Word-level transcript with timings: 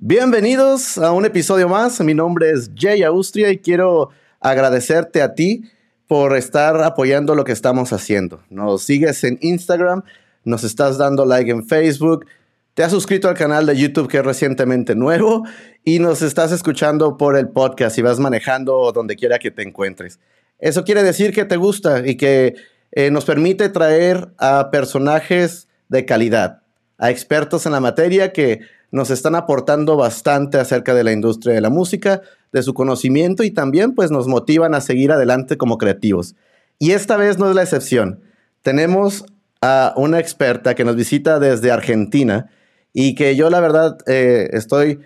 Bienvenidos 0.00 0.96
a 0.96 1.10
un 1.10 1.24
episodio 1.24 1.68
más. 1.68 2.00
Mi 2.02 2.14
nombre 2.14 2.52
es 2.52 2.70
Jay 2.76 3.02
Austria 3.02 3.50
y 3.50 3.58
quiero 3.58 4.10
agradecerte 4.38 5.22
a 5.22 5.34
ti 5.34 5.64
por 6.06 6.36
estar 6.36 6.80
apoyando 6.84 7.34
lo 7.34 7.42
que 7.42 7.50
estamos 7.50 7.92
haciendo. 7.92 8.40
Nos 8.48 8.84
sigues 8.84 9.24
en 9.24 9.40
Instagram, 9.42 10.04
nos 10.44 10.62
estás 10.62 10.98
dando 10.98 11.24
like 11.24 11.50
en 11.50 11.66
Facebook, 11.66 12.26
te 12.74 12.84
has 12.84 12.92
suscrito 12.92 13.28
al 13.28 13.34
canal 13.34 13.66
de 13.66 13.76
YouTube 13.76 14.06
que 14.06 14.18
es 14.18 14.24
recientemente 14.24 14.94
nuevo 14.94 15.42
y 15.82 15.98
nos 15.98 16.22
estás 16.22 16.52
escuchando 16.52 17.16
por 17.16 17.36
el 17.36 17.48
podcast 17.48 17.98
y 17.98 18.02
vas 18.02 18.20
manejando 18.20 18.92
donde 18.92 19.16
quiera 19.16 19.40
que 19.40 19.50
te 19.50 19.62
encuentres. 19.62 20.20
Eso 20.60 20.84
quiere 20.84 21.02
decir 21.02 21.32
que 21.32 21.44
te 21.44 21.56
gusta 21.56 22.06
y 22.06 22.16
que 22.16 22.54
eh, 22.92 23.10
nos 23.10 23.24
permite 23.24 23.68
traer 23.68 24.28
a 24.38 24.70
personajes 24.70 25.66
de 25.88 26.04
calidad, 26.04 26.62
a 26.98 27.10
expertos 27.10 27.64
en 27.66 27.72
la 27.72 27.80
materia 27.80 28.32
que 28.32 28.60
nos 28.90 29.10
están 29.10 29.34
aportando 29.34 29.96
bastante 29.96 30.58
acerca 30.58 30.94
de 30.94 31.04
la 31.04 31.12
industria 31.12 31.54
de 31.54 31.60
la 31.60 31.70
música, 31.70 32.22
de 32.52 32.62
su 32.62 32.74
conocimiento 32.74 33.44
y 33.44 33.50
también 33.50 33.94
pues 33.94 34.10
nos 34.10 34.26
motivan 34.26 34.74
a 34.74 34.80
seguir 34.80 35.12
adelante 35.12 35.56
como 35.56 35.78
creativos. 35.78 36.34
Y 36.78 36.92
esta 36.92 37.16
vez 37.16 37.38
no 37.38 37.48
es 37.48 37.54
la 37.54 37.62
excepción. 37.62 38.20
Tenemos 38.62 39.24
a 39.60 39.92
una 39.96 40.18
experta 40.18 40.74
que 40.74 40.84
nos 40.84 40.96
visita 40.96 41.38
desde 41.38 41.70
Argentina 41.70 42.50
y 42.92 43.14
que 43.14 43.36
yo 43.36 43.50
la 43.50 43.60
verdad 43.60 43.98
eh, 44.06 44.48
estoy, 44.52 45.00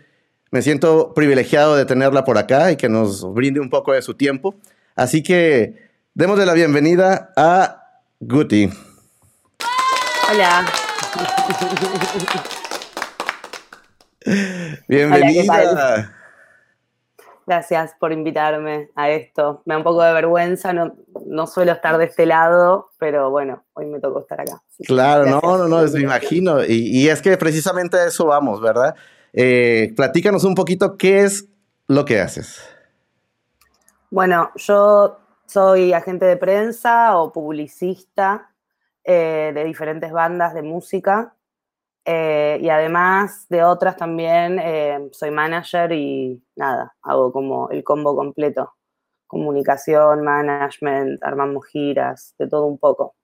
me 0.51 0.63
siento 0.63 1.15
privilegiado 1.15 1.77
de 1.77 1.85
tenerla 1.85 2.25
por 2.25 2.39
acá 2.39 2.71
y 2.71 2.77
que 2.77 2.89
nos 2.89 3.33
brinde 3.35 3.61
un 3.61 3.71
poco 3.71 3.93
de 3.93 4.03
su 4.03 4.15
tiempo. 4.15 4.55
Así 4.95 5.23
que 5.23 5.91
démosle 6.15 6.47
la 6.47 6.55
bienvenida 6.55 7.33
a 7.37 8.01
Guti. 8.21 8.71
Hola. 10.31 10.82
Bienvenida. 14.89 16.15
Gracias 17.47 17.93
por 17.99 18.13
invitarme 18.13 18.91
a 18.95 19.11
esto. 19.11 19.63
Me 19.65 19.75
da 19.75 19.79
un 19.79 19.85
poco 19.85 20.03
de 20.03 20.13
vergüenza, 20.13 20.73
no, 20.73 20.95
no 21.27 21.47
suelo 21.47 21.73
estar 21.73 21.99
de 21.99 22.05
este 22.05 22.25
lado, 22.25 22.91
pero 22.99 23.31
bueno, 23.31 23.65
hoy 23.75 23.87
me 23.87 24.01
tocó 24.01 24.21
estar 24.21 24.41
acá. 24.41 24.63
claro, 24.87 25.27
no, 25.27 25.41
no, 25.59 25.69
no, 25.69 25.83
me 25.83 26.01
imagino. 26.01 26.65
Y, 26.65 27.09
es 27.09 27.21
que 27.21 27.37
precisamente 27.37 27.97
a 27.97 28.07
eso 28.07 28.27
vamos, 28.27 28.61
¿verdad? 28.61 28.95
Eh, 29.33 29.93
platícanos 29.97 30.45
un 30.45 30.55
poquito 30.55 30.97
qué 30.97 31.25
es 31.25 31.49
lo 31.89 32.05
que 32.05 32.21
haces. 32.21 32.63
Bueno, 34.11 34.53
yo 34.55 35.19
soy 35.47 35.93
agente 35.93 36.27
de 36.27 36.37
prensa 36.37 37.17
o 37.17 37.33
publicista 37.33 38.52
eh, 39.05 39.53
de 39.55 39.65
diferentes 39.65 40.13
bandas 40.13 40.55
de 40.55 40.63
música. 40.63 41.37
Eh, 42.05 42.59
y 42.61 42.69
además 42.69 43.47
de 43.49 43.63
otras 43.63 43.97
también 43.97 44.59
eh, 44.59 45.09
soy 45.13 45.31
manager 45.31 45.93
y 45.93 46.43
nada, 46.57 46.97
hago 47.03 47.33
como 47.33 47.71
el 47.71 47.85
combo 47.85 48.17
completo. 48.17 48.73
Comunicación, 49.27 50.23
management, 50.23 51.23
armamos 51.23 51.67
giras, 51.67 52.35
de 52.39 52.49
todo 52.49 52.67
un 52.67 52.79
poco. 52.79 53.15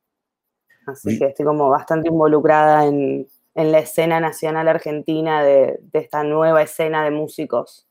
Así 0.87 1.19
que 1.19 1.27
estoy 1.27 1.45
como 1.45 1.69
bastante 1.69 2.09
involucrada 2.09 2.87
en, 2.87 3.29
en 3.55 3.73
la 3.73 3.81
escena 3.81 4.21
nacional 4.21 4.69
argentina 4.69 5.43
de, 5.43 5.79
de, 5.83 5.99
esta 5.99 6.23
nueva 6.25 6.63
escena 6.63 7.05
de 7.05 7.11
músicos 7.11 7.87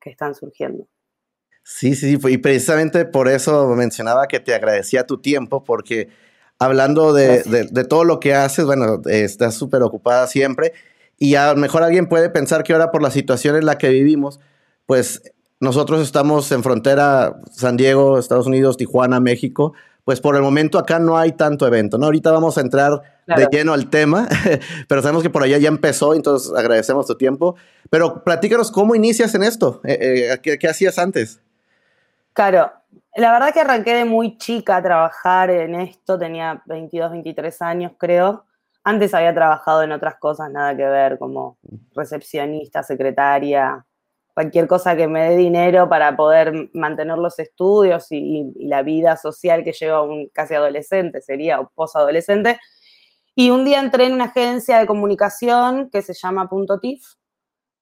que 0.00 0.10
están 0.10 0.34
surgiendo. 0.34 0.86
Sí, 1.64 1.94
sí, 1.94 2.16
sí, 2.16 2.28
y 2.28 2.38
precisamente 2.38 3.04
por 3.04 3.28
eso 3.28 3.68
mencionaba 3.68 4.26
que 4.28 4.38
te 4.38 4.54
agradecía 4.54 5.06
tu 5.06 5.20
tiempo, 5.20 5.64
porque 5.64 6.10
hablando 6.62 7.12
de, 7.12 7.84
todo 7.88 8.04
lo 8.04 8.20
que 8.20 8.34
haces, 8.34 8.64
bueno, 8.64 9.02
estás 9.06 9.54
súper 9.54 9.82
ocupada 9.82 10.26
siempre 10.26 10.72
y 11.18 11.34
a 11.34 11.52
lo 11.52 11.60
mejor 11.60 11.82
alguien 11.82 12.08
puede 12.08 12.30
pensar 12.30 12.62
que 12.62 12.72
ahora 12.72 12.90
por 12.90 13.02
la 13.02 13.10
situación 13.10 13.56
en 13.56 13.66
la 13.66 13.78
que 13.78 13.88
vivimos, 13.88 14.40
pues 14.86 15.22
nosotros 15.60 16.02
estamos 16.02 16.50
en 16.52 16.62
frontera 16.62 17.40
San 17.50 17.76
Diego, 17.76 18.18
Estados 18.18 18.46
Unidos, 18.46 18.76
Tijuana, 18.76 19.20
México, 19.20 19.72
pues 20.04 20.20
por 20.20 20.36
el 20.36 20.42
momento 20.42 20.78
acá 20.78 20.98
no 20.98 21.18
hay 21.18 21.32
tanto 21.32 21.66
evento, 21.66 21.98
¿no? 21.98 22.06
Ahorita 22.06 22.32
vamos 22.32 22.58
a 22.58 22.60
entrar 22.60 23.02
de 23.26 23.46
lleno 23.50 23.72
al 23.72 23.88
tema, 23.88 24.28
pero 24.88 25.02
sabemos 25.02 25.22
que 25.22 25.30
por 25.30 25.42
allá 25.42 25.58
ya 25.58 25.68
empezó, 25.68 26.14
entonces 26.14 26.52
agradecemos 26.56 27.06
tu 27.06 27.16
tiempo. 27.16 27.54
Pero 27.90 28.24
platícanos 28.24 28.72
cómo 28.72 28.94
inicias 28.94 29.34
en 29.34 29.44
esto, 29.44 29.80
eh, 29.84 30.30
eh, 30.32 30.38
¿qué, 30.42 30.58
¿qué 30.58 30.68
hacías 30.68 30.98
antes? 30.98 31.40
Claro, 32.32 32.72
la 33.14 33.32
verdad 33.32 33.52
que 33.52 33.60
arranqué 33.60 33.94
de 33.94 34.04
muy 34.04 34.38
chica 34.38 34.76
a 34.76 34.82
trabajar 34.82 35.50
en 35.50 35.74
esto, 35.74 36.18
tenía 36.18 36.62
22, 36.66 37.12
23 37.12 37.62
años 37.62 37.92
creo. 37.98 38.46
Antes 38.84 39.14
había 39.14 39.34
trabajado 39.34 39.82
en 39.82 39.92
otras 39.92 40.16
cosas, 40.16 40.50
nada 40.50 40.76
que 40.76 40.84
ver, 40.84 41.18
como 41.18 41.58
recepcionista, 41.94 42.82
secretaria, 42.82 43.84
cualquier 44.34 44.66
cosa 44.66 44.96
que 44.96 45.06
me 45.06 45.30
dé 45.30 45.36
dinero 45.36 45.88
para 45.88 46.16
poder 46.16 46.70
mantener 46.72 47.18
los 47.18 47.38
estudios 47.38 48.06
y, 48.10 48.52
la 48.66 48.82
vida 48.82 49.16
social 49.16 49.62
que 49.62 49.72
lleva 49.72 50.02
un 50.02 50.28
casi 50.30 50.54
adolescente, 50.54 51.20
sería 51.20 51.60
o 51.60 51.70
posadolescente. 51.74 52.58
Y 53.34 53.50
un 53.50 53.64
día 53.64 53.80
entré 53.80 54.06
en 54.06 54.14
una 54.14 54.26
agencia 54.26 54.78
de 54.78 54.86
comunicación 54.86 55.90
que 55.90 56.02
se 56.02 56.14
llama 56.14 56.48
Punto 56.48 56.80
TIF, 56.80 57.02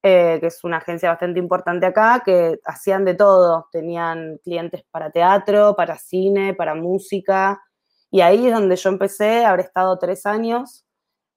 eh, 0.03 0.38
que 0.41 0.47
es 0.47 0.65
una 0.65 0.78
agencia 0.78 1.11
bastante 1.11 1.38
importante 1.38 1.87
acá, 1.87 2.22
que 2.25 2.59
hacían 2.65 3.05
de 3.05 3.15
todo. 3.15 3.69
Tenían 3.71 4.38
clientes 4.43 4.83
para 4.91 5.11
teatro, 5.11 5.75
para 5.77 5.99
cine, 5.99 6.55
para 6.55 6.75
música. 6.75 7.61
Y 8.10 8.22
ahí 8.22 8.47
es 8.47 8.55
donde 8.55 8.77
yo 8.77 8.89
empecé, 8.89 9.44
habré 9.44 9.62
estado 9.62 9.99
tres 9.99 10.27
años. 10.27 10.87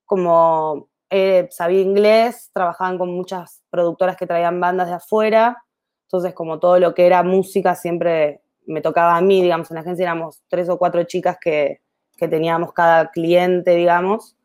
Como 0.06 0.90
eh, 1.10 1.48
sabía 1.52 1.82
inglés, 1.82 2.50
trabajaban 2.54 2.98
con 2.98 3.10
muchas 3.14 3.64
productoras 3.70 4.18
que 4.18 4.28
traían 4.28 4.60
bandas 4.60 4.88
de 4.88 4.96
afuera. 4.96 5.64
Entonces, 6.08 6.34
como 6.34 6.60
todo 6.60 6.80
lo 6.80 6.94
que 6.94 7.06
era 7.06 7.22
música 7.24 7.76
siempre 7.76 8.42
me 8.66 8.82
tocaba 8.82 9.18
a 9.18 9.22
mí, 9.22 9.42
digamos, 9.42 9.70
en 9.72 9.76
la 9.76 9.82
agencia 9.82 10.04
éramos 10.04 10.42
tres 10.48 10.70
o 10.70 10.78
cuatro 10.78 11.04
chicas 11.04 11.38
que, 11.40 11.82
que 12.18 12.28
teníamos 12.28 12.72
cada 12.74 13.12
cliente, 13.12 13.76
digamos. 13.76 14.38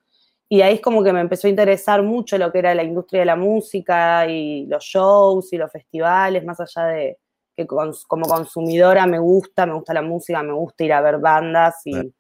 Y 0.49 0.63
ahí 0.63 0.77
es 0.77 0.81
como 0.81 1.05
que 1.05 1.13
me 1.13 1.21
empezó 1.21 1.47
a 1.47 1.51
interesar 1.51 2.03
mucho 2.03 2.39
lo 2.39 2.51
que 2.51 2.61
era 2.61 2.75
la 2.75 2.83
industria 2.83 3.21
de 3.21 3.27
la 3.27 3.37
música 3.37 4.27
y 4.27 4.67
los 4.67 4.83
shows 4.85 5.53
y 5.53 5.59
los 5.59 5.71
festivales, 5.71 6.45
más 6.45 6.59
allá 6.61 6.87
de 6.87 7.19
que 7.55 7.67
como 7.67 8.27
consumidora 8.29 9.07
me 9.07 9.19
gusta, 9.19 9.67
me 9.67 9.75
gusta 9.75 9.93
la 9.93 10.03
música, 10.03 10.43
me 10.43 10.53
gusta 10.53 10.85
ir 10.85 10.93
a 10.93 11.01
ver 11.01 11.19
bandas 11.19 11.81
y 11.85 12.15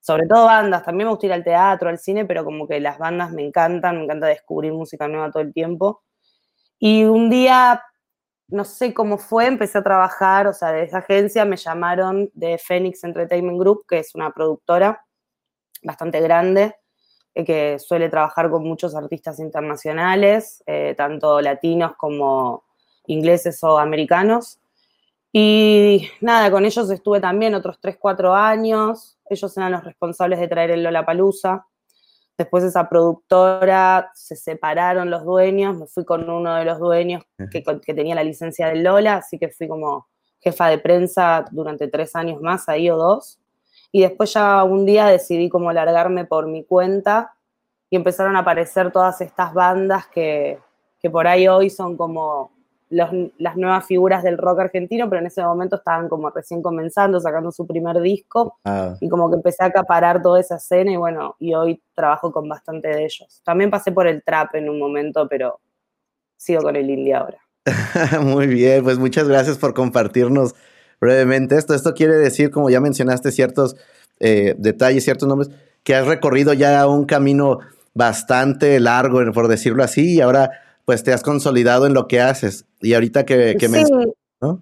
sobre 0.00 0.26
todo 0.26 0.46
bandas, 0.46 0.82
también 0.84 1.06
me 1.06 1.12
gusta 1.12 1.26
ir 1.26 1.32
al 1.32 1.44
teatro, 1.44 1.88
al 1.88 1.98
cine, 1.98 2.24
pero 2.24 2.44
como 2.44 2.66
que 2.66 2.80
las 2.80 2.98
bandas 2.98 3.32
me 3.32 3.46
encantan, 3.46 3.98
me 3.98 4.04
encanta 4.04 4.26
descubrir 4.26 4.72
música 4.72 5.06
nueva 5.08 5.30
todo 5.30 5.42
el 5.42 5.52
tiempo. 5.52 6.02
Y 6.78 7.04
un 7.04 7.30
día, 7.30 7.82
no 8.48 8.64
sé 8.64 8.94
cómo 8.94 9.18
fue, 9.18 9.46
empecé 9.46 9.78
a 9.78 9.84
trabajar, 9.84 10.46
o 10.48 10.52
sea, 10.54 10.72
de 10.72 10.84
esa 10.84 10.98
agencia 10.98 11.44
me 11.44 11.56
llamaron 11.56 12.30
de 12.34 12.58
Phoenix 12.58 13.04
Entertainment 13.04 13.60
Group, 13.60 13.84
que 13.88 14.00
es 14.00 14.14
una 14.14 14.32
productora 14.32 15.04
bastante 15.82 16.20
grande, 16.20 16.74
que 17.34 17.78
suele 17.78 18.08
trabajar 18.08 18.50
con 18.50 18.64
muchos 18.64 18.94
artistas 18.94 19.38
internacionales, 19.38 20.62
eh, 20.66 20.94
tanto 20.96 21.40
latinos 21.40 21.92
como 21.96 22.64
ingleses 23.06 23.62
o 23.62 23.78
americanos. 23.78 24.58
Y 25.32 26.08
nada, 26.20 26.50
con 26.50 26.64
ellos 26.64 26.90
estuve 26.90 27.20
también 27.20 27.54
otros 27.54 27.78
3, 27.80 27.96
4 27.98 28.34
años. 28.34 29.18
Ellos 29.28 29.56
eran 29.56 29.72
los 29.72 29.84
responsables 29.84 30.40
de 30.40 30.48
traer 30.48 30.72
el 30.72 30.82
Lollapalooza. 30.82 31.66
Después 32.36 32.64
esa 32.64 32.88
productora 32.88 34.10
se 34.14 34.34
separaron 34.34 35.10
los 35.10 35.24
dueños, 35.24 35.76
me 35.76 35.86
fui 35.86 36.06
con 36.06 36.28
uno 36.30 36.54
de 36.54 36.64
los 36.64 36.78
dueños 36.78 37.22
que, 37.50 37.62
que, 37.62 37.94
tenía 37.94 38.14
la 38.14 38.24
licencia 38.24 38.68
del 38.68 38.82
Lola, 38.82 39.16
así 39.16 39.38
que 39.38 39.50
fui 39.50 39.68
como 39.68 40.08
jefa 40.40 40.68
de 40.68 40.78
prensa 40.78 41.44
durante 41.50 41.86
tres 41.88 42.16
años 42.16 42.40
más, 42.40 42.66
ahí 42.70 42.88
o 42.88 42.96
dos. 42.96 43.38
Y 43.92 44.02
después 44.02 44.32
ya 44.32 44.62
un 44.64 44.86
día 44.86 45.06
decidí 45.06 45.48
como 45.48 45.72
largarme 45.72 46.24
por 46.24 46.46
mi 46.46 46.64
cuenta 46.64 47.34
y 47.90 47.96
empezaron 47.96 48.36
a 48.36 48.40
aparecer 48.40 48.92
todas 48.92 49.20
estas 49.20 49.52
bandas 49.52 50.06
que, 50.06 50.58
que 51.00 51.10
por 51.10 51.26
ahí 51.26 51.48
hoy 51.48 51.70
son 51.70 51.96
como 51.96 52.52
los, 52.90 53.10
las 53.38 53.56
nuevas 53.56 53.86
figuras 53.86 54.22
del 54.22 54.36
rock 54.36 54.60
argentino, 54.60 55.08
pero 55.08 55.20
en 55.20 55.26
ese 55.26 55.42
momento 55.42 55.76
estaban 55.76 56.08
como 56.08 56.28
recién 56.30 56.60
comenzando, 56.60 57.20
sacando 57.20 57.50
su 57.52 57.66
primer 57.66 58.00
disco 58.00 58.58
ah. 58.64 58.94
y 59.00 59.08
como 59.08 59.30
que 59.30 59.36
empecé 59.36 59.62
a 59.64 59.66
acaparar 59.66 60.20
toda 60.20 60.40
esa 60.40 60.56
escena 60.56 60.92
y 60.92 60.96
bueno, 60.96 61.36
y 61.38 61.54
hoy 61.54 61.82
trabajo 61.94 62.32
con 62.32 62.48
bastante 62.48 62.88
de 62.88 63.04
ellos. 63.04 63.40
También 63.44 63.70
pasé 63.70 63.92
por 63.92 64.06
el 64.06 64.22
trap 64.22 64.56
en 64.56 64.68
un 64.68 64.78
momento, 64.78 65.26
pero 65.28 65.60
sigo 66.36 66.62
con 66.62 66.76
el 66.76 66.90
indie 66.90 67.14
ahora. 67.14 67.38
Muy 68.22 68.46
bien, 68.46 68.82
pues 68.82 68.98
muchas 68.98 69.28
gracias 69.28 69.58
por 69.58 69.74
compartirnos 69.74 70.54
brevemente 71.00 71.56
esto. 71.56 71.74
Esto 71.74 71.94
quiere 71.94 72.16
decir, 72.16 72.50
como 72.50 72.70
ya 72.70 72.80
mencionaste, 72.80 73.32
ciertos 73.32 73.76
eh, 74.20 74.54
detalles, 74.58 75.04
ciertos 75.04 75.28
nombres, 75.28 75.50
que 75.82 75.94
has 75.94 76.06
recorrido 76.06 76.52
ya 76.52 76.86
un 76.86 77.06
camino 77.06 77.60
bastante 77.94 78.78
largo, 78.80 79.20
por 79.32 79.48
decirlo 79.48 79.82
así, 79.82 80.16
y 80.16 80.20
ahora 80.20 80.50
pues 80.84 81.02
te 81.02 81.12
has 81.12 81.22
consolidado 81.22 81.86
en 81.86 81.94
lo 81.94 82.06
que 82.06 82.20
haces. 82.20 82.66
Y 82.80 82.94
ahorita 82.94 83.24
que, 83.24 83.56
que 83.58 83.68
sí. 83.68 83.84
¿no? 84.40 84.60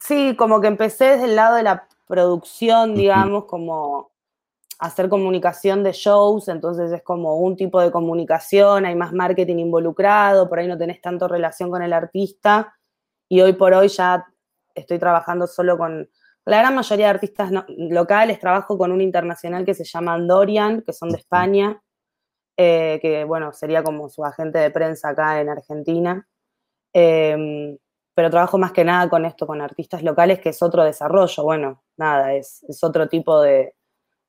Sí, 0.00 0.34
como 0.36 0.60
que 0.60 0.66
empecé 0.66 1.04
desde 1.04 1.24
el 1.24 1.36
lado 1.36 1.56
de 1.56 1.62
la 1.62 1.86
producción, 2.06 2.94
digamos, 2.94 3.44
como 3.46 4.10
hacer 4.78 5.08
comunicación 5.08 5.82
de 5.82 5.92
shows, 5.92 6.48
entonces 6.48 6.92
es 6.92 7.02
como 7.02 7.36
un 7.38 7.56
tipo 7.56 7.80
de 7.80 7.90
comunicación, 7.90 8.84
hay 8.84 8.94
más 8.94 9.12
marketing 9.12 9.56
involucrado, 9.56 10.48
por 10.48 10.58
ahí 10.58 10.68
no 10.68 10.76
tenés 10.76 11.00
tanto 11.00 11.28
relación 11.28 11.70
con 11.70 11.82
el 11.82 11.92
artista 11.92 12.74
y 13.28 13.40
hoy 13.40 13.54
por 13.54 13.72
hoy 13.72 13.88
ya 13.88 14.26
estoy 14.74 14.98
trabajando 14.98 15.46
solo 15.46 15.78
con 15.78 16.08
la 16.46 16.58
gran 16.58 16.74
mayoría 16.74 17.06
de 17.06 17.10
artistas 17.10 17.50
locales, 17.68 18.38
trabajo 18.38 18.76
con 18.76 18.92
un 18.92 19.00
internacional 19.00 19.64
que 19.64 19.74
se 19.74 19.84
llama 19.84 20.18
Dorian, 20.18 20.82
que 20.82 20.92
son 20.92 21.08
de 21.08 21.16
España, 21.16 21.82
eh, 22.56 22.98
que 23.00 23.24
bueno, 23.24 23.52
sería 23.52 23.82
como 23.82 24.08
su 24.08 24.24
agente 24.24 24.58
de 24.58 24.70
prensa 24.70 25.10
acá 25.10 25.40
en 25.40 25.48
Argentina. 25.48 26.28
Em, 26.92 27.76
pero 28.14 28.30
trabajo 28.30 28.58
más 28.58 28.72
que 28.72 28.84
nada 28.84 29.08
con 29.08 29.24
esto, 29.24 29.46
con 29.46 29.60
artistas 29.60 30.02
locales, 30.02 30.40
que 30.40 30.50
es 30.50 30.62
otro 30.62 30.84
desarrollo. 30.84 31.42
Bueno, 31.42 31.82
nada, 31.96 32.34
es, 32.34 32.64
es 32.68 32.84
otro 32.84 33.08
tipo 33.08 33.40
de, 33.40 33.74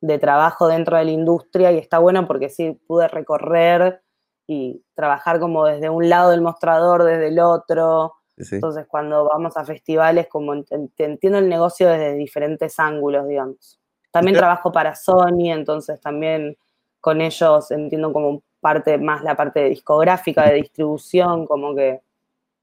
de, 0.01 0.18
trabajo 0.19 0.68
dentro 0.68 0.98
de 0.98 1.06
la 1.06 1.12
industria 1.12 1.71
y 1.71 1.77
está 1.77 2.00
bueno 2.00 2.25
porque 2.27 2.50
sí 2.50 2.71
pude 2.88 3.07
recorrer 3.07 4.01
y 4.48 4.83
trabajar 4.95 5.39
como 5.39 5.65
desde 5.65 5.89
un 5.89 6.09
lado 6.09 6.31
del 6.31 6.41
mostrador, 6.41 7.03
desde 7.03 7.27
el 7.27 7.39
otro. 7.39 8.15
Entonces, 8.38 8.86
cuando 8.88 9.28
vamos 9.28 9.56
a 9.56 9.64
festivales, 9.64 10.28
como 10.28 10.54
entiendo 10.54 11.38
el 11.38 11.48
negocio 11.48 11.88
desde 11.90 12.14
diferentes 12.16 12.80
ángulos, 12.80 13.28
digamos. 13.28 13.80
También 14.12 14.38
trabajo 14.38 14.72
para 14.72 14.96
Sony, 14.96 15.52
entonces 15.52 16.00
también 16.00 16.58
con 17.00 17.22
ellos 17.22 17.70
entiendo 17.72 18.12
como 18.12 18.44
parte 18.60 18.98
más 18.98 19.24
la 19.24 19.36
parte 19.36 19.70
discográfica, 19.70 20.50
de 20.50 20.56
distribución, 20.56 21.46
como 21.46 21.76
que 21.76 22.02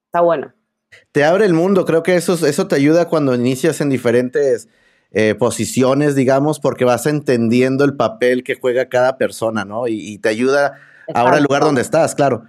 está 0.07 0.21
bueno. 0.21 0.53
Te 1.13 1.25
abre 1.25 1.47
el 1.47 1.55
mundo, 1.55 1.85
creo 1.85 2.03
que 2.03 2.17
eso, 2.17 2.35
eso 2.47 2.69
te 2.69 2.75
ayuda 2.75 3.09
cuando 3.09 3.35
inicias 3.35 3.81
en 3.81 3.89
diferentes 3.89 4.69
eh, 5.11 5.35
posiciones, 5.35 6.15
digamos, 6.15 6.59
porque 6.59 6.85
vas 6.85 7.07
entendiendo 7.07 7.85
el 7.85 7.97
papel 7.97 8.43
que 8.43 8.55
juega 8.55 8.89
cada 8.89 9.19
persona, 9.19 9.65
¿no? 9.65 9.87
Y, 9.87 10.19
te 10.19 10.31
ayuda 10.31 10.75
ahora 11.15 11.37
el 11.37 11.45
lugar 11.45 11.63
donde 11.63 11.83
estás, 11.83 12.15
claro. 12.15 12.45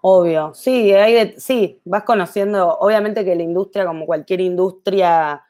Obvio, 0.00 0.54
sí, 0.54 0.92
hay 0.92 1.34
sí, 1.38 1.80
vas 1.84 2.04
conociendo, 2.04 2.78
obviamente 2.78 3.24
que 3.24 3.34
la 3.34 3.42
industria, 3.42 3.84
como 3.84 4.06
cualquier 4.06 4.40
industria, 4.40 5.42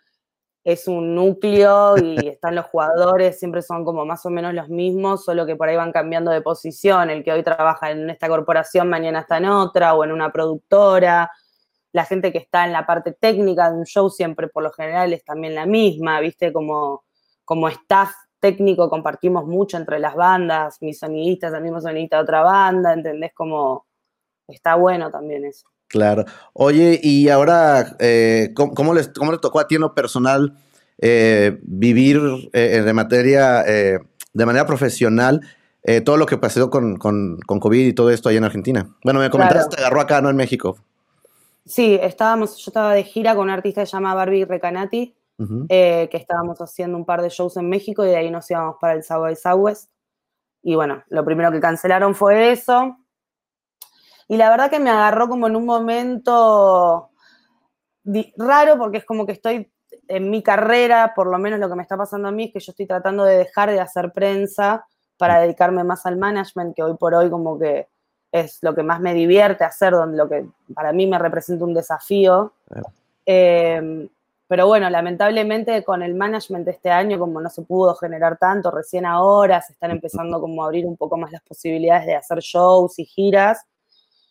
es 0.64 0.88
un 0.88 1.14
núcleo 1.14 1.96
y 1.98 2.16
están 2.28 2.54
los 2.54 2.66
jugadores, 2.66 3.38
siempre 3.38 3.62
son 3.62 3.84
como 3.84 4.06
más 4.06 4.24
o 4.26 4.30
menos 4.30 4.54
los 4.54 4.68
mismos, 4.70 5.24
solo 5.24 5.46
que 5.46 5.56
por 5.56 5.68
ahí 5.68 5.76
van 5.76 5.92
cambiando 5.92 6.30
de 6.30 6.42
posición, 6.42 7.10
el 7.10 7.24
que 7.24 7.32
hoy 7.32 7.42
trabaja 7.42 7.90
en 7.90 8.10
esta 8.10 8.28
corporación 8.28 8.88
mañana 8.90 9.20
está 9.20 9.38
en 9.38 9.46
otra 9.46 9.94
o 9.94 10.04
en 10.04 10.12
una 10.12 10.32
productora, 10.32 11.30
la 11.92 12.04
gente 12.06 12.32
que 12.32 12.38
está 12.38 12.66
en 12.66 12.72
la 12.72 12.86
parte 12.86 13.12
técnica 13.12 13.70
de 13.70 13.78
un 13.78 13.86
show 13.86 14.10
siempre 14.10 14.48
por 14.48 14.62
lo 14.62 14.72
general 14.72 15.12
es 15.12 15.24
también 15.24 15.54
la 15.54 15.66
misma, 15.66 16.20
viste, 16.20 16.52
como, 16.54 17.04
como 17.44 17.68
staff 17.68 18.12
técnico 18.40 18.90
compartimos 18.90 19.46
mucho 19.46 19.76
entre 19.78 19.98
las 19.98 20.14
bandas, 20.14 20.78
mis 20.82 20.98
sonidistas, 21.00 21.52
el 21.54 21.62
mismo 21.62 21.80
sonidista 21.80 22.16
de 22.18 22.22
otra 22.24 22.42
banda, 22.42 22.92
¿entendés? 22.94 23.32
Como 23.34 23.88
está 24.48 24.74
bueno 24.74 25.10
también 25.10 25.44
eso. 25.44 25.68
Claro. 25.88 26.24
Oye, 26.52 27.00
y 27.02 27.28
ahora, 27.30 27.96
eh, 27.98 28.52
¿cómo, 28.54 28.92
les, 28.94 29.08
¿cómo 29.08 29.32
le 29.32 29.38
tocó 29.38 29.58
a 29.60 29.66
ti 29.66 29.76
en 29.76 29.80
lo 29.80 29.94
personal 29.94 30.54
eh, 30.98 31.58
vivir 31.62 32.20
eh, 32.52 32.82
de 32.82 32.92
materia, 32.92 33.62
de 33.62 34.46
manera 34.46 34.66
profesional, 34.66 35.40
todo 36.04 36.18
lo 36.18 36.26
que 36.26 36.36
pasó 36.36 36.68
con, 36.68 36.96
con, 36.96 37.38
COVID 37.46 37.86
y 37.86 37.94
todo 37.94 38.10
esto 38.10 38.28
allá 38.28 38.38
en 38.38 38.44
Argentina? 38.44 38.96
Bueno, 39.02 39.20
me 39.20 39.30
comentaste, 39.30 39.76
te 39.76 39.82
agarró 39.82 40.02
acá, 40.02 40.20
¿no? 40.20 40.28
En 40.28 40.36
México. 40.36 40.76
Sí, 41.64 41.98
estábamos, 42.00 42.58
yo 42.58 42.70
estaba 42.70 42.92
de 42.92 43.04
gira 43.04 43.34
con 43.34 43.44
una 43.44 43.54
artista 43.54 43.82
que 43.82 43.86
se 43.86 43.92
llama 43.92 44.14
Barbie 44.14 44.44
Recanati, 44.44 45.14
que 45.38 46.10
estábamos 46.12 46.60
haciendo 46.60 46.98
un 46.98 47.06
par 47.06 47.22
de 47.22 47.30
shows 47.30 47.56
en 47.56 47.68
México 47.70 48.04
y 48.04 48.08
de 48.08 48.16
ahí 48.16 48.30
nos 48.30 48.50
íbamos 48.50 48.76
para 48.78 48.92
el 48.92 49.02
Subway 49.02 49.36
Southwest. 49.36 49.90
Y 50.62 50.74
bueno, 50.74 51.02
lo 51.08 51.24
primero 51.24 51.50
que 51.50 51.60
cancelaron 51.60 52.14
fue 52.14 52.52
eso. 52.52 52.98
Y 54.28 54.36
la 54.36 54.50
verdad 54.50 54.70
que 54.70 54.78
me 54.78 54.90
agarró 54.90 55.28
como 55.28 55.46
en 55.46 55.56
un 55.56 55.64
momento 55.64 57.10
raro 58.36 58.78
porque 58.78 58.98
es 58.98 59.04
como 59.04 59.26
que 59.26 59.32
estoy 59.32 59.70
en 60.06 60.30
mi 60.30 60.42
carrera, 60.42 61.12
por 61.14 61.26
lo 61.26 61.38
menos 61.38 61.58
lo 61.60 61.69
que 61.69 61.75
me 61.75 61.82
está 61.82 61.96
pasando 61.96 62.28
a 62.28 62.30
mí 62.30 62.44
es 62.44 62.52
que 62.52 62.60
yo 62.60 62.72
estoy 62.72 62.86
tratando 62.86 63.25
de 63.25 63.38
dejar 63.38 63.70
de 63.70 63.80
hacer 63.80 64.12
prensa 64.12 64.86
para 65.16 65.40
dedicarme 65.40 65.84
más 65.84 66.06
al 66.06 66.16
management, 66.16 66.75
que 66.75 66.82
hoy 66.82 66.96
por 66.96 67.14
hoy 67.14 67.28
como 67.28 67.58
que 67.58 67.88
es 68.30 68.58
lo 68.62 68.75
que 68.75 68.82
más 68.82 69.00
me 69.00 69.14
divierte 69.14 69.64
hacer, 69.64 69.92
donde 69.92 70.16
lo 70.16 70.28
que 70.28 70.46
para 70.75 70.92
mí 70.92 71.06
me 71.06 71.19
representa 71.19 71.64
un 71.64 71.75
desafío. 71.75 72.52
Em, 73.25 74.08
pero 74.46 74.66
bueno, 74.66 74.88
lamentablemente 74.88 75.84
con 75.84 76.02
el 76.02 76.14
management 76.14 76.64
de 76.64 76.72
este 76.72 76.90
año, 76.90 77.19
como 77.19 77.40
no 77.40 77.50
se 77.50 77.62
pudo 77.62 77.94
generar 77.94 78.38
tanto, 78.38 78.70
recién 78.70 79.04
ahora 79.04 79.60
se 79.60 79.72
están 79.72 79.90
empezando 80.02 80.40
como 80.40 80.62
a 80.62 80.66
abrir 80.66 80.86
un 80.86 80.96
poco 80.96 81.16
más 81.16 81.32
las 81.32 81.42
posibilidades 81.42 82.06
de 82.06 82.14
hacer 82.14 82.38
shows 82.38 82.98
y 82.98 83.04
giras. 83.04 83.64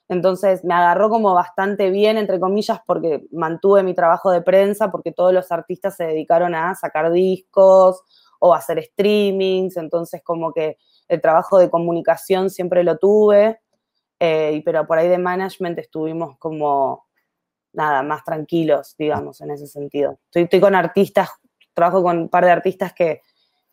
Entonces 0.09 0.63
me 0.63 0.73
agarró 0.73 1.09
como 1.09 1.33
bastante 1.33 1.89
bien, 1.89 2.17
entre 2.17 2.39
comillas, 2.39 2.79
porque 2.85 3.25
mantuve 3.31 3.83
mi 3.83 3.93
trabajo 3.93 4.31
de 4.31 4.41
prensa, 4.41 4.89
porque 4.89 5.11
todos 5.11 5.33
los 5.33 5.51
artistas 5.51 5.95
se 5.95 6.05
dedicaron 6.05 6.55
a 6.55 6.75
sacar 6.75 7.11
discos 7.11 8.01
o 8.39 8.53
hacer 8.53 8.81
streamings, 8.83 9.77
entonces 9.77 10.21
como 10.23 10.53
que 10.53 10.77
el 11.07 11.21
trabajo 11.21 11.57
de 11.57 11.69
comunicación 11.69 12.49
siempre 12.49 12.83
lo 12.83 12.97
tuve, 12.97 13.59
eh, 14.19 14.61
pero 14.63 14.85
por 14.87 14.97
ahí 14.97 15.07
de 15.07 15.17
management 15.17 15.77
estuvimos 15.79 16.37
como, 16.37 17.07
nada, 17.73 18.03
más 18.03 18.23
tranquilos, 18.23 18.95
digamos, 18.97 19.41
en 19.41 19.51
ese 19.51 19.67
sentido. 19.67 20.19
Estoy 20.31 20.59
con 20.59 20.75
artistas, 20.75 21.29
trabajo 21.73 22.01
con 22.01 22.17
un 22.17 22.29
par 22.29 22.45
de 22.45 22.51
artistas 22.51 22.93
que 22.93 23.21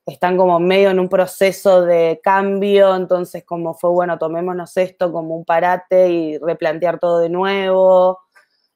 están 0.06 0.36
como 0.36 0.60
medio 0.60 0.90
en 0.90 1.00
un 1.00 1.08
proceso 1.08 1.82
de 1.82 2.20
cambio, 2.22 2.94
entonces 2.94 3.44
como 3.44 3.74
fue, 3.74 3.90
bueno, 3.90 4.18
tomémonos 4.18 4.76
esto 4.76 5.10
como 5.10 5.34
un 5.36 5.44
parate 5.44 6.08
y 6.08 6.38
replantear 6.38 6.98
todo 6.98 7.20
de 7.20 7.30
nuevo. 7.30 8.20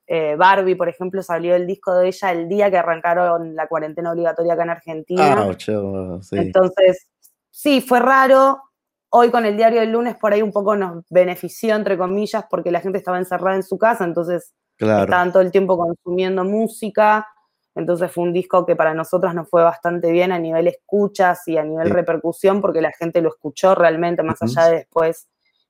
Eh, 0.06 0.36
Barbie, 0.36 0.74
por 0.74 0.88
ejemplo, 0.88 1.22
salió 1.22 1.54
el 1.54 1.66
disco 1.66 1.94
de 1.94 2.08
ella 2.08 2.32
el 2.32 2.48
día 2.48 2.70
que 2.70 2.78
arrancaron 2.78 3.54
la 3.54 3.66
cuarentena 3.66 4.10
obligatoria 4.10 4.54
acá 4.54 4.62
en 4.62 4.70
Argentina. 4.70 5.36
Ah, 5.36 5.54
sí. 5.58 6.36
Entonces, 6.38 7.08
sí, 7.50 7.82
fue 7.82 8.00
raro. 8.00 8.62
Hoy 9.10 9.30
con 9.30 9.44
el 9.44 9.56
diario 9.56 9.80
del 9.80 9.92
lunes 9.92 10.16
por 10.16 10.32
ahí 10.32 10.40
un 10.40 10.52
poco 10.52 10.76
nos 10.76 11.04
benefició, 11.10 11.76
entre 11.76 11.98
comillas, 11.98 12.44
porque 12.48 12.70
la 12.70 12.80
gente 12.80 12.98
estaba 12.98 13.18
encerrada 13.18 13.56
en 13.56 13.62
su 13.62 13.76
casa, 13.76 14.04
entonces 14.04 14.54
estaban 14.78 15.32
todo 15.32 15.42
el 15.42 15.50
tiempo 15.50 15.76
consumiendo 15.76 16.44
música. 16.44 17.26
Entonces 17.78 18.10
fue 18.10 18.24
un 18.24 18.32
disco 18.32 18.66
que 18.66 18.74
para 18.74 18.92
nosotros 18.92 19.32
nos 19.36 19.48
fue 19.48 19.62
bastante 19.62 20.10
bien 20.10 20.32
a 20.32 20.38
nivel 20.40 20.66
escuchas 20.66 21.46
y 21.46 21.58
a 21.58 21.62
nivel 21.62 21.90
repercusión, 21.90 22.60
porque 22.60 22.80
la 22.80 22.90
gente 22.90 23.22
lo 23.22 23.28
escuchó 23.28 23.76
realmente, 23.76 24.24
más 24.24 24.42
allá 24.42 24.66
de 24.66 24.78
después 24.78 25.28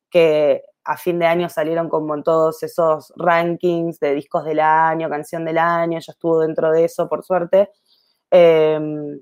que 0.09 0.63
a 0.85 0.97
fin 0.97 1.19
de 1.19 1.27
año 1.27 1.51
salieron 1.51 1.91
como 1.91 2.15
en 2.15 2.23
todos 2.23 2.63
esos 2.63 3.13
rankings 3.17 4.01
de 4.01 4.15
discos 4.15 4.47
del 4.47 4.61
año, 4.61 5.11
canción 5.11 5.45
del 5.45 5.59
año, 5.59 5.99
ya 5.99 6.13
estuvo 6.13 6.41
dentro 6.41 6.71
de 6.73 6.87
eso, 6.87 7.07
por 7.11 7.23
suerte. 7.23 7.73
Em, 8.31 9.21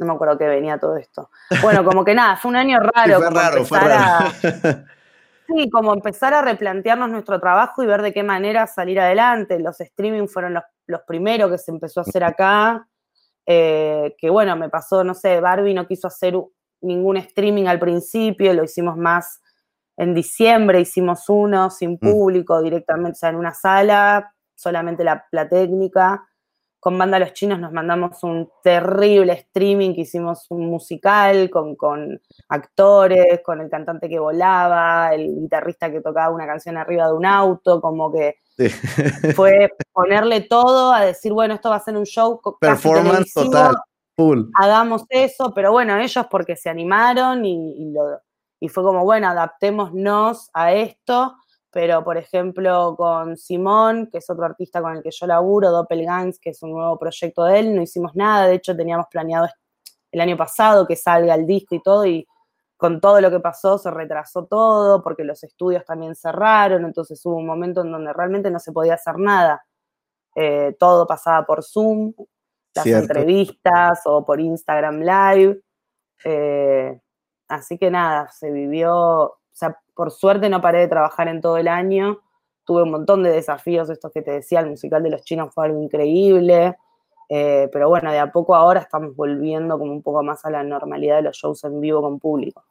no 0.00 0.06
me 0.06 0.12
acuerdo 0.12 0.36
que 0.36 0.46
venía 0.46 0.78
todo 0.78 0.98
esto. 0.98 1.30
Bueno, 1.62 1.82
como 1.82 2.04
que 2.04 2.14
nada, 2.14 2.36
fue 2.36 2.50
un 2.50 2.56
año 2.56 2.78
raro. 2.94 3.22
fue 3.22 3.30
raro, 3.30 3.64
fue 3.64 3.80
raro. 3.80 4.26
Sí, 5.46 5.68
como 5.68 5.92
empezar 5.92 6.32
a 6.32 6.40
replantearnos 6.40 7.10
nuestro 7.10 7.38
trabajo 7.38 7.82
y 7.82 7.86
ver 7.86 8.00
de 8.00 8.14
qué 8.14 8.22
manera 8.22 8.66
salir 8.66 8.98
adelante. 8.98 9.58
Los 9.58 9.78
streaming 9.78 10.26
fueron 10.26 10.54
los, 10.54 10.64
primeros 11.06 11.50
que 11.50 11.58
se 11.58 11.70
empezó 11.70 12.00
a 12.00 12.02
hacer 12.02 12.24
acá. 12.24 12.88
Eh, 13.46 14.14
que 14.18 14.30
bueno, 14.30 14.56
me 14.56 14.70
pasó, 14.70 15.04
no 15.04 15.14
sé, 15.14 15.40
Barbie 15.40 15.74
no 15.74 15.86
quiso 15.86 16.08
hacer 16.08 16.34
ningún 16.80 17.16
streaming 17.18 17.66
al 17.66 17.78
principio, 17.78 18.52
lo 18.54 18.64
hicimos 18.64 18.96
más 18.96 19.40
en 19.96 20.14
diciembre, 20.14 20.80
hicimos 20.80 21.28
uno 21.28 21.70
sin 21.70 21.92
mm. 21.92 21.98
público 21.98 22.62
directamente, 22.62 23.12
o 23.12 23.20
sea, 23.20 23.28
en 23.30 23.36
una 23.36 23.54
sala, 23.54 24.32
solamente 24.54 25.04
la, 25.04 25.26
la 25.30 25.48
técnica 25.48 26.26
con 26.84 26.98
Banda 26.98 27.18
Los 27.18 27.32
Chinos 27.32 27.58
nos 27.58 27.72
mandamos 27.72 28.22
un 28.24 28.50
terrible 28.62 29.32
streaming 29.32 29.94
que 29.94 30.02
hicimos 30.02 30.44
un 30.50 30.66
musical 30.66 31.48
con, 31.48 32.20
actores, 32.50 33.40
con 33.42 33.62
el 33.62 33.70
cantante 33.70 34.06
que 34.06 34.18
volaba, 34.18 35.14
el 35.14 35.34
guitarrista 35.34 35.90
que 35.90 36.02
tocaba 36.02 36.34
una 36.34 36.46
canción 36.46 36.76
arriba 36.76 37.06
de 37.06 37.14
un 37.14 37.24
auto, 37.24 37.80
como 37.80 38.12
que 38.12 38.36
fue 39.34 39.70
ponerle 39.94 40.42
todo 40.42 40.92
a 40.92 41.06
decir, 41.06 41.32
bueno, 41.32 41.54
esto 41.54 41.70
va 41.70 41.76
a 41.76 41.80
ser 41.80 41.96
un 41.96 42.04
show. 42.04 42.38
Performance 42.60 43.32
total, 43.32 43.76
full. 44.14 44.42
Hagamos 44.60 45.06
eso, 45.08 45.54
pero 45.54 45.72
bueno, 45.72 45.96
ellos 45.96 46.26
porque 46.30 46.54
se 46.54 46.68
animaron 46.68 47.46
y, 47.46 47.94
y 48.60 48.68
fue 48.68 48.82
como, 48.82 49.04
bueno, 49.04 49.28
adaptémonos 49.28 50.50
a 50.52 50.74
esto 50.74 51.34
pero 51.74 52.04
por 52.04 52.16
ejemplo 52.16 52.94
con 52.96 53.36
Simón, 53.36 54.08
que 54.10 54.18
es 54.18 54.30
otro 54.30 54.44
artista 54.44 54.80
con 54.80 54.96
el 54.96 55.02
que 55.02 55.10
yo 55.10 55.26
laburo, 55.26 55.72
Doppelgangs, 55.72 56.38
que 56.38 56.50
es 56.50 56.62
un 56.62 56.70
nuevo 56.70 56.96
proyecto 56.96 57.42
de 57.44 57.58
él, 57.58 57.74
no 57.74 57.82
hicimos 57.82 58.14
nada, 58.14 58.46
de 58.46 58.54
hecho 58.54 58.76
teníamos 58.76 59.06
planeado 59.10 59.48
el 60.12 60.20
año 60.20 60.36
pasado 60.36 60.86
que 60.86 60.94
salga 60.94 61.34
el 61.34 61.46
disco 61.46 61.74
y 61.74 61.82
todo, 61.82 62.06
y 62.06 62.26
con 62.76 63.00
todo 63.00 63.20
lo 63.20 63.28
que 63.28 63.40
pasó 63.40 63.76
se 63.76 63.90
retrasó 63.90 64.46
todo, 64.46 65.02
porque 65.02 65.24
los 65.24 65.42
estudios 65.42 65.84
también 65.84 66.14
cerraron, 66.14 66.84
entonces 66.84 67.20
hubo 67.26 67.36
un 67.36 67.46
momento 67.46 67.80
en 67.82 67.90
donde 67.90 68.12
realmente 68.12 68.52
no 68.52 68.60
se 68.60 68.70
podía 68.70 68.94
hacer 68.94 69.18
nada, 69.18 69.66
eh, 70.36 70.76
todo 70.78 71.08
pasaba 71.08 71.44
por 71.44 71.64
Zoom, 71.64 72.12
las 72.74 72.86
entrevistas 72.86 74.02
o 74.04 74.24
por 74.24 74.40
Instagram 74.40 75.00
Live. 75.00 75.60
Eh, 76.24 77.00
así 77.48 77.78
que 77.78 77.90
nada, 77.90 78.28
se 78.28 78.50
vivió, 78.50 78.94
o 78.94 79.38
sea, 79.52 79.76
por 79.94 80.10
suerte 80.10 80.48
no 80.48 80.60
paré 80.60 80.80
de 80.80 80.88
trabajar 80.88 81.28
en 81.28 81.40
todo 81.40 81.56
el 81.56 81.68
año. 81.68 82.20
Tuve 82.64 82.82
un 82.82 82.90
montón 82.90 83.22
de 83.22 83.30
desafíos, 83.30 83.90
estos 83.90 84.12
que 84.12 84.22
te 84.22 84.32
decía, 84.32 84.60
el 84.60 84.70
musical 84.70 85.02
de 85.02 85.10
los 85.10 85.22
chinos 85.22 85.52
fue 85.54 85.66
algo 85.66 85.82
increíble. 85.82 86.76
Eh, 87.28 87.68
pero 87.72 87.88
bueno, 87.88 88.12
de 88.12 88.18
a 88.18 88.32
poco 88.32 88.54
ahora 88.54 88.80
estamos 88.80 89.16
volviendo 89.16 89.78
como 89.78 89.92
un 89.92 90.02
poco 90.02 90.22
más 90.22 90.44
a 90.44 90.50
la 90.50 90.62
normalidad 90.62 91.16
de 91.16 91.22
los 91.22 91.36
shows 91.36 91.64
en 91.64 91.80
vivo 91.80 92.02
con 92.02 92.18
público. 92.18 92.64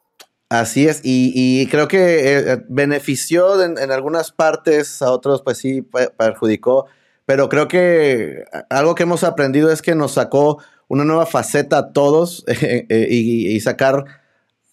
Así 0.50 0.88
es, 0.88 1.02
y, 1.04 1.68
creo 1.72 1.88
que 1.88 2.38
eh, 2.38 2.64
benefició 2.70 3.60
en, 3.64 3.92
algunas 3.92 4.32
partes, 4.32 5.02
a 5.02 5.12
otros 5.12 5.42
pues 5.42 5.58
sí 5.58 5.82
perjudicó, 5.82 6.86
pero 7.26 7.50
creo 7.50 7.68
que 7.68 8.44
algo 8.70 8.94
que 8.94 9.02
hemos 9.02 9.24
aprendido 9.24 9.72
es 9.72 9.82
que 9.82 9.96
nos 9.96 10.12
sacó 10.12 10.60
una 10.88 11.06
nueva 11.06 11.26
faceta 11.26 11.80
a 11.80 11.92
todos 11.92 12.44
eh, 12.48 13.08
y, 13.10 13.60
sacar 13.62 14.06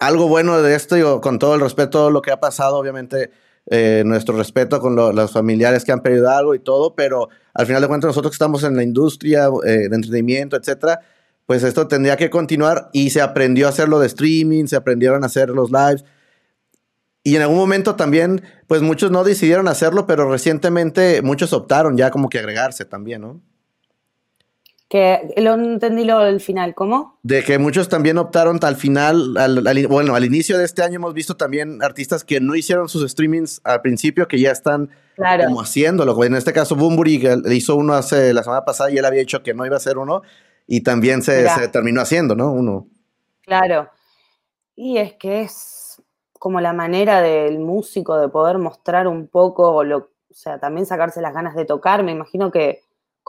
algo 0.01 0.27
bueno 0.27 0.61
de 0.61 0.75
esto, 0.75 0.99
y 0.99 1.21
con 1.21 1.39
todo 1.39 1.55
el 1.55 1.61
respeto 1.61 2.11
lo 2.11 2.23
que 2.23 2.33
ha 2.33 2.41
pasado, 2.41 2.77
obviamente 2.77 3.31
nuestro 4.05 4.37
respeto 4.37 4.81
con 4.81 4.97
los 4.97 5.31
familiares 5.31 5.85
que 5.85 5.93
han 5.93 6.01
perdido 6.01 6.29
algo 6.29 6.57
y 6.57 6.59
todo, 6.59 6.97
pero 6.97 7.29
al 7.55 7.67
final 7.67 7.81
de 7.83 7.89
cuentas 7.89 8.09
nosotros 8.09 8.33
que 8.33 8.37
estamos 8.37 8.65
en 8.65 8.75
la 8.75 8.83
industria 8.83 9.49
de 9.49 9.85
entretenimiento, 9.85 10.57
etcétera, 10.57 11.01
pues 11.47 11.63
esto 11.63 11.87
tendría 11.87 12.17
que 12.17 12.31
continuar 12.31 12.91
y 12.93 13.11
se 13.11 13.21
aprendió 13.21 13.67
a 13.67 13.71
hacerlo 13.71 14.01
de 14.01 14.07
streaming, 14.07 14.67
se 14.67 14.77
aprendieron 14.77 15.23
a 15.23 15.27
hacer 15.27 15.51
los 15.51 15.71
lives. 15.71 16.05
Y 17.23 17.37
en 17.37 17.43
algún 17.43 17.59
momento 17.59 17.97
también, 17.97 18.43
pues 18.67 18.83
muchos 18.83 19.11
no 19.11 19.25
decidieron 19.25 19.69
hacerlo, 19.69 20.07
pero 20.07 20.31
recientemente 20.31 21.21
muchos 21.23 21.53
optaron 21.53 21.97
ya 21.97 22.11
como 22.11 22.29
que 22.29 22.39
agregarse 22.39 22.85
también, 22.87 23.21
¿no? 23.21 23.43
Que 24.91 25.33
lo 25.37 25.55
entendí 25.55 26.05
lo 26.05 26.19
del 26.19 26.41
final, 26.41 26.75
¿cómo? 26.75 27.17
De 27.23 27.45
que 27.45 27.59
muchos 27.59 27.89
también 27.89 28.19
optaron 28.19 28.59
al 28.63 28.75
final, 28.75 29.37
bueno, 29.89 30.17
al 30.17 30.25
inicio 30.25 30.59
de 30.59 30.65
este 30.65 30.83
año 30.83 30.97
hemos 30.97 31.15
visto 31.15 31.37
también 31.37 31.81
artistas 31.81 32.25
que 32.25 32.41
no 32.41 32.57
hicieron 32.57 32.89
sus 32.89 33.09
streamings 33.09 33.61
al 33.63 33.83
principio, 33.83 34.27
que 34.27 34.41
ya 34.41 34.51
están 34.51 34.91
como 35.17 35.61
haciéndolo. 35.61 36.25
En 36.25 36.35
este 36.35 36.53
caso, 36.53 36.75
Boombury 36.75 37.23
hizo 37.53 37.77
uno 37.77 37.95
hace 37.95 38.35
la 38.35 38.43
semana 38.43 38.65
pasada 38.65 38.91
y 38.91 38.99
él 38.99 39.05
había 39.05 39.21
dicho 39.21 39.45
que 39.45 39.55
no 39.55 39.65
iba 39.65 39.77
a 39.77 39.79
hacer 39.79 39.97
uno 39.97 40.23
y 40.67 40.81
también 40.81 41.23
se, 41.23 41.47
terminó 41.69 42.01
haciendo, 42.01 42.35
¿no? 42.35 42.51
Uno. 42.51 42.89
Claro. 43.43 43.91
Y 44.75 44.99
es 44.99 45.13
que 45.13 45.43
es 45.43 46.03
como 46.33 46.61
la 46.61 46.73
manera 46.73 47.21
del 47.21 47.61
músico 47.61 48.19
de 48.19 48.29
poder 48.29 48.59
mostrar 48.59 49.07
un 49.07 49.29
poco, 49.29 49.85
lo, 49.85 49.99
o 49.99 50.35
sea, 50.35 50.59
también 50.59 50.85
sacarse 50.85 51.21
las 51.21 51.33
ganas 51.33 51.55
de 51.55 51.65
tocar. 51.65 52.03
Me 52.03 52.11
imagino 52.11 52.51
que 52.51 52.81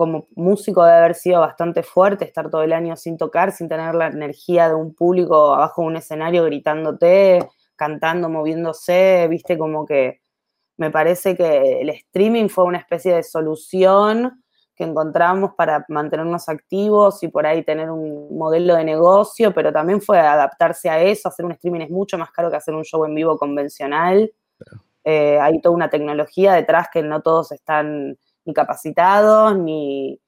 como 0.01 0.27
músico 0.35 0.83
debe 0.83 0.97
haber 0.97 1.13
sido 1.13 1.41
bastante 1.41 1.83
fuerte 1.83 2.25
estar 2.25 2.49
todo 2.49 2.63
el 2.63 2.73
año 2.73 2.95
sin 2.95 3.17
tocar, 3.17 3.51
sin 3.51 3.69
tener 3.69 3.93
la 3.93 4.07
energía 4.07 4.67
de 4.67 4.73
un 4.73 4.95
público 4.95 5.53
abajo 5.53 5.83
de 5.83 5.89
un 5.89 5.95
escenario 5.95 6.43
gritándote, 6.43 7.47
cantando, 7.75 8.27
moviéndose, 8.27 9.27
viste, 9.29 9.59
como 9.59 9.85
que 9.85 10.21
me 10.77 10.89
parece 10.89 11.37
que 11.37 11.81
el 11.81 11.89
streaming 11.89 12.49
fue 12.49 12.63
una 12.63 12.79
especie 12.79 13.13
de 13.13 13.21
solución 13.21 14.43
que 14.75 14.85
encontramos 14.85 15.51
para 15.55 15.85
mantenernos 15.87 16.49
activos 16.49 17.21
y 17.21 17.27
por 17.27 17.45
ahí 17.45 17.63
tener 17.63 17.91
un 17.91 18.35
modelo 18.35 18.73
de 18.73 18.83
negocio, 18.83 19.53
pero 19.53 19.71
también 19.71 20.01
fue 20.01 20.17
adaptarse 20.17 20.89
a 20.89 20.99
eso, 20.99 21.29
hacer 21.29 21.45
un 21.45 21.51
streaming 21.51 21.81
es 21.81 21.91
mucho 21.91 22.17
más 22.17 22.31
caro 22.31 22.49
que 22.49 22.57
hacer 22.57 22.73
un 22.73 22.83
show 22.83 23.05
en 23.05 23.13
vivo 23.13 23.37
convencional. 23.37 24.33
Eh, 25.03 25.37
hay 25.39 25.61
toda 25.61 25.75
una 25.75 25.91
tecnología 25.91 26.53
detrás 26.53 26.87
que 26.91 27.03
no 27.03 27.21
todos 27.21 27.51
están 27.51 28.17
ni 28.45 28.53
capacitados, 28.53 29.57
ni, 29.57 30.19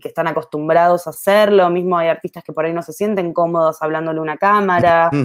que 0.00 0.08
están 0.08 0.26
acostumbrados 0.26 1.06
a 1.06 1.10
hacerlo. 1.10 1.68
Mismo 1.70 1.98
hay 1.98 2.08
artistas 2.08 2.42
que 2.44 2.52
por 2.52 2.64
ahí 2.64 2.72
no 2.72 2.82
se 2.82 2.92
sienten 2.92 3.32
cómodos 3.32 3.82
hablándole 3.82 4.18
a 4.18 4.22
una 4.22 4.36
cámara. 4.36 5.10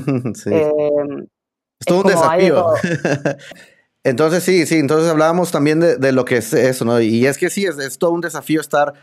Eh, 0.52 0.72
es 1.80 1.86
todo 1.86 2.02
un 2.02 2.08
desafío. 2.08 2.68
Entonces, 4.04 4.44
sí, 4.44 4.66
sí, 4.66 4.78
entonces 4.78 5.10
hablábamos 5.12 5.52
también 5.52 5.80
de, 5.80 6.12
lo 6.12 6.26
que 6.26 6.38
es 6.38 6.54
eso, 6.54 6.86
¿no? 6.86 7.00
Y 7.00 7.28
es 7.28 7.38
que 7.38 7.52
sí, 7.52 7.66
es, 7.66 8.00
todo 8.00 8.12
un 8.12 8.22
desafío 8.22 8.60
estar, 8.60 8.94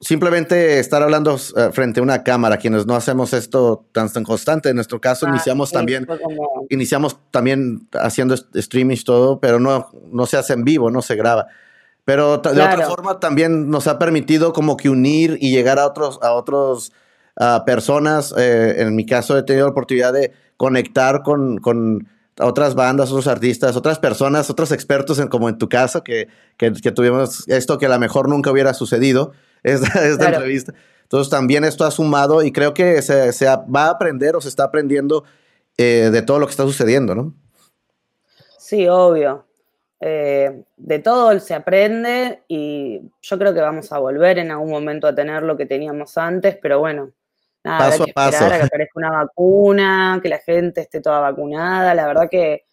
simplemente 0.00 0.78
estar 0.78 1.02
hablando 1.02 1.36
eh, 1.56 1.70
frente 1.72 1.98
a 1.98 2.04
una 2.04 2.22
cámara, 2.22 2.56
quienes 2.56 2.86
no 2.86 2.94
hacemos 2.94 3.32
esto 3.32 3.88
tan, 3.90 4.12
tan 4.12 4.22
constante. 4.22 4.68
En 4.68 4.76
nuestro 4.76 5.00
caso, 5.00 5.26
ah, 5.26 5.30
iniciamos 5.30 5.72
también, 5.72 6.06
iniciamos 6.68 7.18
también 7.32 7.88
haciendo 7.94 8.36
streaming 8.54 8.96
y 8.96 9.02
todo, 9.02 9.40
pero 9.40 9.58
no, 9.58 9.90
no 10.12 10.26
se 10.26 10.36
hace 10.36 10.52
en 10.52 10.62
vivo, 10.62 10.88
no 10.92 11.02
se 11.02 11.16
graba. 11.16 11.48
Pero 12.08 12.38
de 12.38 12.62
otra 12.62 12.88
forma 12.88 13.20
también 13.20 13.68
nos 13.68 13.86
ha 13.86 13.98
permitido 13.98 14.54
como 14.54 14.78
que 14.78 14.88
unir 14.88 15.36
y 15.42 15.50
llegar 15.50 15.78
a 15.78 15.84
otros, 15.86 16.18
a 16.22 16.32
otros 16.32 16.90
personas. 17.66 18.34
Eh, 18.34 18.76
en 18.78 18.96
mi 18.96 19.04
caso 19.04 19.36
he 19.36 19.42
tenido 19.42 19.66
la 19.66 19.72
oportunidad 19.72 20.14
de 20.14 20.32
conectar 20.56 21.22
con, 21.22 21.58
con 21.58 22.08
otras 22.40 22.74
bandas, 22.74 23.10
otros 23.10 23.26
artistas, 23.26 23.76
otras 23.76 23.98
personas, 23.98 24.48
otros 24.48 24.72
expertos, 24.72 25.18
en, 25.18 25.28
como 25.28 25.50
en 25.50 25.58
tu 25.58 25.68
caso, 25.68 26.02
que, 26.02 26.28
que, 26.56 26.70
tuvimos 26.70 27.46
esto 27.46 27.76
que 27.76 27.84
a 27.84 27.90
lo 27.90 27.98
mejor 27.98 28.26
nunca 28.26 28.50
hubiera 28.50 28.72
sucedido, 28.72 29.32
esta, 29.62 30.06
esta 30.08 30.30
entrevista. 30.30 30.72
Entonces 31.02 31.28
también 31.28 31.62
esto 31.62 31.84
ha 31.84 31.90
sumado 31.90 32.42
y 32.42 32.52
creo 32.52 32.72
que 32.72 33.02
se, 33.02 33.34
se 33.34 33.44
va 33.44 33.84
a 33.84 33.90
aprender 33.90 34.34
o 34.34 34.40
se 34.40 34.48
está 34.48 34.64
aprendiendo 34.64 35.24
eh, 35.76 36.08
de 36.10 36.22
todo 36.22 36.38
lo 36.38 36.46
que 36.46 36.52
está 36.52 36.62
sucediendo, 36.62 37.14
¿no? 37.14 37.34
Sí, 38.58 38.88
obvio. 38.88 39.47
Eh, 40.00 40.62
de 40.76 40.98
todo 41.00 41.38
se 41.40 41.54
aprende 41.54 42.44
y 42.46 43.00
yo 43.20 43.38
creo 43.38 43.52
que 43.52 43.60
vamos 43.60 43.90
a 43.92 43.98
volver 43.98 44.38
en 44.38 44.52
algún 44.52 44.70
momento 44.70 45.08
a 45.08 45.14
tener 45.14 45.42
lo 45.42 45.56
que 45.56 45.66
teníamos 45.66 46.16
antes, 46.16 46.56
pero 46.62 46.78
bueno, 46.78 47.12
Nada, 47.64 47.90
paso 47.90 48.04
a 48.04 48.06
paso. 48.06 48.44
a 48.44 48.58
que 48.58 48.62
aparezca 48.62 48.92
una 48.94 49.10
vacuna, 49.10 50.20
que 50.22 50.28
la 50.28 50.38
gente 50.38 50.82
esté 50.82 51.00
toda 51.00 51.20
vacunada. 51.20 51.94
La 51.94 52.06
verdad 52.06 52.28
que 52.30 52.64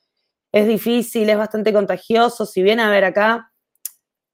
es 0.51 0.67
difícil, 0.67 1.29
es 1.29 1.37
bastante 1.37 1.73
contagioso. 1.73 2.45
Si 2.45 2.61
bien 2.61 2.79
a 2.79 2.89
ver 2.91 3.05
acá, 3.05 3.51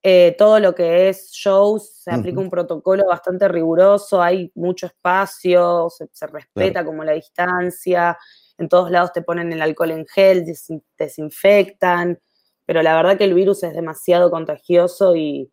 eh, 0.04 0.36
todo 0.38 0.60
lo 0.60 0.74
que 0.74 1.10
es 1.10 1.32
shows, 1.32 1.94
se 2.04 2.12
aplica 2.12 2.40
un 2.40 2.50
protocolo 2.50 3.06
bastante 3.06 3.48
riguroso, 3.48 4.22
hay 4.22 4.52
mucho 4.56 4.88
espacio, 4.88 5.90
se, 5.90 6.28
respeta 6.28 6.84
como 6.84 7.04
la 7.04 7.12
distancia, 7.12 8.18
en 8.58 8.68
todos 8.68 8.90
lados 8.90 9.14
te 9.14 9.22
ponen 9.22 9.54
el 9.54 9.62
alcohol 9.62 9.92
en 9.92 10.08
gel, 10.08 10.44
desinfectan, 10.98 12.20
pero 12.72 12.84
la 12.84 12.96
verdad 12.96 13.18
que 13.18 13.26
el 13.26 13.34
virus 13.34 13.64
es 13.64 13.74
demasiado 13.74 14.32
contagioso 14.32 15.14
y, 15.14 15.52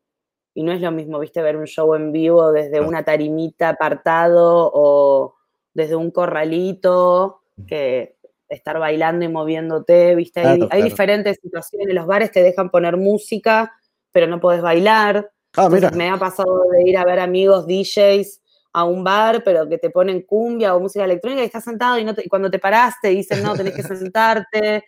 y 0.55 0.63
no 0.63 0.71
es 0.71 0.81
lo 0.81 0.93
mismo, 0.93 1.19
viste, 1.19 1.43
ver 1.43 1.57
un 1.57 1.67
show 1.67 1.97
en 1.97 2.13
vivo 2.13 2.53
desde 2.53 2.81
una 2.81 3.05
tarimita 3.05 3.71
apartado 3.71 4.71
o 4.73 5.35
desde 5.75 5.97
un 5.97 6.13
corralito 6.13 7.41
que 7.67 8.19
estar 8.49 8.79
bailando 8.79 9.25
y 9.25 9.29
moviéndote, 9.29 10.15
viste, 10.15 10.43
hay, 10.71 10.83
diferentes 10.85 11.39
situaciones, 11.43 11.93
los 11.93 12.07
bares 12.07 12.31
te 12.31 12.41
dejan 12.41 12.71
poner 12.71 12.97
música, 12.97 13.73
pero 14.13 14.29
no 14.29 14.39
puedes 14.39 14.63
bailar. 14.63 15.29
Ah, 15.57 15.69
me 15.97 16.11
ha 16.11 16.19
pasado 16.19 16.67
de 16.71 16.89
ir 16.89 16.97
a 16.97 17.05
ver 17.05 17.19
amigos 17.19 17.67
DJs 17.67 18.41
a 18.75 18.85
un 18.85 19.03
bar, 19.03 19.43
pero 19.43 19.69
que 19.69 19.79
te 19.79 19.91
ponen 19.91 20.23
cumbia 20.23 20.77
o 20.77 20.79
música 20.79 21.05
electrónica 21.05 21.43
y 21.43 21.47
estás 21.47 21.65
sentado 21.65 21.99
y, 21.99 22.05
no 22.05 22.15
y 22.17 22.29
cuando 22.29 22.49
te 22.49 22.61
paraste 22.61 23.09
dicen, 23.09 23.43
no, 23.43 23.57
tenés 23.57 23.75
que 23.75 23.83
sentarte. 23.83 24.85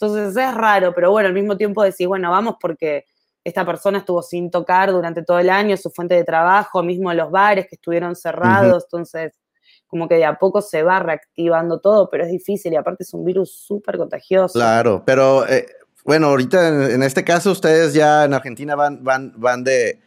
Entonces 0.00 0.36
es 0.36 0.54
raro, 0.54 0.94
pero 0.94 1.10
bueno, 1.10 1.28
al 1.28 1.34
mismo 1.34 1.56
tiempo 1.56 1.82
decís, 1.82 2.06
bueno, 2.06 2.30
vamos 2.30 2.54
porque 2.60 3.04
esta 3.42 3.64
persona 3.66 3.98
estuvo 3.98 4.22
sin 4.22 4.50
tocar 4.50 4.92
durante 4.92 5.22
todo 5.24 5.38
el 5.40 5.50
año, 5.50 5.76
su 5.76 5.90
fuente 5.90 6.14
de 6.14 6.22
trabajo, 6.22 6.82
mismo 6.82 7.12
los 7.12 7.30
bares 7.30 7.66
que 7.66 7.74
estuvieron 7.74 8.14
cerrados, 8.14 8.84
entonces 8.84 9.32
como 9.88 10.06
que 10.06 10.16
de 10.16 10.26
a 10.26 10.38
poco 10.38 10.60
se 10.60 10.82
va 10.82 11.00
reactivando 11.00 11.80
todo, 11.80 12.10
pero 12.10 12.24
es 12.24 12.30
difícil 12.30 12.72
y 12.74 12.76
aparte 12.76 13.02
es 13.02 13.14
un 13.14 13.24
virus 13.24 13.50
súper 13.52 13.96
contagioso. 13.96 14.58
Claro, 14.58 15.02
pero 15.04 15.48
eh, 15.48 15.66
bueno, 16.04 16.28
ahorita 16.28 16.92
en, 16.92 17.02
este 17.02 17.24
caso 17.24 17.50
ustedes 17.50 17.94
ya 17.94 18.24
en 18.24 18.34
Argentina 18.34 18.76
van, 18.76 19.02
van, 19.02 19.32
van 19.36 19.64
de, 19.64 20.00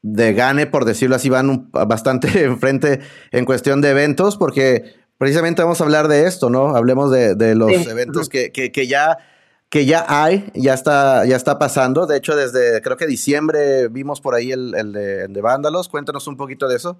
de 0.00 0.32
gane, 0.32 0.66
por 0.66 0.84
decirlo 0.84 1.16
así, 1.16 1.28
van 1.28 1.70
bastante 1.72 2.28
enfrente 2.44 3.00
en 3.32 3.44
cuestión 3.44 3.80
de 3.80 3.90
eventos, 3.90 4.36
porque 4.36 4.94
precisamente 5.18 5.62
vamos 5.62 5.80
a 5.80 5.84
hablar 5.84 6.08
de 6.08 6.26
esto, 6.26 6.50
¿no? 6.50 6.76
Hablemos 6.76 7.10
de, 7.10 7.54
los 7.54 7.72
eventos 7.86 8.28
que, 8.28 8.52
que, 8.52 8.72
que 8.72 8.86
ya 8.86 9.18
que 9.68 9.84
ya 9.84 10.04
hay, 10.08 10.50
ya 10.54 10.74
está, 10.74 11.24
ya 11.26 11.36
está 11.36 11.58
pasando. 11.58 12.06
De 12.06 12.16
hecho, 12.16 12.36
desde 12.36 12.80
creo 12.82 12.96
que 12.96 13.06
diciembre 13.06 13.88
vimos 13.88 14.20
por 14.20 14.34
ahí 14.34 14.52
el, 14.52 14.70
de, 14.92 15.40
Vándalos. 15.40 15.88
Cuéntanos 15.88 16.26
un 16.26 16.36
poquito 16.36 16.68
de 16.68 16.76
eso. 16.76 16.98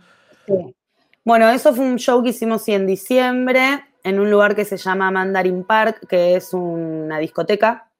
Bueno, 1.24 1.48
eso 1.50 1.74
fue 1.74 1.84
un 1.84 1.96
show 1.96 2.22
que 2.22 2.30
hicimos 2.30 2.68
en 2.68 2.86
diciembre 2.86 3.84
en 4.02 4.20
un 4.20 4.30
lugar 4.30 4.54
que 4.54 4.64
se 4.64 4.76
llama 4.76 5.10
Mandarin 5.10 5.64
Park, 5.64 6.06
que 6.08 6.36
es 6.36 6.52
una 6.52 7.18
discoteca 7.18 7.90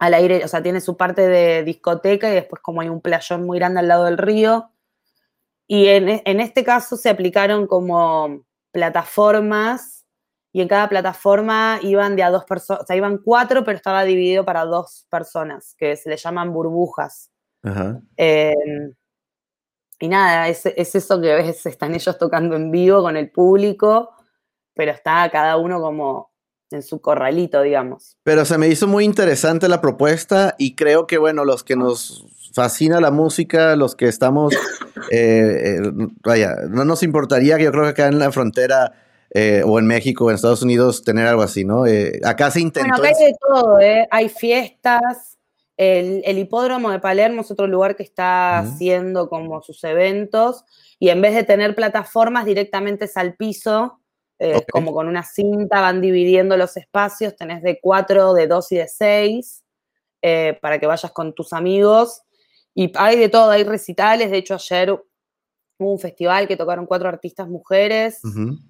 al 0.00 0.14
aire, 0.14 0.44
o 0.44 0.48
sea, 0.48 0.62
tiene 0.62 0.80
su 0.80 0.96
parte 0.96 1.26
de 1.26 1.64
discoteca 1.64 2.30
y 2.30 2.34
después 2.34 2.62
como 2.62 2.80
hay 2.80 2.88
un 2.88 3.00
playón 3.00 3.44
muy 3.46 3.58
grande 3.58 3.80
al 3.80 3.88
lado 3.88 4.04
del 4.04 4.18
río. 4.18 4.70
Y 5.66 5.86
en, 5.88 6.22
en 6.24 6.40
este 6.40 6.64
caso 6.64 6.96
se 6.96 7.10
aplicaron 7.10 7.66
como 7.66 8.44
plataformas 8.78 10.06
y 10.52 10.60
en 10.62 10.68
cada 10.68 10.88
plataforma 10.88 11.80
iban 11.82 12.14
de 12.14 12.22
a 12.22 12.30
dos 12.30 12.44
personas, 12.44 12.82
o 12.82 12.86
sea, 12.86 12.96
iban 12.96 13.18
cuatro, 13.18 13.64
pero 13.64 13.76
estaba 13.76 14.04
dividido 14.04 14.44
para 14.44 14.64
dos 14.64 15.04
personas, 15.10 15.74
que 15.76 15.96
se 15.96 16.08
le 16.08 16.16
llaman 16.16 16.52
burbujas. 16.52 17.30
Em, 18.16 18.94
y 19.98 20.08
nada, 20.08 20.48
es, 20.48 20.64
es 20.64 20.94
eso 20.94 21.20
que 21.20 21.34
ves, 21.34 21.66
están 21.66 21.94
ellos 21.94 22.16
tocando 22.18 22.54
en 22.54 22.70
vivo 22.70 23.02
con 23.02 23.16
el 23.16 23.30
público, 23.32 24.10
pero 24.74 24.92
está 24.92 25.28
cada 25.30 25.56
uno 25.56 25.80
como 25.80 26.30
en 26.70 26.82
su 26.82 27.00
corralito, 27.00 27.62
digamos. 27.62 28.16
Pero 28.22 28.44
se 28.44 28.58
me 28.58 28.68
hizo 28.68 28.86
muy 28.86 29.04
interesante 29.04 29.68
la 29.68 29.80
propuesta 29.80 30.54
y 30.56 30.76
creo 30.76 31.08
que, 31.08 31.18
bueno, 31.18 31.44
los 31.44 31.64
que 31.64 31.74
nos 31.74 32.26
fascina 32.52 33.00
la 33.00 33.10
música, 33.10 33.76
los 33.76 33.94
que 33.94 34.06
estamos, 34.06 34.54
eh, 35.10 35.76
eh, 35.76 35.80
vaya, 36.24 36.56
no 36.68 36.84
nos 36.84 37.02
importaría 37.02 37.56
que 37.56 37.64
yo 37.64 37.72
creo 37.72 37.84
que 37.84 37.90
acá 37.90 38.06
en 38.06 38.18
la 38.18 38.32
frontera 38.32 38.92
eh, 39.30 39.62
o 39.64 39.78
en 39.78 39.86
México 39.86 40.24
o 40.24 40.30
en 40.30 40.36
Estados 40.36 40.62
Unidos 40.62 41.04
tener 41.04 41.26
algo 41.26 41.42
así, 41.42 41.64
¿no? 41.64 41.84
acá 42.24 42.50
se 42.50 42.60
intentó. 42.60 42.88
Bueno, 42.88 43.04
acá 43.04 43.16
hay 43.18 43.26
de 43.26 43.36
todo, 43.40 43.80
¿eh? 43.80 44.08
Hay 44.10 44.28
fiestas. 44.28 45.38
El, 45.76 46.38
hipódromo 46.38 46.90
de 46.90 46.98
Palermo 46.98 47.42
es 47.42 47.50
otro 47.52 47.68
lugar 47.68 47.94
que 47.94 48.02
está 48.02 48.58
haciendo 48.58 49.28
como 49.28 49.62
sus 49.62 49.84
eventos 49.84 50.64
y 50.98 51.10
en 51.10 51.22
vez 51.22 51.36
de 51.36 51.44
tener 51.44 51.76
plataformas 51.76 52.46
directamente 52.46 53.04
es 53.04 53.16
al 53.16 53.34
piso 53.34 54.00
eh, 54.40 54.64
como 54.70 54.92
con 54.92 55.08
una 55.08 55.24
cinta 55.24 55.80
van 55.80 56.00
dividiendo 56.00 56.56
los 56.56 56.76
espacios, 56.76 57.34
tenés 57.34 57.60
de 57.62 57.80
cuatro, 57.80 58.34
de 58.34 58.46
dos 58.46 58.70
y 58.70 58.76
de 58.76 58.86
seis, 58.86 59.64
eh, 60.22 60.56
para 60.62 60.78
que 60.78 60.86
vayas 60.86 61.10
con 61.10 61.34
tus 61.34 61.52
amigos. 61.52 62.22
Y 62.78 62.92
hay 62.94 63.18
de 63.18 63.28
todo, 63.28 63.50
hay 63.50 63.64
recitales, 63.64 64.30
de 64.30 64.36
hecho 64.36 64.54
ayer 64.54 64.92
hubo 64.92 65.92
un 65.92 65.98
festival 65.98 66.46
que 66.46 66.56
tocaron 66.56 66.86
cuatro 66.86 67.08
artistas 67.08 67.48
mujeres 67.48 68.20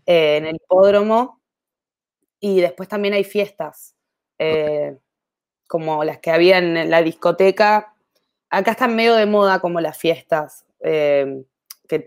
eh, 0.06 0.36
en 0.38 0.46
el 0.46 0.56
hipódromo, 0.56 1.42
y 2.40 2.62
después 2.62 2.88
también 2.88 3.12
hay 3.12 3.24
fiestas, 3.24 3.94
como 5.66 6.04
las 6.04 6.20
que 6.20 6.30
había 6.30 6.56
en 6.56 6.88
la 6.88 7.02
discoteca. 7.02 7.92
Acá 8.48 8.70
están 8.70 8.96
medio 8.96 9.14
de 9.14 9.26
moda 9.26 9.60
como 9.60 9.78
las 9.78 9.98
fiestas 9.98 10.64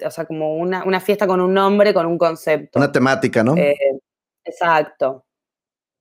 o 0.06 0.12
sea, 0.12 0.26
como 0.26 0.56
una, 0.56 1.00
fiesta 1.00 1.28
con 1.28 1.40
un 1.40 1.54
nombre, 1.54 1.94
con 1.94 2.06
un 2.06 2.18
concepto. 2.18 2.80
Una 2.80 2.92
temática, 2.92 3.44
¿no? 3.44 3.56
Eh, 3.58 3.76
exacto. 4.44 5.26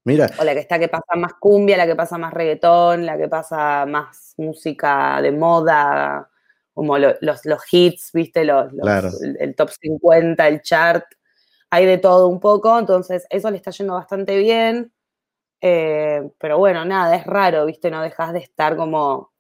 Mira. 0.05 0.31
O 0.39 0.45
la 0.45 0.55
que 0.55 0.61
está 0.61 0.79
que 0.79 0.89
pasa 0.89 1.15
más 1.17 1.35
cumbia, 1.35 1.77
la 1.77 1.87
que 1.87 1.97
pasa 1.97 2.17
más 2.17 2.33
reggaetón, 2.33 3.05
la 3.05 3.19
que 3.19 3.29
pasa 3.29 3.85
más 3.87 4.35
música 4.39 5.21
de 5.21 5.33
moda, 5.33 6.31
como 6.73 6.99
los, 6.99 7.17
los, 7.21 7.63
hits, 7.71 8.11
¿viste? 8.15 8.45
Los, 8.45 8.73
el, 9.39 9.55
top 9.55 9.71
50, 9.71 10.49
el 10.49 10.63
chart. 10.63 11.05
Hay 11.71 11.87
de 11.87 11.99
todo 11.99 12.29
un 12.29 12.41
poco, 12.41 12.79
entonces 12.79 13.27
eso 13.29 13.51
le 13.51 13.59
está 13.59 13.71
yendo 13.71 13.95
bastante 13.95 14.39
bien. 14.39 14.93
Eh, 15.61 16.31
pero 16.39 16.59
bueno, 16.59 16.85
nada, 16.85 17.15
es 17.17 17.27
raro, 17.27 17.67
¿viste? 17.67 17.91
No 17.91 18.03
dejas 18.03 18.33
de 18.33 18.39
estar 18.39 18.77
como 18.77 19.33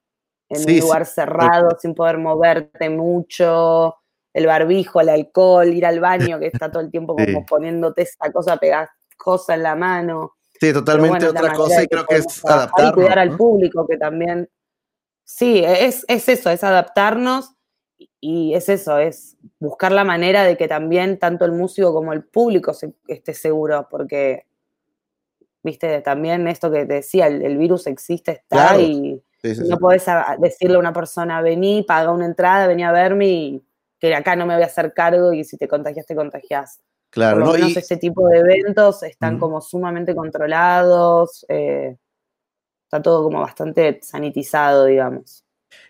en 0.51 0.69
un 0.69 0.81
lugar 0.81 1.07
cerrado, 1.07 1.71
sin 1.81 1.95
poder 1.95 2.19
moverte 2.19 2.91
mucho 2.91 3.97
el 4.33 4.47
barbijo, 4.47 5.01
el 5.01 5.09
alcohol, 5.09 5.69
ir 5.69 5.87
al 5.87 6.01
baño, 6.01 6.39
que 6.39 6.47
está 6.47 6.71
todo 6.71 6.83
el 6.83 6.91
tiempo 6.91 7.17
como 7.17 7.47
poniéndote 7.47 8.03
esa 8.03 8.31
cosa 8.33 8.57
pegajosa 8.59 9.55
en 9.55 9.63
la 9.63 9.75
mano. 9.75 10.35
Sí, 10.61 10.75
totalmente 10.75 11.27
otra 11.27 11.55
cosa 11.55 11.83
y 11.83 11.87
creo 11.87 12.05
que 12.05 12.17
es 12.17 12.45
adaptarnos. 12.45 12.93
cuidar 12.93 13.19
al 13.19 13.37
público, 13.37 13.87
que 13.87 13.97
también. 13.97 14.49
Sí, 15.25 15.63
es, 15.65 16.05
eso, 16.09 16.51
es 16.51 16.65
adaptarnos 16.65 17.55
y 18.21 18.53
es 18.55 18.69
eso, 18.69 18.99
es 18.99 19.37
buscar 19.59 19.93
la 19.93 20.05
manera 20.05 20.45
de 20.45 20.57
que 20.57 20.69
también 20.69 21.19
tanto 21.19 21.45
el 21.45 21.53
músico 21.53 21.95
como 21.95 22.13
el 22.13 22.25
público 22.25 22.73
esté 23.07 23.33
seguro, 23.33 23.87
porque, 23.89 24.45
viste, 25.63 26.01
también 26.03 26.47
esto 26.49 26.71
que 26.71 26.85
te 26.85 26.95
decía, 26.95 27.29
el, 27.29 27.57
virus 27.57 27.87
existe, 27.87 28.33
está 28.33 28.79
y 28.79 29.23
no 29.69 29.79
podés 29.79 30.05
decirle 30.39 30.77
a 30.77 30.81
una 30.81 30.93
persona, 30.93 31.41
vení, 31.41 31.85
paga 31.85 32.11
una 32.11 32.27
entrada, 32.27 32.67
vení 32.67 32.83
a 32.83 32.93
verme 32.93 33.29
y 33.29 33.63
que 33.99 34.15
acá 34.15 34.35
no 34.37 34.47
me 34.47 34.55
voy 34.55 34.65
a 34.65 34.67
hacer 34.67 34.93
cargo 34.93 35.33
y 35.33 35.45
si 35.45 35.57
te 35.57 35.69
contagias, 35.69 36.07
te 36.07 36.17
contagias. 36.17 36.81
Claro, 37.11 37.41
Por 37.41 37.47
lo 37.49 37.53
menos 37.55 37.77
este 37.77 37.97
tipo 37.97 38.29
de 38.29 38.39
eventos 38.39 39.03
están 39.03 39.39
como 39.39 39.61
sumamente 39.61 40.15
controlados, 40.15 41.45
eh, 41.49 41.97
está 42.85 43.03
todo 43.03 43.25
como 43.25 43.41
bastante 43.41 43.99
sanitizado, 44.03 44.85
digamos. 44.85 45.45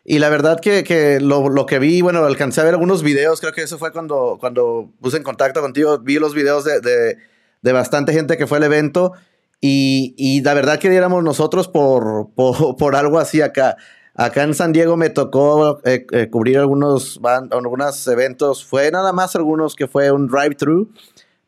Y 0.05 0.19
la 0.19 0.31
verdad 0.31 0.61
que, 0.61 1.19
lo, 1.21 1.67
que 1.67 1.79
vi, 1.79 2.01
bueno, 2.01 2.25
alcancé 2.25 2.63
a 2.63 2.65
ver 2.65 2.75
algunos 2.75 3.03
videos, 3.03 3.41
creo 3.41 3.53
que 3.53 3.63
eso 3.63 3.79
fue 3.79 3.93
cuando, 3.93 4.39
cuando 4.41 4.93
puse 5.01 5.19
en 5.19 5.23
contacto 5.23 5.61
contigo, 5.61 5.99
vi 5.99 6.19
los 6.19 6.35
videos 6.35 6.65
de, 6.65 7.17
bastante 7.63 8.13
gente 8.13 8.39
que 8.39 8.47
fue 8.47 8.59
al 8.59 8.65
evento 8.65 9.13
y, 9.61 10.15
y 10.17 10.43
la 10.43 10.55
verdad 10.55 10.79
que 10.79 10.89
diéramos 10.89 11.23
nosotros 11.23 11.69
por, 11.69 12.31
por, 12.35 12.77
por 12.77 12.97
algo 12.97 13.19
así 13.19 13.43
acá. 13.43 13.77
Acá 14.21 14.43
en 14.43 14.53
San 14.53 14.73
Diego 14.73 14.99
me 14.99 15.09
tocó 15.09 15.81
eh, 15.83 16.07
eh, 16.13 16.29
cubrir 16.29 16.59
algunos, 16.59 17.19
algunos 17.23 18.07
eventos. 18.07 18.63
Fue 18.63 18.91
nada 18.91 19.15
más 19.15 19.35
algunos 19.35 19.75
que 19.75 19.87
fue 19.89 20.11
un 20.11 20.29
drive-thru. 20.29 20.93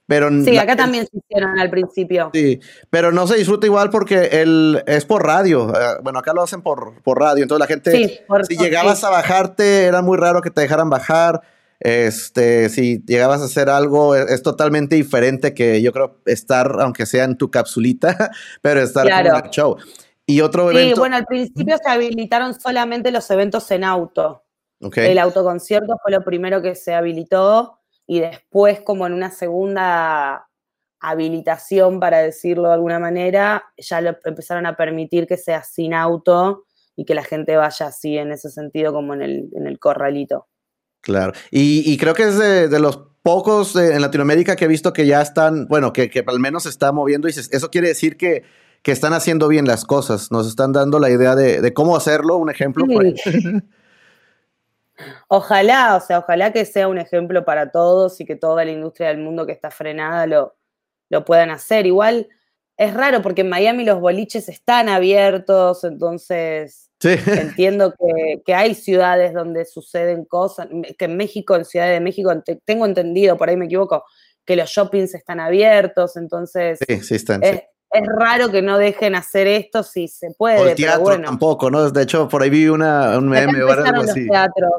Pero 0.06 0.30
sí, 0.42 0.56
acá 0.56 0.74
también 0.74 1.06
se 1.06 1.18
hicieron 1.18 1.58
al 1.58 1.68
principio. 1.68 2.30
Sí, 2.32 2.60
pero 2.88 3.12
no 3.12 3.26
se 3.26 3.36
disfruta 3.36 3.66
igual 3.66 3.90
porque 3.90 4.40
el, 4.40 4.82
es 4.86 5.04
por 5.04 5.22
radio. 5.26 5.68
Eh, 5.68 5.98
bueno, 6.02 6.20
acá 6.20 6.32
lo 6.32 6.42
hacen 6.42 6.62
por, 6.62 7.02
por 7.02 7.20
radio. 7.20 7.42
Entonces 7.42 7.60
la 7.60 7.66
gente, 7.66 8.24
si 8.48 8.56
llegabas 8.56 9.04
a 9.04 9.10
bajarte, 9.10 9.84
era 9.84 10.00
muy 10.00 10.16
raro 10.16 10.40
que 10.40 10.50
te 10.50 10.62
dejaran 10.62 10.88
bajar. 10.88 11.42
Este, 11.78 12.70
si 12.70 13.02
llegabas 13.04 13.42
a 13.42 13.44
hacer 13.44 13.68
algo, 13.68 14.16
es, 14.16 14.42
totalmente 14.42 14.96
diferente 14.96 15.52
que 15.52 15.82
yo 15.82 15.92
creo 15.92 16.16
estar, 16.24 16.76
aunque 16.80 17.04
sea 17.04 17.24
en 17.24 17.36
tu 17.36 17.50
capsulita, 17.50 18.30
pero 18.62 18.80
estar 18.80 19.06
en 19.06 19.26
el 19.26 19.50
show. 19.50 19.76
Y 20.26 20.40
otro 20.40 20.70
evento. 20.70 20.94
Sí, 20.94 20.98
bueno, 20.98 21.16
al 21.16 21.26
principio 21.26 21.76
se 21.82 21.90
habilitaron 21.90 22.58
solamente 22.58 23.10
los 23.10 23.30
eventos 23.30 23.70
en 23.70 23.84
auto. 23.84 24.44
El 24.96 25.18
autoconcierto 25.18 25.94
fue 26.02 26.10
lo 26.10 26.24
primero 26.24 26.60
que 26.60 26.74
se 26.74 26.94
habilitó 26.94 27.78
y 28.06 28.20
después, 28.20 28.80
como 28.80 29.06
en 29.06 29.12
una 29.12 29.30
segunda 29.30 30.48
habilitación, 31.00 32.00
para 32.00 32.18
decirlo 32.18 32.68
de 32.68 32.74
alguna 32.74 32.98
manera, 32.98 33.64
ya 33.76 34.00
lo 34.00 34.16
empezaron 34.24 34.66
a 34.66 34.76
permitir 34.76 35.26
que 35.26 35.36
sea 35.36 35.62
sin 35.62 35.94
auto 35.94 36.64
y 36.96 37.04
que 37.04 37.14
la 37.14 37.24
gente 37.24 37.56
vaya 37.56 37.86
así 37.86 38.18
en 38.18 38.32
ese 38.32 38.50
sentido, 38.50 38.92
como 38.92 39.14
en 39.14 39.22
el, 39.22 39.48
en 39.54 39.66
el 39.66 39.78
corralito. 39.78 40.48
Claro. 41.00 41.32
Y, 41.50 41.96
creo 41.98 42.14
que 42.14 42.24
es 42.24 42.38
de, 42.38 42.78
los 42.78 43.00
pocos 43.22 43.74
en 43.76 44.00
Latinoamérica 44.00 44.54
que 44.56 44.66
he 44.66 44.68
visto 44.68 44.92
que 44.92 45.06
ya 45.06 45.20
están, 45.20 45.66
bueno, 45.66 45.92
que, 45.92 46.10
que 46.10 46.24
al 46.26 46.38
menos 46.38 46.64
se 46.64 46.68
está 46.68 46.92
moviendo 46.92 47.28
y 47.28 47.32
eso 47.32 47.70
quiere 47.70 47.88
decir 47.88 48.16
que 48.16 48.44
que 48.82 48.92
están 48.92 49.12
haciendo 49.12 49.48
bien 49.48 49.66
las 49.66 49.84
cosas, 49.84 50.30
nos 50.32 50.48
están 50.48 50.72
dando 50.72 50.98
la 50.98 51.10
idea 51.10 51.36
de, 51.36 51.72
cómo 51.72 51.96
hacerlo, 51.96 52.36
un 52.36 52.50
ejemplo. 52.50 52.84
ojalá, 55.28 55.96
o 55.96 56.00
sea, 56.00 56.18
ojalá 56.18 56.52
que 56.52 56.64
sea 56.64 56.88
un 56.88 56.98
ejemplo 56.98 57.44
para 57.44 57.70
todos 57.70 58.20
y 58.20 58.24
que 58.24 58.36
toda 58.36 58.64
la 58.64 58.72
industria 58.72 59.08
del 59.08 59.18
mundo 59.18 59.46
que 59.46 59.52
está 59.52 59.70
frenada 59.70 60.26
lo, 60.26 60.56
lo 61.10 61.24
puedan 61.24 61.50
hacer. 61.50 61.86
Igual 61.86 62.28
es 62.76 62.92
raro 62.92 63.22
porque 63.22 63.42
en 63.42 63.50
Miami 63.50 63.84
los 63.84 64.00
boliches 64.00 64.48
están 64.48 64.88
abiertos, 64.88 65.84
entonces 65.84 66.90
entiendo 67.02 67.92
que, 67.92 68.42
que, 68.44 68.54
hay 68.54 68.74
ciudades 68.74 69.32
donde 69.32 69.64
suceden 69.64 70.24
cosas, 70.24 70.66
que 70.98 71.04
en 71.04 71.16
México, 71.16 71.54
en 71.54 71.64
Ciudad 71.64 71.88
de 71.88 72.00
México, 72.00 72.32
tengo 72.64 72.86
entendido, 72.86 73.36
por 73.36 73.48
ahí 73.48 73.56
me 73.56 73.66
equivoco, 73.66 74.04
que 74.44 74.56
los 74.56 74.68
shoppings 74.70 75.14
están 75.14 75.38
abiertos, 75.38 76.16
entonces 76.16 76.80
sí, 76.86 77.00
sí 77.00 77.14
están, 77.14 77.42
es 77.44 77.62
raro 78.00 78.50
que 78.50 78.62
no 78.62 78.78
dejen 78.78 79.14
hacer 79.14 79.46
esto 79.46 79.82
si 79.82 80.08
se 80.08 80.30
puede. 80.30 80.70
el 80.70 80.76
teatro 80.76 81.04
pero 81.04 81.16
bueno. 81.16 81.24
tampoco, 81.26 81.70
¿no? 81.70 81.90
De 81.90 82.02
hecho, 82.02 82.28
por 82.28 82.42
ahí 82.42 82.50
vi 82.50 82.68
una, 82.68 83.18
un 83.18 83.28
meme 83.28 83.62
o 83.62 83.70
algo 83.70 84.02
así. 84.02 84.24
Los 84.24 84.30
teatros. 84.30 84.72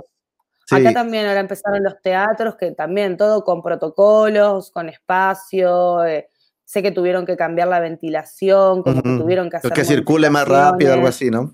Acá 0.72 0.94
también 0.94 1.28
ahora 1.28 1.42
empezaron 1.42 1.84
los 1.84 2.02
teatros, 2.02 2.56
que 2.56 2.72
también 2.72 3.18
todo 3.18 3.44
con 3.44 3.62
protocolos, 3.62 4.72
con 4.72 4.90
espacio. 4.90 6.04
Eh, 6.06 6.30
sé 6.64 6.82
que 6.82 6.92
tuvieron 6.92 7.26
que 7.26 7.38
cambiar 7.38 7.68
la 7.68 7.80
ventilación, 7.80 8.82
como 8.82 9.04
que 9.04 9.10
tuvieron 9.18 9.50
que 9.50 9.58
hacer. 9.58 9.74
Que 9.74 9.86
circule 9.86 10.30
más 10.30 10.48
rápido, 10.48 10.94
algo 10.94 11.08
así, 11.08 11.30
¿no? 11.30 11.54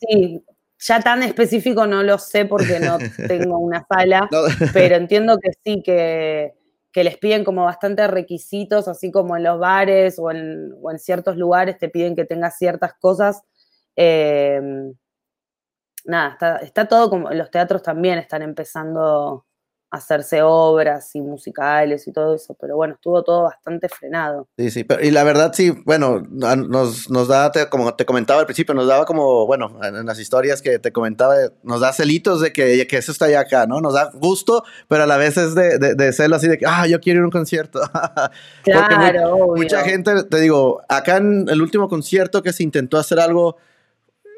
Sí, 0.00 0.42
ya 0.78 1.00
tan 1.00 1.22
específico 1.22 1.86
no 1.86 2.02
lo 2.02 2.18
sé 2.18 2.46
porque 2.46 2.80
no 2.80 2.98
tengo 3.28 3.58
una 3.58 3.86
sala, 3.86 4.28
pero 4.72 4.96
entiendo 4.96 5.38
que 5.38 5.50
sí, 5.64 5.82
que, 5.84 6.54
que 6.92 7.04
les 7.04 7.18
piden 7.18 7.44
como 7.44 7.64
bastantes 7.64 8.10
requisitos, 8.10 8.88
así 8.88 9.10
como 9.10 9.36
en 9.36 9.44
los 9.44 9.58
bares 9.58 10.18
o 10.18 10.30
en, 10.30 10.74
ciertos 10.98 11.36
lugares 11.36 11.78
te 11.78 11.88
piden 11.88 12.16
que 12.16 12.24
tengas 12.24 12.56
ciertas 12.58 12.94
cosas. 13.00 13.42
Em, 13.96 14.94
nada, 16.04 16.32
está, 16.32 16.56
está, 16.58 16.88
todo 16.88 17.10
como, 17.10 17.30
los 17.30 17.50
teatros 17.50 17.82
también 17.82 18.18
están 18.18 18.42
empezando 18.42 19.46
hacerse 19.90 20.40
obras 20.42 21.14
y 21.16 21.20
musicales 21.20 22.06
y 22.06 22.12
todo 22.12 22.36
eso, 22.36 22.56
pero 22.60 22.76
bueno, 22.76 22.94
estuvo 22.94 23.24
todo 23.24 23.42
bastante 23.42 23.88
frenado. 23.88 24.46
Sí, 24.56 24.70
sí, 24.70 24.84
pero, 24.84 25.02
y 25.02 25.10
la 25.10 25.24
verdad 25.24 25.52
sí, 25.52 25.72
bueno, 25.84 26.22
nos, 26.30 27.10
nos 27.10 27.26
da, 27.26 27.50
como 27.68 27.92
te 27.94 28.06
comentaba 28.06 28.38
al 28.38 28.46
principio, 28.46 28.72
nos 28.72 28.86
daba 28.86 29.04
como, 29.04 29.46
bueno, 29.46 29.80
en 29.82 30.06
las 30.06 30.20
historias 30.20 30.62
que 30.62 30.78
te 30.78 30.92
comentaba, 30.92 31.34
nos 31.64 31.80
da 31.80 31.92
celitos 31.92 32.40
de 32.40 32.52
que, 32.52 32.86
que 32.86 32.96
eso 32.98 33.10
está 33.10 33.28
ya 33.28 33.40
acá, 33.40 33.66
¿no? 33.66 33.80
Nos 33.80 33.94
da 33.94 34.10
gusto, 34.14 34.62
pero 34.86 35.02
a 35.02 35.06
la 35.06 35.16
vez 35.16 35.36
es 35.36 35.56
de, 35.56 35.78
de, 35.78 35.94
de 35.96 36.08
así 36.08 36.46
de 36.46 36.56
que, 36.56 36.66
ah, 36.68 36.86
yo 36.86 37.00
quiero 37.00 37.18
ir 37.18 37.22
a 37.22 37.26
un 37.26 37.32
concierto. 37.32 37.80
claro, 38.62 39.54
Mucha 39.56 39.82
gente, 39.82 40.22
te 40.22 40.40
digo, 40.40 40.82
acá 40.88 41.16
en 41.16 41.48
el 41.48 41.60
último 41.60 41.88
concierto 41.88 42.42
que 42.44 42.52
se 42.52 42.62
intentó 42.62 42.96
hacer 42.96 43.18
algo 43.18 43.56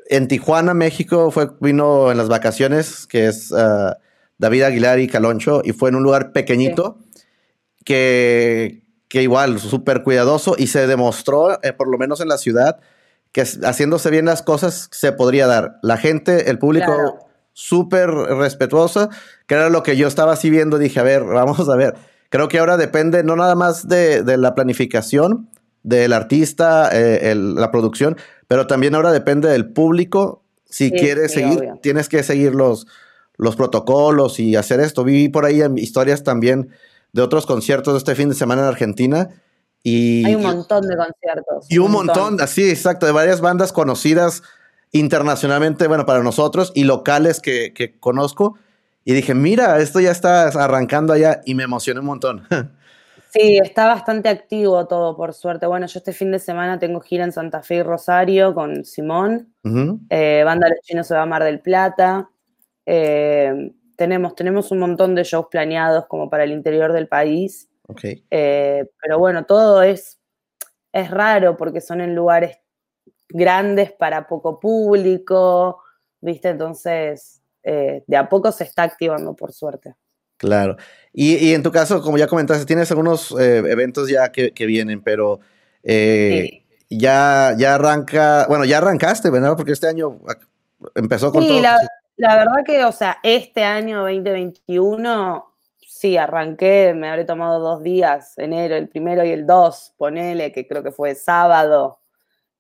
en 0.09 0.29
Tijuana, 0.29 0.73
México, 0.73 1.31
fue, 1.31 1.51
vino 1.61 2.11
en 2.11 2.17
las 2.17 2.29
vacaciones, 2.29 3.07
que 3.07 3.27
es... 3.27 3.53
Ah, 3.53 3.99
David 4.43 4.63
Aguilar 4.65 4.99
y 4.99 5.07
Caloncho, 5.07 5.63
y 5.65 5.73
fue 5.73 5.89
en 5.91 5.95
un 5.95 6.03
lugar 6.03 6.33
pequeñito 6.33 6.99
que, 7.85 8.83
que 9.07 9.23
igual, 9.23 9.61
súper 9.61 10.03
cuidadoso, 10.03 10.57
y 10.59 10.67
se 10.67 10.89
demostró, 10.89 11.63
eh, 11.63 11.73
por 11.73 11.89
lo 11.89 11.97
menos 11.97 12.21
en 12.21 12.27
la 12.27 12.39
ciudad, 12.39 12.81
que 13.31 13.43
haciéndose 13.43 14.11
bien 14.11 14.25
las 14.25 14.43
cosas 14.43 14.89
se 14.91 15.13
podría 15.13 15.47
dar. 15.47 15.79
La 15.83 15.97
gente, 15.97 16.51
el 16.51 16.59
público 16.59 17.29
súper 17.53 18.11
respetuosa, 18.11 19.11
que 19.47 19.55
era 19.55 19.71
lo 19.71 19.85
que 19.85 19.97
yo 19.97 20.09
estaba 20.09 20.33
así 20.33 20.51
viendo, 20.51 20.77
dije, 20.77 20.99
a 20.99 21.05
ver, 21.05 21.23
vamos 21.23 21.69
a 21.69 21.77
ver. 21.77 21.95
Creo 22.29 22.49
que 22.49 22.59
ahora 22.59 22.77
depende 22.77 23.23
no 23.23 23.37
nada 23.37 23.55
más 23.55 23.87
de, 23.87 24.25
de 24.25 24.39
la 24.39 24.57
planificación 24.57 25.51
del 25.85 26.13
artista, 26.13 26.91
eh, 26.93 27.33
la 27.37 27.71
producción, 27.71 28.17
pero 28.49 28.67
también 28.67 28.97
ahora 28.97 29.13
depende 29.13 29.49
del 29.49 29.73
público. 29.73 30.43
Si 30.69 30.91
quieres 30.91 31.33
seguir, 31.33 31.75
tienes 31.81 32.09
que 32.09 32.25
seguir 32.25 32.57
los, 32.57 32.89
los 33.37 33.57
protocolos 33.57 34.41
y 34.41 34.57
hacer 34.57 34.81
esto. 34.81 35.05
Vi 35.05 35.29
por 35.29 35.45
ahí 35.45 35.63
historias 35.77 36.23
también 36.23 36.71
de 37.13 37.23
otros 37.23 37.47
conciertos 37.47 37.95
de 37.95 37.99
este 37.99 38.15
fin 38.15 38.29
de 38.29 38.35
semana 38.35 38.63
en 38.63 38.69
Argentina. 38.69 39.29
Y, 39.83 40.25
Hay 40.25 40.35
un 40.35 40.43
montón 40.43 40.87
de 40.87 40.97
conciertos. 40.97 41.67
Y 41.69 41.79
un, 41.79 41.91
montón, 41.91 42.41
así, 42.41 42.69
exacto, 42.69 43.07
de 43.07 43.13
varias 43.13 43.41
bandas 43.41 43.73
conocidas 43.73 44.43
internacionalmente, 44.93 45.89
bueno, 45.89 46.07
para 46.07 46.23
nosotros 46.23 46.73
y 46.75 46.85
locales 46.85 47.41
que, 47.41 47.73
que 47.73 47.99
conozco. 47.99 48.57
Y 49.05 49.15
dije, 49.15 49.35
mira, 49.35 49.81
esto 49.81 49.99
ya 49.99 50.13
está 50.13 50.47
arrancando 50.49 51.13
allá 51.13 51.41
y 51.45 51.55
me 51.55 51.65
emocioné 51.65 52.01
un 52.01 52.07
montón. 52.07 52.47
Sí, 53.33 53.57
está 53.57 53.87
bastante 53.87 54.29
activo 54.29 54.87
todo, 54.87 55.17
por 55.17 55.33
suerte. 55.33 55.65
Bueno, 55.65 55.87
yo 55.87 55.99
este 56.01 56.13
fin 56.13 56.31
de 56.31 56.39
semana 56.39 56.79
tengo 56.79 57.01
gira 57.01 57.25
en 57.25 57.33
Santa 57.33 57.63
Fe 57.63 57.77
y 57.77 57.83
Rosario 57.83 58.53
con 58.53 58.85
Simón. 58.85 59.55
Eh, 60.11 60.43
Banda 60.45 60.69
Los 60.69 60.81
Chinos 60.83 61.07
se 61.07 61.15
va 61.15 61.23
a 61.23 61.27
Mar 61.27 61.43
del 61.43 61.61
Plata. 61.61 62.29
Eh, 62.87 63.73
tenemos, 63.97 64.35
tenemos 64.35 64.71
un 64.71 64.79
montón 64.79 65.15
de 65.15 65.25
shows 65.25 65.47
planeados 65.51 66.07
como 66.07 66.29
para 66.29 66.45
el 66.45 66.53
interior 66.53 66.93
del 66.93 67.09
país. 67.09 67.69
Eh, 68.31 68.87
pero 69.01 69.19
bueno, 69.19 69.45
todo 69.45 69.83
es, 69.83 70.19
es 70.93 71.11
raro 71.11 71.57
porque 71.57 71.81
son 71.81 72.01
en 72.01 72.15
lugares 72.15 72.59
grandes 73.29 73.93
para 73.93 74.27
poco 74.27 74.59
público, 74.61 75.83
¿viste? 76.21 76.49
Entonces, 76.49 77.43
de 77.63 78.17
a 78.17 78.29
poco 78.29 78.51
se 78.51 78.65
está 78.65 78.83
activando, 78.83 79.35
por 79.35 79.53
suerte. 79.53 79.95
Claro. 80.43 80.77
Y, 81.13 81.53
en 81.53 81.63
tu 81.63 81.71
caso, 81.71 82.03
como 82.03 82.19
ya 82.19 82.27
comentaste, 82.27 82.67
tienes 82.67 82.91
algunos 82.91 83.31
eh, 83.39 83.59
eventos 83.59 84.09
ya 84.09 84.33
que, 84.33 84.67
vienen, 84.67 85.01
pero 85.01 85.39
eh, 85.85 86.65
ya, 86.91 87.55
ya 87.57 87.77
arranca, 87.77 88.47
bueno, 88.49 88.65
ya 88.65 88.79
arrancaste, 88.79 89.31
¿verdad? 89.31 89.55
Porque 89.57 89.71
este 89.71 89.87
año 89.87 90.19
empezó 90.97 91.31
con 91.31 91.47
todo. 91.47 91.61
La, 91.61 91.79
la 92.23 92.37
verdad 92.37 92.65
que, 92.65 92.85
o 92.85 92.93
sea, 92.93 93.19
este 93.25 93.65
año 93.65 94.03
2021, 94.03 95.45
sí, 95.81 96.17
arranqué, 96.17 96.95
me 96.95 97.09
habré 97.09 97.25
tomado 97.25 97.59
dos 97.59 97.83
días, 97.83 98.39
enero, 98.39 98.77
el 98.77 98.89
primero 98.89 99.25
y 99.25 99.31
el 99.31 99.45
dos, 99.45 99.93
ponele, 99.97 100.53
que 100.53 100.69
creo 100.69 100.85
que 100.85 100.93
fue 100.93 101.17
sábado. 101.17 101.99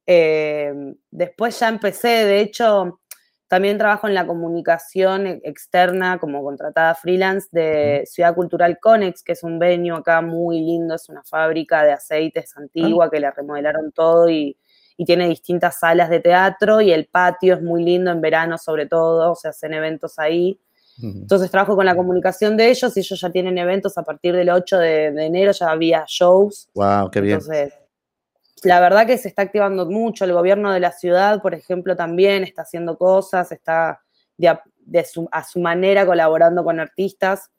Eh, 0.04 0.74
después 1.12 1.60
ya 1.60 1.68
empecé, 1.68 2.08
de 2.08 2.40
hecho, 2.40 2.98
también 3.46 3.78
trabajo 3.78 4.08
en 4.08 4.14
la 4.14 4.26
comunicación 4.26 5.28
e-, 5.28 5.40
externa 5.44 6.18
como 6.18 6.42
contratada 6.42 6.96
freelance 6.96 7.46
de 7.52 8.02
Ciudad 8.06 8.34
Cultural 8.34 8.80
Conex, 8.80 9.22
que 9.22 9.30
es 9.32 9.44
un 9.44 9.60
venue 9.60 9.96
acá 9.96 10.22
muy 10.22 10.58
lindo, 10.58 10.96
es 10.96 11.08
una 11.08 11.22
fábrica 11.22 11.84
de 11.84 11.92
aceites 11.92 12.56
antigua 12.56 13.08
que 13.12 13.20
la 13.20 13.30
remodelaron 13.30 13.92
todo 13.92 14.28
y, 14.28 14.58
tiene 14.96 15.28
distintas 15.28 15.78
salas 15.78 16.10
de 16.10 16.20
teatro 16.20 16.80
y 16.80 16.92
el 16.92 17.06
patio 17.06 17.54
es 17.54 17.62
muy 17.62 17.84
lindo 17.84 18.10
en 18.10 18.20
verano 18.20 18.58
sobre 18.58 18.86
todo, 18.86 19.34
se 19.34 19.48
hacen 19.48 19.74
eventos 19.74 20.18
ahí. 20.18 20.60
Entonces 21.02 21.50
trabajo 21.50 21.74
con 21.74 21.86
la 21.86 21.96
comunicación 21.96 22.56
de 22.56 22.70
ellos 22.70 22.96
y 22.96 23.00
ellos 23.00 23.20
ya 23.20 23.30
tienen 23.30 23.58
eventos 23.58 23.96
a 23.98 24.02
partir 24.02 24.34
del 24.34 24.50
8 24.50 24.78
de, 24.78 25.06
enero, 25.06 25.52
ya 25.52 25.70
había 25.70 26.04
shows. 26.06 26.68
Wow, 26.74 27.10
qué 27.10 27.20
bien. 27.20 27.38
Entonces, 27.38 27.72
la 28.62 28.80
verdad 28.80 29.06
que 29.06 29.18
se 29.18 29.28
está 29.28 29.42
activando 29.42 29.86
mucho. 29.86 30.24
El 30.24 30.32
gobierno 30.32 30.72
de 30.72 30.80
la 30.80 30.92
ciudad, 30.92 31.42
por 31.42 31.54
ejemplo, 31.54 31.96
también 31.96 32.44
está 32.44 32.62
haciendo 32.62 32.96
cosas, 32.96 33.50
está 33.50 34.02
a, 34.46 35.44
su, 35.44 35.60
manera 35.60 36.06
colaborando 36.06 36.62
con 36.62 36.78
artistas, 36.78 37.50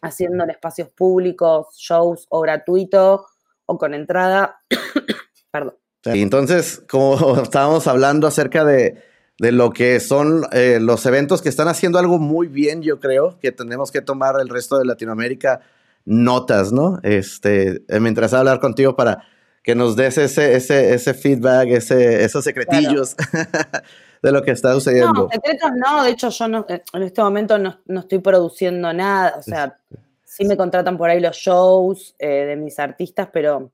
haciendo 0.00 0.44
en 0.44 0.50
espacios 0.50 0.88
públicos, 0.90 1.76
shows 1.76 2.26
o 2.30 2.40
gratuito 2.40 3.26
o 3.66 3.78
con 3.78 3.92
entrada. 3.92 4.60
Perdón. 5.50 5.81
Entonces, 6.04 6.82
como 6.88 7.36
estábamos 7.42 7.86
hablando 7.86 8.26
acerca 8.26 8.64
de, 8.64 9.02
lo 9.38 9.70
que 9.70 9.98
son 9.98 10.44
eh, 10.52 10.78
los 10.80 11.04
eventos 11.06 11.42
que 11.42 11.48
están 11.48 11.66
haciendo 11.66 11.98
algo 11.98 12.18
muy 12.18 12.46
bien, 12.46 12.82
yo 12.82 13.00
creo 13.00 13.38
que 13.40 13.50
tenemos 13.50 13.90
que 13.90 14.00
tomar 14.00 14.36
el 14.40 14.48
resto 14.48 14.78
de 14.78 14.84
Latinoamérica 14.84 15.60
notas, 16.04 16.72
¿no? 16.72 17.00
Este, 17.02 17.82
eh, 17.88 18.00
mientras 18.00 18.34
hablar 18.34 18.60
contigo 18.60 18.94
para 18.94 19.24
que 19.62 19.74
nos 19.74 19.96
des 19.96 20.18
ese, 20.18 20.54
ese, 20.54 20.94
ese 20.94 21.14
feedback, 21.14 21.68
ese, 21.68 22.24
esos 22.24 22.44
secretillos 22.44 23.16
de 24.22 24.32
lo 24.32 24.42
que 24.42 24.50
está 24.52 24.72
sucediendo. 24.74 25.24
No, 25.24 25.28
secretos 25.28 25.70
no, 25.76 26.04
de 26.04 26.10
hecho 26.10 26.30
yo 26.30 26.48
no, 26.48 26.66
en 26.68 27.02
este 27.02 27.22
momento 27.22 27.58
no, 27.58 27.78
estoy 28.00 28.18
produciendo 28.18 28.92
nada, 28.92 29.34
o 29.38 29.42
sea, 29.42 29.78
sí 30.24 30.44
me 30.44 30.56
contratan 30.56 30.96
por 30.96 31.10
ahí 31.10 31.20
los 31.20 31.36
shows 31.36 32.14
eh, 32.18 32.46
de 32.46 32.56
mis 32.56 32.78
artistas, 32.78 33.28
pero 33.32 33.70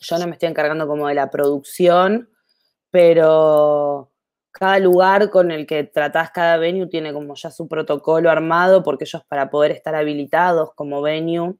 yo 0.00 0.18
no 0.18 0.26
me 0.26 0.32
estoy 0.32 0.48
encargando 0.48 0.86
como 0.86 1.08
de 1.08 1.14
la 1.14 1.30
producción, 1.30 2.28
pero 2.90 4.10
cada 4.50 4.78
lugar 4.78 5.30
con 5.30 5.50
el 5.50 5.66
que 5.66 5.84
tratás 5.84 6.30
cada 6.30 6.56
venue 6.56 6.86
tiene 6.86 7.12
como 7.12 7.34
ya 7.34 7.50
su 7.50 7.68
protocolo 7.68 8.30
armado, 8.30 8.82
porque 8.82 9.04
ellos 9.04 9.22
para 9.28 9.50
poder 9.50 9.70
estar 9.72 9.94
habilitados 9.94 10.72
como 10.74 11.02
venue 11.02 11.54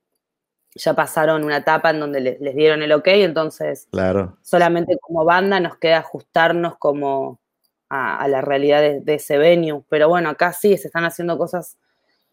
ya 0.75 0.95
pasaron 0.95 1.45
una 1.45 1.59
etapa 1.59 1.91
en 1.91 2.01
donde 2.01 2.21
les, 2.21 2.55
dieron 2.55 2.83
el 2.83 2.93
ok, 2.93 3.09
entonces 3.09 3.89
claro. 3.91 4.39
solamente 4.43 4.97
como 5.01 5.25
banda 5.25 5.61
nos 5.61 5.77
queda 5.77 5.99
ajustarnos 5.99 6.77
como 6.79 7.41
a, 7.89 8.29
la 8.29 8.41
realidad 8.41 8.83
de, 9.01 9.15
ese 9.15 9.39
venue. 9.39 9.83
Pero 9.89 10.09
bueno, 10.09 10.29
acá 10.31 10.53
sí 10.53 10.77
se 10.77 10.89
están 10.89 11.05
haciendo 11.05 11.39
cosas 11.39 11.79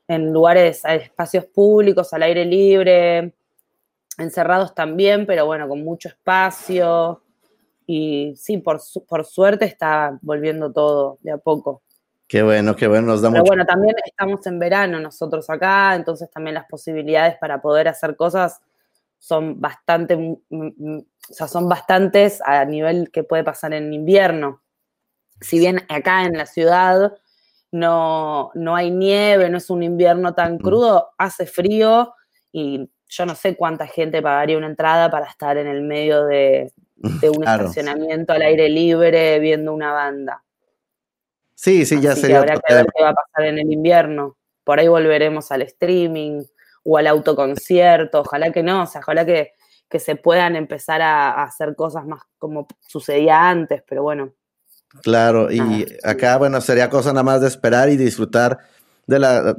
en 0.08 0.31
lugares, 0.31 0.84
espacios 0.86 1.45
públicos, 1.45 2.13
al 2.13 2.23
aire 2.23 2.45
libre, 2.45 3.34
encerrados 4.17 4.73
también, 4.73 5.25
pero 5.25 5.45
bueno, 5.45 5.67
con 5.67 5.84
mucho 5.84 6.10
espacio. 6.10 7.21
Y 7.88 8.34
sí, 8.38 8.58
por, 8.58 8.82
por 9.08 9.25
suerte 9.25 9.65
está 9.65 10.17
volviendo 10.21 10.71
todo 10.71 11.17
de 11.21 11.32
a 11.32 11.38
poco. 11.38 11.82
Qué 12.28 12.41
bueno, 12.41 12.75
qué 12.75 12.88
bueno, 12.88 13.08
nos 13.08 13.21
da 13.21 13.30
Pero 13.32 13.43
bueno, 13.43 13.65
también 13.65 13.95
estamos 14.04 14.45
en 14.47 14.58
verano 14.58 14.99
nosotros 14.99 15.47
acá, 15.49 15.93
entonces 15.93 16.30
también 16.32 16.56
las 16.56 16.65
posibilidades 16.65 17.38
para 17.38 17.62
poder 17.62 17.88
hacer 17.88 18.15
cosas 18.15 18.62
son 19.19 19.62
bastante, 19.62 20.17
mm, 20.17 20.36
mm, 20.49 20.97
o 20.97 21.34
sea, 21.34 21.47
son 21.47 21.69
bastantes 21.69 22.41
a 22.43 22.65
nivel 22.65 23.12
que 23.12 23.23
puede 23.23 23.43
pasar 23.43 23.73
en 23.73 23.93
invierno. 23.93 24.62
Si 25.39 25.60
bien 25.60 25.82
acá 25.89 26.25
en 26.25 26.38
la 26.38 26.47
ciudad 26.47 27.15
no, 27.71 28.51
no 28.56 28.75
hay 28.75 28.89
nieve, 28.89 29.49
no 29.49 29.58
es 29.58 29.69
un 29.69 29.84
invierno 29.84 30.34
tan 30.34 30.56
mm. 30.56 30.60
crudo, 30.60 31.10
hace 31.17 31.45
frío 31.45 32.13
y 32.51 32.89
yo 33.15 33.25
no 33.25 33.36
sé 33.36 33.56
cuánta 33.56 33.88
gente 33.88 34.21
pagaría 34.21 34.58
una 34.58 34.67
entrada 34.67 35.10
para 35.10 35.28
estar 35.28 35.58
en 35.58 35.67
el 35.67 35.82
medio 35.82 36.25
de, 36.25 36.71
un 36.97 37.43
estacionamiento 37.43 38.34
al 38.34 38.41
aire 38.41 38.67
libre 38.67 39.39
viendo 39.39 39.73
una 39.73 39.93
banda. 39.93 40.43
Sí, 41.54 41.86
sí, 41.86 42.01
ya 42.01 42.15
sería. 42.15 42.39
habrá 42.39 42.60
que 42.60 42.73
ver 42.73 42.88
qué 42.93 43.04
va 43.04 43.10
a 43.10 43.13
pasar 43.13 43.45
en 43.45 43.60
el 43.60 43.71
invierno. 43.71 44.36
Por 44.63 44.80
ahí 44.80 44.88
volveremos 44.88 45.51
al 45.51 45.62
streaming 45.62 46.43
o 46.84 46.97
al 46.97 47.08
autoconcierto. 47.08 48.21
Ojalá 48.21 48.51
que 48.51 48.63
no, 48.63 48.84
o 48.84 48.86
sea, 48.86 49.01
ojalá 49.01 49.25
que, 49.25 49.54
se 49.97 50.17
puedan 50.17 50.58
empezar 50.58 51.01
a, 51.01 51.41
hacer 51.43 51.73
cosas 51.73 52.06
más 52.06 52.21
como 52.38 52.67
sucedía 52.82 53.47
antes, 53.47 53.82
pero 53.88 54.04
bueno. 54.04 54.34
Claro, 55.04 55.49
y 55.49 55.86
acá, 56.04 56.38
bueno, 56.38 56.60
sería 56.60 56.89
cosa 56.89 57.12
nada 57.12 57.23
más 57.23 57.39
de 57.39 57.47
esperar 57.47 57.88
y 57.88 57.95
disfrutar 57.95 58.60
de 59.08 59.19
la 59.19 59.56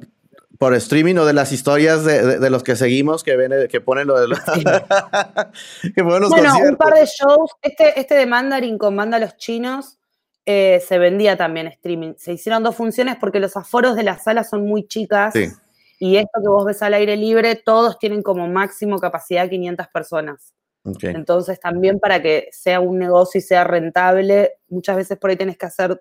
por 0.58 0.74
streaming 0.74 1.16
o 1.16 1.24
de 1.24 1.32
las 1.32 1.52
historias 1.52 2.04
de, 2.04 2.50
los 2.50 2.62
que 2.62 2.76
seguimos 2.76 3.22
que 3.22 3.36
ven 3.36 3.68
que 3.68 3.80
ponen 3.80 4.06
lo 4.06 4.18
de 4.18 4.28
los, 4.28 4.38
que 5.94 6.04
ponen 6.04 6.20
los 6.20 6.30
bueno, 6.30 6.54
un 6.58 6.76
par 6.76 6.94
de 6.94 7.06
shows. 7.06 7.50
Este, 7.62 7.98
este 7.98 8.14
de 8.14 8.26
Mandarin 8.26 8.78
con 8.78 8.94
Manda 8.94 9.18
los 9.18 9.36
Chinos 9.36 9.98
eh, 10.44 10.82
se 10.86 10.98
vendía 10.98 11.36
también 11.36 11.66
streaming. 11.66 12.14
Se 12.16 12.32
hicieron 12.32 12.62
dos 12.62 12.76
funciones 12.76 13.16
porque 13.20 13.40
los 13.40 13.56
aforos 13.56 13.96
de 13.96 14.04
la 14.04 14.18
sala 14.18 14.44
son 14.44 14.66
muy 14.66 14.86
chicas. 14.86 15.34
Y 15.98 16.16
esto 16.16 16.40
que 16.42 16.48
vos 16.48 16.64
ves 16.64 16.82
al 16.82 16.94
aire 16.94 17.16
libre, 17.16 17.56
todos 17.56 17.98
tienen 17.98 18.22
como 18.22 18.46
máximo 18.46 18.98
capacidad 18.98 19.48
500 19.48 19.88
personas. 19.88 20.52
Entonces 21.02 21.58
también 21.58 21.98
para 21.98 22.22
que 22.22 22.48
sea 22.52 22.78
un 22.78 22.98
negocio 22.98 23.38
y 23.38 23.42
sea 23.42 23.64
rentable, 23.64 24.52
muchas 24.68 24.96
veces 24.96 25.18
por 25.18 25.30
ahí 25.30 25.36
tenés 25.36 25.58
que 25.58 25.66
hacer 25.66 26.00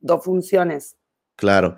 dos 0.00 0.24
funciones. 0.24 0.96
Claro. 1.36 1.76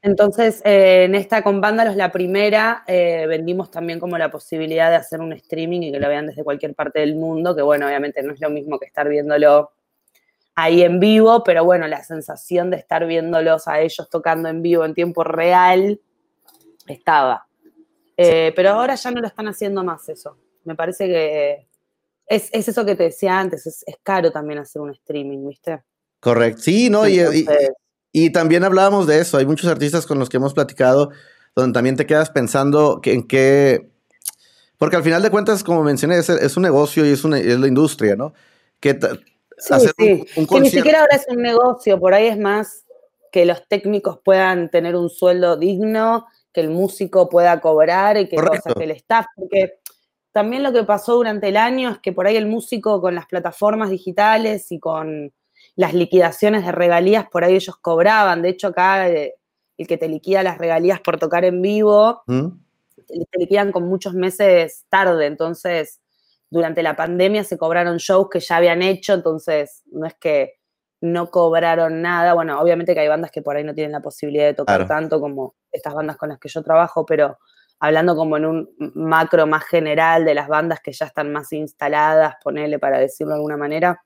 Entonces, 0.00 0.62
eh, 0.64 1.04
en 1.04 1.14
esta 1.14 1.42
con 1.42 1.60
Vándalos, 1.60 1.96
la 1.96 2.12
primera, 2.12 2.84
eh, 2.86 3.26
vendimos 3.28 3.70
también 3.70 3.98
como 3.98 4.16
la 4.16 4.30
posibilidad 4.30 4.90
de 4.90 4.96
hacer 4.96 5.20
un 5.20 5.32
streaming 5.32 5.82
y 5.82 5.92
que 5.92 5.98
lo 5.98 6.08
vean 6.08 6.28
desde 6.28 6.44
cualquier 6.44 6.74
parte 6.74 7.00
del 7.00 7.16
mundo, 7.16 7.56
que 7.56 7.62
bueno, 7.62 7.86
obviamente 7.86 8.22
no 8.22 8.32
es 8.32 8.40
lo 8.40 8.50
mismo 8.50 8.78
que 8.78 8.86
estar 8.86 9.08
viéndolo 9.08 9.72
ahí 10.54 10.82
en 10.82 11.00
vivo, 11.00 11.42
pero 11.42 11.64
bueno, 11.64 11.86
la 11.88 12.02
sensación 12.04 12.70
de 12.70 12.76
estar 12.76 13.06
viéndolos 13.06 13.66
a 13.66 13.80
ellos 13.80 14.08
tocando 14.08 14.48
en 14.48 14.62
vivo 14.62 14.84
en 14.84 14.94
tiempo 14.94 15.24
real 15.24 16.00
estaba. 16.86 17.46
Eh, 18.16 18.52
pero 18.54 18.70
ahora 18.70 18.94
ya 18.94 19.10
no 19.10 19.20
lo 19.20 19.26
están 19.26 19.48
haciendo 19.48 19.84
más 19.84 20.08
eso. 20.08 20.36
Me 20.64 20.74
parece 20.74 21.06
que 21.06 21.68
es, 22.26 22.50
eso 22.52 22.84
que 22.84 22.94
te 22.94 23.04
decía 23.04 23.38
antes, 23.38 23.66
es, 23.66 23.84
caro 24.02 24.30
también 24.30 24.58
hacer 24.58 24.82
un 24.82 24.90
streaming, 24.90 25.46
¿viste? 25.48 25.82
Correcto, 26.20 26.62
sí, 26.62 26.90
¿no? 26.90 27.08
y, 27.08 27.20
también 28.30 28.64
hablábamos 28.64 29.06
de 29.06 29.20
eso, 29.20 29.38
hay 29.38 29.46
muchos 29.46 29.70
artistas 29.70 30.06
con 30.06 30.18
los 30.18 30.28
que 30.28 30.36
hemos 30.38 30.54
platicado 30.54 31.10
donde 31.54 31.74
también 31.74 31.96
te 31.96 32.06
quedas 32.06 32.30
pensando 32.30 33.00
en 33.04 33.26
qué... 33.26 33.90
Porque 34.76 34.96
al 34.96 35.02
final 35.02 35.22
de 35.22 35.30
cuentas, 35.30 35.64
como 35.64 35.82
mencioné, 35.82 36.18
es, 36.18 36.56
un 36.56 36.62
negocio 36.62 37.04
y 37.04 37.10
es, 37.10 37.24
una, 37.24 37.38
es 37.38 37.58
la 37.58 37.66
industria, 37.66 38.14
¿no? 38.14 38.32
Que 38.78 38.90
hacer 39.70 39.92
Un, 40.36 40.46
que 40.46 40.60
ni 40.60 40.70
siquiera 40.70 41.00
ahora 41.00 41.16
es 41.16 41.26
un 41.28 41.42
negocio, 41.42 41.98
por 41.98 42.14
ahí 42.14 42.28
es 42.28 42.38
más 42.38 42.84
que 43.32 43.44
los 43.44 43.66
técnicos 43.66 44.20
puedan 44.24 44.70
tener 44.70 44.94
un 44.94 45.10
sueldo 45.10 45.56
digno, 45.56 46.26
que 46.52 46.60
el 46.60 46.70
músico 46.70 47.28
pueda 47.28 47.60
cobrar 47.60 48.16
y 48.18 48.28
que, 48.28 48.36
cosas, 48.36 48.74
que 48.76 48.84
el 48.84 48.92
staff, 48.92 49.26
porque 49.34 49.80
también 50.30 50.62
lo 50.62 50.72
que 50.72 50.84
pasó 50.84 51.14
durante 51.14 51.48
el 51.48 51.56
año 51.56 51.90
es 51.90 51.98
que 51.98 52.12
por 52.12 52.28
ahí 52.28 52.36
el 52.36 52.46
músico 52.46 53.00
con 53.00 53.16
las 53.16 53.26
plataformas 53.26 53.90
digitales 53.90 54.70
y 54.70 54.78
con 54.78 55.32
las 55.78 55.94
liquidaciones 55.94 56.66
de 56.66 56.72
regalías, 56.72 57.28
por 57.30 57.44
ahí 57.44 57.54
ellos 57.54 57.76
cobraban. 57.76 58.42
De 58.42 58.48
hecho, 58.48 58.66
acá 58.66 59.08
eh, 59.08 59.36
el 59.76 59.86
que 59.86 59.96
te 59.96 60.08
liquida 60.08 60.42
las 60.42 60.58
regalías 60.58 60.98
por 61.00 61.20
tocar 61.20 61.44
en 61.44 61.62
vivo, 61.62 62.20
¿Mm? 62.26 62.48
te 63.06 63.38
liquidan 63.38 63.70
con 63.70 63.88
muchos 63.88 64.12
meses 64.12 64.86
tarde. 64.88 65.26
Entonces, 65.26 66.00
durante 66.50 66.82
la 66.82 66.96
pandemia 66.96 67.44
se 67.44 67.56
cobraron 67.56 67.98
shows 67.98 68.28
que 68.28 68.40
ya 68.40 68.56
habían 68.56 68.82
hecho, 68.82 69.14
entonces 69.14 69.84
no 69.92 70.04
es 70.04 70.14
que 70.14 70.54
no 71.00 71.30
cobraron 71.30 72.02
nada. 72.02 72.34
Bueno, 72.34 72.60
obviamente 72.60 72.92
que 72.92 72.98
hay 72.98 73.08
bandas 73.08 73.30
que 73.30 73.42
por 73.42 73.56
ahí 73.56 73.62
no 73.62 73.72
tienen 73.72 73.92
la 73.92 74.00
posibilidad 74.00 74.46
de 74.46 74.54
tocar 74.54 74.84
tanto 74.88 75.20
como 75.20 75.54
estas 75.70 75.94
bandas 75.94 76.16
con 76.16 76.30
las 76.30 76.40
que 76.40 76.48
yo 76.48 76.60
trabajo, 76.64 77.06
pero 77.06 77.38
hablando 77.78 78.16
como 78.16 78.36
en 78.36 78.46
un 78.46 78.68
macro 78.96 79.46
más 79.46 79.62
general 79.62 80.24
de 80.24 80.34
las 80.34 80.48
bandas 80.48 80.80
que 80.80 80.90
ya 80.92 81.06
están 81.06 81.30
más 81.32 81.52
instaladas, 81.52 82.34
ponerle 82.42 82.80
para 82.80 82.98
decirlo 82.98 83.34
de 83.34 83.36
alguna 83.36 83.56
manera, 83.56 84.02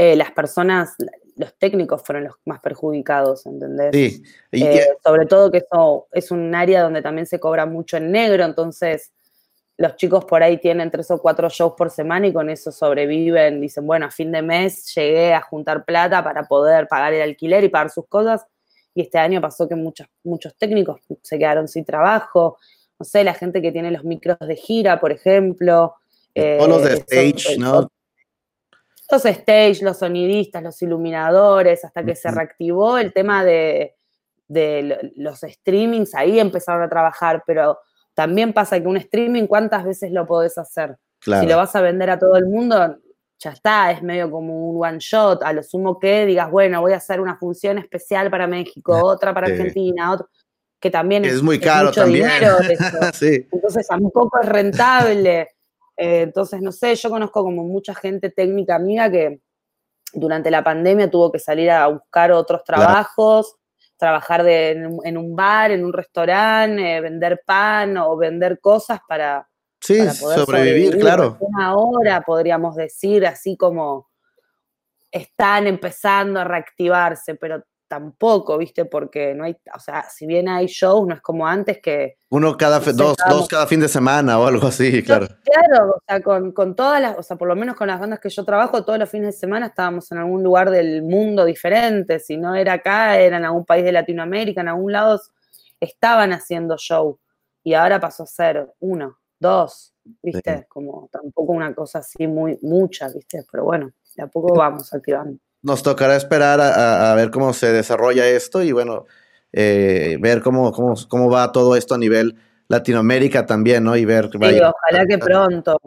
eh, 0.00 0.14
las 0.14 0.30
personas, 0.30 0.94
los 1.34 1.58
técnicos 1.58 2.02
fueron 2.04 2.22
los 2.22 2.36
más 2.44 2.60
perjudicados, 2.60 3.44
¿entendés? 3.46 3.90
Sí. 3.92 4.22
Eh, 4.52 4.86
sobre 5.02 5.26
todo 5.26 5.50
que 5.50 5.58
eso 5.58 6.06
es 6.12 6.30
un 6.30 6.54
área 6.54 6.82
donde 6.82 7.02
también 7.02 7.26
se 7.26 7.40
cobra 7.40 7.66
mucho 7.66 7.96
en 7.96 8.12
negro, 8.12 8.44
entonces 8.44 9.10
los 9.76 9.96
chicos 9.96 10.24
por 10.24 10.40
ahí 10.40 10.58
tienen 10.58 10.92
tres 10.92 11.10
o 11.10 11.18
cuatro 11.18 11.48
shows 11.48 11.72
por 11.76 11.90
semana 11.90 12.28
y 12.28 12.32
con 12.32 12.48
eso 12.48 12.70
sobreviven. 12.70 13.60
Dicen, 13.60 13.88
bueno, 13.88 14.06
a 14.06 14.10
fin 14.12 14.30
de 14.30 14.40
mes 14.40 14.94
llegué 14.94 15.34
a 15.34 15.40
juntar 15.40 15.84
plata 15.84 16.22
para 16.22 16.44
poder 16.44 16.86
pagar 16.86 17.12
el 17.14 17.22
alquiler 17.22 17.64
y 17.64 17.68
pagar 17.68 17.90
sus 17.90 18.06
cosas. 18.06 18.46
Y 18.94 19.00
este 19.00 19.18
año 19.18 19.40
pasó 19.40 19.68
que 19.68 19.74
muchos, 19.74 20.06
muchos 20.22 20.54
técnicos 20.56 21.00
se 21.22 21.38
quedaron 21.40 21.66
sin 21.66 21.84
trabajo. 21.84 22.56
No 23.00 23.04
sé, 23.04 23.24
la 23.24 23.34
gente 23.34 23.60
que 23.60 23.72
tiene 23.72 23.90
los 23.90 24.04
micros 24.04 24.38
de 24.38 24.54
gira, 24.54 25.00
por 25.00 25.10
ejemplo. 25.10 25.96
Eh, 26.36 26.58
los 26.68 26.84
de 26.84 26.94
stage, 26.94 27.58
¿no? 27.58 27.88
Los 29.10 29.24
stage, 29.24 29.78
los 29.82 29.98
sonidistas, 29.98 30.62
los 30.62 30.80
iluminadores, 30.82 31.84
hasta 31.84 32.04
que 32.04 32.14
se 32.14 32.30
reactivó 32.30 32.98
el 32.98 33.12
tema 33.12 33.44
de, 33.44 33.96
de 34.48 35.12
los 35.16 35.40
streamings, 35.40 36.14
ahí 36.14 36.40
empezaron 36.40 36.82
a 36.82 36.88
trabajar, 36.88 37.42
pero 37.46 37.78
también 38.14 38.52
pasa 38.52 38.80
que 38.80 38.86
un 38.86 38.96
streaming, 38.96 39.46
¿cuántas 39.46 39.84
veces 39.84 40.10
lo 40.10 40.26
podés 40.26 40.58
hacer? 40.58 40.96
Si 41.20 41.46
lo 41.46 41.56
vas 41.56 41.74
a 41.76 41.80
vender 41.80 42.10
a 42.10 42.18
todo 42.18 42.36
el 42.36 42.46
mundo, 42.46 42.98
ya 43.38 43.50
está, 43.50 43.92
es 43.92 44.02
medio 44.02 44.30
como 44.30 44.70
un 44.70 44.84
one 44.84 44.98
shot, 44.98 45.42
a 45.42 45.52
lo 45.52 45.62
sumo 45.62 45.98
que 45.98 46.26
digas, 46.26 46.50
bueno, 46.50 46.80
voy 46.80 46.92
a 46.92 46.96
hacer 46.96 47.20
una 47.20 47.36
función 47.36 47.78
especial 47.78 48.30
para 48.30 48.46
México, 48.46 48.92
otra 49.04 49.34
para 49.34 49.46
Argentina, 49.46 50.12
otro, 50.12 50.28
que 50.80 50.90
también 50.90 51.24
es, 51.24 51.42
muy 51.42 51.58
caro 51.58 51.90
también. 51.92 52.28
Dinero 52.28 52.56
Entonces 53.52 53.86
tampoco 53.86 54.40
es 54.40 54.48
rentable. 54.48 55.48
Eh, 55.98 56.22
entonces, 56.22 56.62
no 56.62 56.72
sé, 56.72 56.94
yo 56.94 57.10
conozco 57.10 57.42
como 57.42 57.64
mucha 57.64 57.94
gente 57.94 58.30
técnica 58.30 58.76
amiga 58.76 59.10
que 59.10 59.40
durante 60.12 60.50
la 60.50 60.64
pandemia 60.64 61.10
tuvo 61.10 61.30
que 61.30 61.38
salir 61.38 61.70
a 61.70 61.86
buscar 61.88 62.32
otros 62.32 62.64
trabajos 62.64 63.58
trabajar 63.98 64.46
en, 64.46 65.18
un 65.18 65.36
bar, 65.36 65.72
en 65.72 65.84
un 65.84 65.92
restaurante, 65.92 66.96
eh, 66.96 67.00
vender 67.00 67.42
pan 67.44 67.96
o 67.96 68.16
vender 68.16 68.60
cosas 68.60 69.00
para, 69.06 69.46
sí, 69.80 69.98
poder 70.20 70.38
sobrevivir, 70.38 70.98
claro. 70.98 71.36
Una 71.40 71.76
hora, 71.76 72.22
podríamos 72.22 72.76
decir, 72.76 73.26
así 73.26 73.56
como 73.56 74.08
están 75.10 75.66
empezando 75.66 76.40
a 76.40 76.44
reactivarse, 76.44 77.34
pero 77.34 77.64
tampoco, 77.88 78.58
¿viste? 78.58 78.84
Porque 78.84 79.34
no 79.34 79.44
hay, 79.44 79.56
o 79.74 79.80
sea, 79.80 80.04
si 80.10 80.26
bien 80.26 80.48
hay 80.48 80.66
shows, 80.66 81.08
no 81.08 81.14
es 81.14 81.20
como 81.22 81.46
antes 81.46 81.80
que... 81.82 82.18
Uno 82.28 82.56
cada, 82.56 82.78
dos, 82.78 83.16
dos 83.28 83.48
cada 83.48 83.66
fin 83.66 83.80
de 83.80 83.88
semana 83.88 84.38
o 84.38 84.46
algo 84.46 84.66
así, 84.68 85.02
claro. 85.02 85.26
Claro, 85.42 85.94
o 85.96 86.02
sea, 86.06 86.22
con, 86.22 86.52
con, 86.52 86.76
todas 86.76 87.00
las, 87.00 87.18
o 87.18 87.22
sea, 87.22 87.36
por 87.38 87.48
lo 87.48 87.56
menos 87.56 87.74
con 87.74 87.88
las 87.88 87.98
bandas 87.98 88.20
que 88.20 88.28
yo 88.28 88.44
trabajo, 88.44 88.84
todos 88.84 88.98
los 88.98 89.08
fines 89.08 89.34
de 89.34 89.40
semana 89.40 89.66
estábamos 89.66 90.12
en 90.12 90.18
algún 90.18 90.42
lugar 90.42 90.70
del 90.70 91.02
mundo 91.02 91.46
diferente, 91.46 92.20
si 92.20 92.36
no 92.36 92.54
era 92.54 92.74
acá, 92.74 93.18
era 93.18 93.38
en 93.38 93.46
algún 93.46 93.64
país 93.64 93.84
de 93.84 93.92
Latinoamérica, 93.92 94.60
en 94.60 94.68
algún 94.68 94.92
lado 94.92 95.20
estaban 95.80 96.32
haciendo 96.32 96.76
show, 96.76 97.18
y 97.64 97.72
ahora 97.74 97.98
pasó 97.98 98.24
a 98.24 98.26
ser 98.26 98.68
uno, 98.80 99.18
dos, 99.40 99.94
¿viste? 100.22 100.66
Como 100.68 101.08
tampoco 101.10 101.52
una 101.52 101.74
cosa 101.74 102.00
así 102.00 102.26
muy, 102.26 102.58
mucha, 102.60 103.08
¿viste? 103.08 103.44
Pero 103.50 103.64
bueno, 103.64 103.90
de 104.14 104.22
a 104.22 104.26
poco 104.26 104.54
vamos 104.54 104.92
activando 104.92 105.38
nos 105.62 105.82
tocará 105.82 106.16
esperar 106.16 106.60
a, 106.60 107.14
ver 107.14 107.30
cómo 107.30 107.52
se 107.52 107.72
desarrolla 107.72 108.26
esto 108.26 108.62
y 108.62 108.72
bueno, 108.72 109.06
eh, 109.52 110.16
ver 110.20 110.42
cómo, 110.42 110.72
cómo, 110.72 110.94
cómo, 111.08 111.30
va 111.30 111.52
todo 111.52 111.76
esto 111.76 111.94
a 111.94 111.98
nivel 111.98 112.36
Latinoamérica 112.68 113.46
también, 113.46 113.84
¿no? 113.84 113.96
Y 113.96 114.04
ver. 114.04 114.30
Sí, 114.30 114.38
ojalá 114.38 115.06
que 115.08 115.18
pronto. 115.18 115.78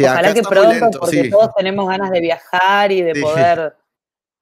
ojalá 0.00 0.34
que 0.34 0.42
pronto, 0.42 1.00
porque 1.00 1.30
todos 1.30 1.50
tenemos 1.56 1.88
ganas 1.88 2.10
de 2.10 2.20
viajar 2.20 2.92
y 2.92 3.02
de 3.02 3.20
poder, 3.20 3.74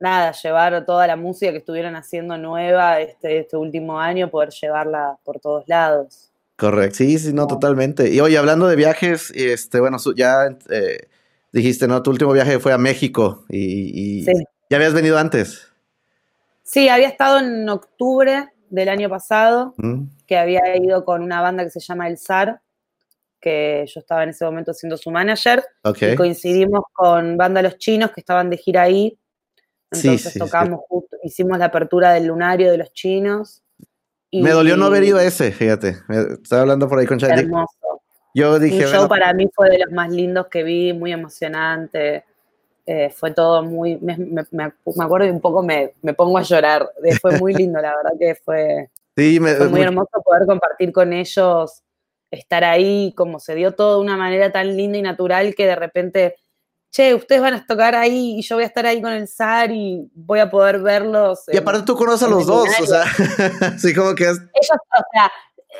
nada, 0.00 0.32
llevar 0.32 0.84
toda 0.87 1.06
la 1.06 1.16
música 1.16 1.52
que 1.52 1.58
estuvieron 1.58 1.94
haciendo 1.94 2.37
nueva 2.38 3.00
este, 3.00 3.40
este 3.40 3.56
último 3.56 4.00
año, 4.00 4.30
poder 4.30 4.50
llevarla 4.50 5.18
por 5.24 5.40
todos 5.40 5.64
lados. 5.68 6.30
Correcto, 6.56 6.98
sí, 6.98 7.18
sí, 7.18 7.32
no, 7.32 7.46
totalmente. 7.46 8.10
Y 8.10 8.20
oye, 8.20 8.38
hablando 8.38 8.66
de 8.68 8.76
viajes, 8.76 9.32
este, 9.34 9.80
bueno, 9.80 9.98
ya 10.16 10.56
eh, 10.70 11.08
dijiste, 11.52 11.88
¿no? 11.88 12.02
Tu 12.02 12.10
último 12.10 12.32
viaje 12.32 12.60
fue 12.60 12.72
a 12.72 12.78
México 12.78 13.44
y, 13.48 14.22
y 14.22 14.26
¿Ya 14.74 14.78
habías 14.78 14.94
venido 14.94 15.16
antes? 15.18 15.68
Sí, 16.64 16.88
había 16.88 17.06
estado 17.06 17.38
en 17.38 17.68
octubre 17.68 18.48
del 18.70 18.88
año 18.88 19.08
pasado, 19.08 19.72
mm. 19.76 20.02
que 20.26 20.37
había 20.37 20.76
ido 20.76 21.04
con 21.04 21.22
una 21.22 21.40
banda 21.40 21.62
que 21.62 21.70
se 21.70 21.78
llama 21.78 22.08
El 22.08 22.18
Zar, 22.18 22.60
que 23.40 23.84
yo 23.87 24.00
estaba 24.00 24.24
en 24.24 24.30
ese 24.30 24.44
momento 24.44 24.74
siendo 24.74 24.96
su 24.96 25.12
manager. 25.12 25.64
Y 26.00 26.16
coincidimos 26.16 26.87
con 26.92 27.37
Banda 27.37 27.62
Los 27.62 27.78
Chinos, 27.78 28.10
que 28.10 28.20
estaban 28.20 28.50
de 28.50 28.56
gira 28.56 28.82
ahí. 28.82 29.16
Entonces 29.92 30.34
tocamos 30.37 30.80
justo, 30.88 31.18
hicimos 31.22 31.56
la 31.56 31.66
apertura 31.66 32.12
del 32.12 32.26
lunario 32.26 32.72
de 32.72 32.78
los 32.78 32.92
chinos. 32.92 33.62
Me 34.32 34.50
dolió 34.50 34.76
no 34.76 34.87
haber 34.87 35.04
ido 35.04 35.18
a 35.18 35.24
ese, 35.24 35.52
fíjate. 35.52 35.98
Estaba 36.42 36.62
hablando 36.62 36.88
por 36.88 36.98
ahí 36.98 37.06
con 37.06 37.20
Charlie. 37.20 37.44
Hermoso. 37.44 38.02
Yo 38.34 38.58
dije. 38.58 38.87
Un 38.87 38.92
show 38.92 39.08
para 39.08 39.32
mí 39.34 39.48
fue 39.54 39.70
de 39.70 39.78
los 39.78 39.92
más 39.92 40.10
lindos 40.10 40.48
que 40.48 40.64
vi, 40.64 40.92
muy 40.92 41.12
emocionante. 41.12 42.24
Eh, 42.87 43.09
fue 43.09 43.31
todo 43.31 43.62
muy, 43.62 43.97
me, 43.97 44.16
me, 44.51 44.73
acuerdo 45.03 45.27
y 45.27 45.31
un 45.31 45.40
poco 45.40 45.62
me, 45.62 45.94
pongo 46.16 46.37
a 46.38 46.42
llorar. 46.42 46.88
Fue 47.20 47.38
muy 47.38 47.55
lindo, 47.55 47.81
la 47.81 47.94
verdad 47.97 48.12
que 48.18 48.35
fue, 48.35 48.90
muy 49.16 49.81
hermoso 49.81 50.23
poder 50.23 50.47
compartir 50.47 50.92
con 50.92 51.12
ellos, 51.12 51.83
estar 52.31 52.62
ahí, 52.62 53.14
como 53.16 53.38
se 53.40 53.55
dio 53.55 53.73
todo 53.73 53.97
de 53.97 54.03
una 54.03 54.16
manera 54.16 54.53
tan 54.53 54.77
linda 54.77 54.99
y 54.99 55.03
natural 55.03 55.55
que 55.55 55.66
de 55.66 55.77
repente, 55.77 56.37
che, 56.90 57.14
ustedes 57.14 57.40
van 57.40 57.55
a 57.55 57.66
tocar 57.66 57.94
ahí 57.94 58.38
y 58.38 58.42
yo 58.42 58.57
voy 58.57 58.64
a 58.64 58.66
estar 58.66 58.85
ahí 58.85 59.01
con 59.01 59.12
el 59.12 59.29
SAR 59.29 59.70
y 59.70 60.11
voy 60.14 60.40
a 60.40 60.51
poder 60.51 60.81
verlos. 60.81 61.44
Y 61.49 61.57
aparte 61.57 61.85
tú 61.87 61.97
conoces 61.97 62.29
a 62.29 62.31
los 62.31 62.47
dos, 62.47 62.68
o 62.81 62.87
sea, 62.87 63.05
sí, 63.79 63.94
como 63.94 64.14
que 64.14 64.25
es... 64.25 64.38
Ellos, 64.38 64.79
o 64.99 65.03
sea, 65.11 65.33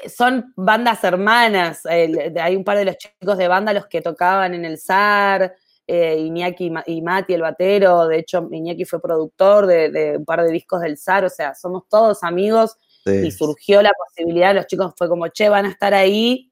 son 0.09 0.53
bandas 0.57 1.05
hermanas. 1.05 1.85
hay 1.85 2.57
un 2.57 2.65
par 2.65 2.79
de 2.79 2.87
los 2.87 2.97
chicos 2.97 3.37
de 3.37 3.49
banda 3.49 3.75
los 3.75 3.87
que 3.87 4.01
tocaban 4.01 4.55
en 4.55 4.65
el 4.65 4.79
SAR, 4.79 5.55
eh, 5.87 6.17
Iñaki 6.19 6.73
y 6.87 7.03
Mati, 7.03 7.35
el 7.35 7.43
batero, 7.43 8.09
de 8.09 8.19
hecho 8.19 8.49
Iñaki 8.51 8.85
fue 8.85 9.03
productor 9.03 9.67
de, 9.67 10.17
un 10.19 10.25
par 10.25 10.43
de 10.43 10.51
discos 10.51 10.81
del 10.81 10.97
SAR, 10.97 11.25
o 11.25 11.31
sea, 11.31 11.55
somos 11.55 11.85
todos 11.91 12.23
amigos 12.23 12.77
y 13.05 13.31
surgió 13.31 13.83
la 13.83 13.93
posibilidad, 13.93 14.55
los 14.55 14.67
chicos 14.67 14.95
fue 14.97 15.09
como, 15.09 15.29
che, 15.29 15.51
van 15.51 15.67
a 15.67 15.69
estar 15.69 15.93
ahí, 15.93 16.51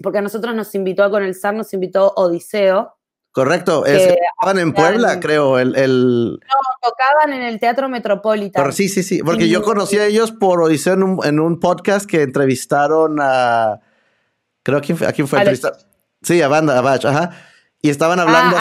porque 0.00 0.18
a 0.18 0.22
nosotros 0.22 0.54
nos 0.54 0.72
invitó 0.76 1.10
con 1.10 1.24
el 1.24 1.34
SAR, 1.34 1.54
nos 1.54 1.74
invitó 1.74 2.12
Odiseo. 2.14 2.94
Correcto, 3.32 3.84
estaban 3.84 4.58
en 4.58 4.72
Puebla, 4.74 5.18
creo, 5.18 5.58
el, 5.58 5.72
No, 5.72 6.38
tocaban 6.82 7.32
en 7.32 7.42
el 7.42 7.58
Teatro 7.58 7.88
Metropolitan. 7.88 8.72
sí, 8.72 8.88
sí, 8.88 9.02
sí, 9.02 9.22
porque 9.24 9.48
yo 9.48 9.62
conocí 9.62 9.98
a 9.98 10.06
ellos 10.06 10.30
por 10.30 10.62
Odiseo 10.62 10.94
en 11.24 11.40
un, 11.40 11.58
podcast 11.58 12.08
que 12.08 12.22
entrevistaron 12.22 13.18
a... 13.20 13.80
Creo 14.62 14.80
que 14.80 14.92
a 15.04 15.12
quién 15.12 15.26
fue 15.26 15.40
entrevistado. 15.40 15.78
Sí, 16.22 16.40
a 16.40 16.46
Banda, 16.46 16.78
a 16.78 16.82
Bach, 16.82 17.04
ajá. 17.04 17.30
Y 17.82 17.90
estaban 17.90 18.20
ah, 18.20 18.22
hablando 18.22 18.56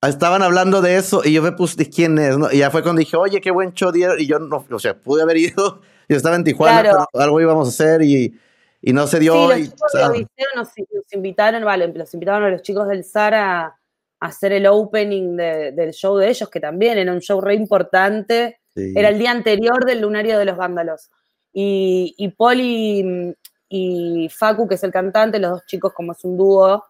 Estaban 0.00 0.42
hablando 0.42 0.80
de 0.80 0.96
eso 0.96 1.22
y 1.24 1.32
yo 1.32 1.42
me 1.42 1.50
puse, 1.50 1.90
¿quién 1.90 2.18
es? 2.18 2.36
Y 2.52 2.58
ya 2.58 2.70
fue 2.70 2.84
cuando 2.84 3.00
dije, 3.00 3.16
oye, 3.16 3.40
qué 3.40 3.50
buen 3.50 3.72
show 3.72 3.90
dieron. 3.90 4.20
Y 4.20 4.26
yo 4.28 4.38
no, 4.38 4.64
o 4.70 4.78
sea, 4.78 4.96
pude 4.96 5.22
haber 5.22 5.38
ido, 5.38 5.80
Yo 6.08 6.16
estaba 6.16 6.36
en 6.36 6.44
Tijuana, 6.44 6.82
pero 6.82 7.22
algo 7.22 7.40
íbamos 7.40 7.66
a 7.66 7.70
hacer 7.70 8.02
y, 8.02 8.34
no 8.80 9.06
se 9.06 9.18
dio. 9.18 9.50
Sí, 9.52 9.70
los 9.94 10.14
chicos 10.14 10.48
nos, 10.56 11.12
invitaron, 11.12 11.64
vale, 11.64 11.88
los 11.88 12.14
invitaron 12.14 12.44
a 12.44 12.50
los 12.50 12.62
chicos 12.62 12.88
del 12.88 13.04
SAR 13.04 13.34
a, 13.34 13.74
hacer 14.20 14.52
el 14.52 14.66
opening 14.66 15.36
del 15.36 15.92
show 15.92 16.16
de 16.16 16.28
ellos, 16.28 16.48
que 16.48 16.58
también 16.58 16.98
era 16.98 17.12
un 17.12 17.20
show 17.20 17.40
re 17.40 17.54
importante. 17.54 18.60
Era 18.74 19.08
el 19.08 19.18
día 19.18 19.32
anterior 19.32 19.84
del 19.84 20.00
lunario 20.00 20.38
de 20.38 20.44
los 20.44 20.56
vándalos. 20.56 21.10
Y, 21.52 22.14
y 22.16 22.28
Poli 22.28 23.34
y 23.68 24.28
Facu, 24.28 24.66
que 24.66 24.76
es 24.76 24.82
el 24.84 24.92
cantante, 24.92 25.38
los 25.38 25.50
dos 25.50 25.66
chicos 25.66 25.92
como 25.92 26.12
es 26.12 26.24
un 26.24 26.36
dúo, 26.36 26.84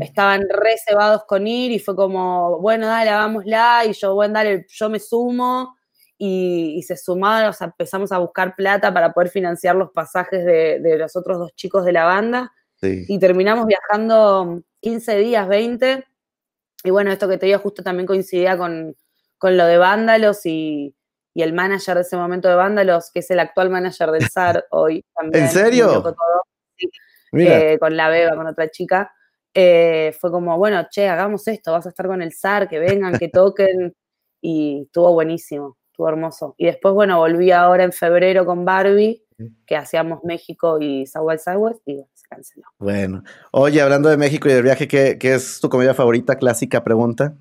estaban 0.00 0.42
reservados 0.48 1.24
con 1.26 1.46
ir 1.46 1.72
y 1.72 1.78
fue 1.78 1.94
como, 1.96 2.58
bueno, 2.60 2.86
dale, 2.86 3.10
hagámosla, 3.10 3.84
y 3.86 3.92
yo, 3.92 4.14
bueno, 4.14 4.34
dale, 4.34 4.66
yo 4.68 4.88
me 4.88 4.98
sumo, 4.98 5.76
y, 6.18 6.82
se 6.86 6.96
sumaron, 6.96 7.50
o 7.50 7.52
sea, 7.52 7.66
empezamos 7.66 8.12
a 8.12 8.18
buscar 8.18 8.54
plata 8.56 8.92
para 8.94 9.12
poder 9.12 9.30
financiar 9.30 9.76
los 9.76 9.90
pasajes 9.90 10.44
de, 10.44 10.96
los 10.98 11.16
otros 11.16 11.38
dos 11.38 11.54
chicos 11.54 11.84
de 11.84 11.92
la 11.92 12.04
banda, 12.04 12.52
y 12.82 13.18
terminamos 13.18 13.66
viajando 13.66 14.62
15 14.80 15.18
días, 15.18 15.48
20, 15.48 16.04
y 16.84 16.90
bueno, 16.90 17.10
esto 17.10 17.28
que 17.28 17.38
te 17.38 17.46
digo 17.46 17.58
justo 17.58 17.82
también 17.82 18.06
coincidía 18.06 18.58
con, 18.58 18.94
con 19.38 19.56
lo 19.56 19.64
de 19.64 19.78
Vándalos 19.78 20.44
y, 20.44 20.94
y 21.34 21.42
el 21.42 21.52
manager 21.52 21.96
de 21.96 22.02
ese 22.02 22.16
momento 22.16 22.48
de 22.48 22.54
Vándalos, 22.54 23.10
que 23.12 23.18
es 23.18 23.30
el 23.30 23.40
actual 23.40 23.68
manager 23.68 24.10
del 24.12 24.28
SAR 24.30 24.66
hoy. 24.70 25.04
También, 25.14 25.44
¿En 25.44 25.50
serio? 25.50 26.02
Eh, 27.32 27.78
con 27.80 27.96
la 27.96 28.08
beba, 28.08 28.36
con 28.36 28.46
otra 28.46 28.70
chica. 28.70 29.12
Eh, 29.54 30.14
fue 30.20 30.32
como, 30.32 30.58
bueno, 30.58 30.84
che, 30.90 31.08
hagamos 31.08 31.46
esto, 31.46 31.72
vas 31.72 31.86
a 31.86 31.90
estar 31.90 32.06
con 32.06 32.20
el 32.20 32.32
SAR, 32.32 32.68
que 32.68 32.78
vengan, 32.78 33.18
que 33.18 33.28
toquen. 33.32 33.94
Y 34.40 34.82
estuvo 34.82 35.12
buenísimo, 35.12 35.78
estuvo 35.90 36.08
hermoso. 36.08 36.54
Y 36.58 36.66
después, 36.66 36.92
bueno, 36.92 37.18
volví 37.18 37.50
ahora 37.50 37.84
en 37.84 37.92
febrero 37.92 38.44
con 38.44 38.64
Barbie, 38.64 39.24
que 39.66 39.76
hacíamos 39.76 40.22
México 40.24 40.78
y 40.80 41.06
South 41.06 41.38
Southwest, 41.38 41.80
y 41.86 42.04
se 42.12 42.26
canceló. 42.28 42.66
Bueno, 42.78 43.22
oye, 43.52 43.80
hablando 43.80 44.08
de 44.08 44.16
México 44.16 44.48
y 44.48 44.52
del 44.52 44.64
viaje, 44.64 44.86
¿qué, 44.86 45.18
es 45.20 45.60
tu 45.60 45.68
comedia 45.68 45.94
favorita? 45.94 46.36
Clásica 46.36 46.84
pregunta. 46.84 47.34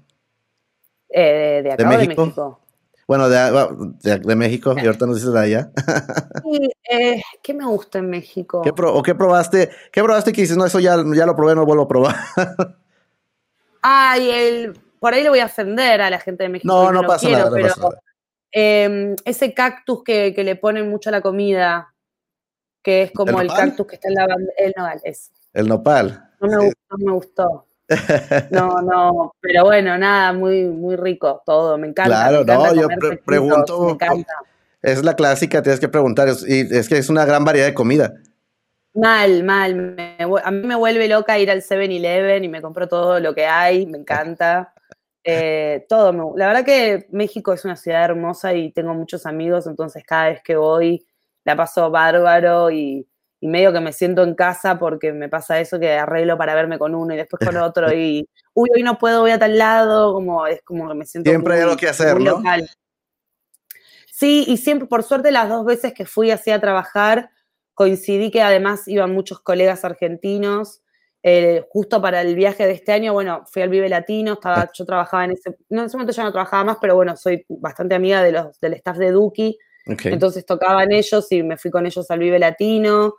Eh, 1.09 1.61
de 1.63 1.71
acá 1.73 1.89
de 1.89 1.97
México. 1.97 2.62
Bueno, 3.07 3.27
de, 3.29 4.19
de, 4.19 4.35
México, 4.35 4.73
y 4.77 4.85
ahorita 4.85 5.05
nos 5.05 5.17
dices 5.17 5.33
de 5.33 5.39
allá. 5.39 5.71
Eh, 6.95 7.23
¿Qué 7.41 7.55
me 7.55 7.65
gusta 7.65 7.97
en 7.97 8.09
México? 8.09 8.61
¿Qué 8.61 8.71
¿O 8.77 9.01
qué 9.01 9.15
probaste? 9.15 9.71
¿Qué 9.91 10.03
probaste 10.03 10.31
que 10.31 10.41
dices, 10.41 10.55
no, 10.55 10.65
eso 10.65 10.79
ya, 10.79 10.95
ya 11.15 11.25
lo 11.25 11.35
probé, 11.35 11.55
no 11.55 11.65
vuelvo 11.65 11.83
a 11.83 11.87
probar? 11.87 12.15
Ay, 13.81 14.29
el, 14.29 14.79
por 14.99 15.13
ahí 15.13 15.23
le 15.23 15.29
voy 15.29 15.39
a 15.39 15.45
ofender 15.45 16.01
a 16.01 16.11
la 16.11 16.19
gente 16.19 16.43
de 16.43 16.49
México. 16.49 16.71
No, 16.71 16.91
no, 16.91 17.07
pasa 17.07 17.29
nada, 17.29 17.49
pero 17.51 17.73
em, 18.51 19.15
ese 19.25 19.53
cactus 19.55 20.03
que, 20.03 20.33
le 20.37 20.55
ponen 20.55 20.87
mucho 20.87 21.09
a 21.09 21.13
la 21.13 21.21
comida, 21.21 21.95
que 22.83 23.03
es 23.03 23.11
como 23.11 23.41
el, 23.41 23.47
cactus 23.47 23.87
que 23.87 23.95
está 23.95 24.09
en 24.09 24.15
la 24.15 24.27
el 24.57 24.73
nopal, 24.77 25.01
es. 25.03 25.31
El 25.53 25.67
nopal. 25.67 26.29
No 26.39 26.47
me, 26.47 26.73
no 26.89 26.97
me 26.97 27.11
gustó. 27.11 27.65
No, 28.51 28.81
no, 28.81 29.35
pero 29.41 29.65
bueno, 29.65 29.97
nada, 29.97 30.33
muy, 30.33 30.63
muy 30.63 30.95
rico 30.95 31.41
todo, 31.45 31.77
me 31.77 31.87
encanta. 31.87 32.29
Claro, 32.29 32.45
no, 32.45 32.73
yo 32.73 32.87
pregunto, 33.25 33.97
es 34.81 35.03
la 35.03 35.15
clásica, 35.15 35.61
tienes 35.61 35.79
que 35.79 35.89
preguntar, 35.89 36.29
y 36.47 36.75
es 36.75 36.89
que 36.89 36.97
es 36.97 37.09
una 37.09 37.25
gran 37.25 37.43
variedad 37.43 37.67
de 37.67 37.73
comida. 37.73 38.13
Mal, 38.93 39.43
mal, 39.43 39.95
a 40.43 40.51
mí 40.51 40.67
me 40.67 40.75
vuelve 40.75 41.07
loca 41.07 41.39
ir 41.39 41.49
al 41.49 41.63
7-Eleven 41.63 42.43
y 42.43 42.47
me 42.47 42.61
compro 42.61 42.87
todo 42.87 43.19
lo 43.19 43.33
que 43.33 43.45
hay, 43.45 43.85
me 43.85 43.97
encanta. 43.97 44.73
Eh, 45.25 45.85
todo, 45.87 46.33
la 46.35 46.47
verdad 46.47 46.65
que 46.65 47.07
México 47.11 47.53
es 47.53 47.63
una 47.63 47.77
ciudad 47.77 48.03
hermosa 48.03 48.53
y 48.53 48.73
tengo 48.73 48.93
muchos 48.93 49.25
amigos, 49.25 49.67
entonces 49.67 50.03
cada 50.05 50.27
vez 50.27 50.41
que 50.43 50.57
voy 50.57 51.07
la 51.45 51.55
paso 51.55 51.89
bárbaro 51.89 52.69
y, 52.71 53.07
y 53.43 53.47
medio 53.49 53.73
que 53.73 53.81
me 53.81 53.91
siento 53.91 54.23
en 54.23 54.35
casa 54.35 54.79
porque 54.79 55.11
me 55.11 55.27
pasa 55.27 55.59
eso 55.59 55.77
que 55.77 55.91
arreglo 55.91 56.37
para 56.37 56.55
verme 56.55 56.79
con 56.79 56.95
uno 56.95 57.13
y 57.13 57.17
después 57.17 57.45
con 57.45 57.57
otro 57.61 57.93
y 57.93 58.25
uy, 58.53 58.69
hoy 58.73 58.83
no 58.83 58.97
puedo, 58.97 59.19
voy 59.19 59.31
a 59.31 59.37
tal 59.37 59.57
lado, 59.57 60.13
como 60.13 60.47
es 60.47 60.61
como 60.63 60.87
que 60.87 60.95
me 60.95 61.05
siento 61.05 61.29
Siempre 61.29 61.55
hay 61.55 61.61
algo 61.63 61.75
que 61.75 61.89
hacer, 61.89 62.21
¿no? 62.21 62.41
Sí, 64.09 64.45
y 64.47 64.55
siempre, 64.55 64.87
por 64.87 65.03
suerte, 65.03 65.29
las 65.29 65.49
dos 65.49 65.65
veces 65.65 65.93
que 65.93 66.05
fui 66.05 66.31
así 66.31 66.51
a 66.51 66.61
trabajar, 66.61 67.31
coincidí 67.73 68.31
que 68.31 68.41
además 68.41 68.87
iban 68.87 69.11
muchos 69.11 69.41
colegas 69.41 69.83
argentinos. 69.83 70.81
Eh, 71.21 71.65
justo 71.69 72.01
para 72.01 72.21
el 72.21 72.35
viaje 72.35 72.65
de 72.65 72.71
este 72.71 72.93
año, 72.93 73.11
bueno, 73.11 73.43
fui 73.45 73.61
al 73.61 73.69
Vive 73.69 73.89
Latino, 73.89 74.33
estaba, 74.33 74.61
ah. 74.61 74.71
yo 74.73 74.85
trabajaba 74.85 75.25
en 75.25 75.31
ese, 75.31 75.57
no, 75.67 75.81
en 75.81 75.87
ese 75.87 75.97
momento 75.97 76.13
ya 76.13 76.23
no 76.23 76.31
trabajaba 76.31 76.63
más, 76.63 76.77
pero 76.79 76.95
bueno, 76.95 77.17
soy 77.17 77.45
bastante 77.49 77.95
amiga 77.95 78.23
de 78.23 78.31
los, 78.31 78.57
del 78.61 78.75
staff 78.75 78.97
de 78.97 79.11
Duki, 79.11 79.57
entonces 79.85 80.45
tocaban 80.45 80.93
ellos 80.93 81.29
y 81.31 81.43
me 81.43 81.57
fui 81.57 81.71
con 81.71 81.85
ellos 81.85 82.09
al 82.09 82.19
Vive 82.19 82.39
Latino. 82.39 83.15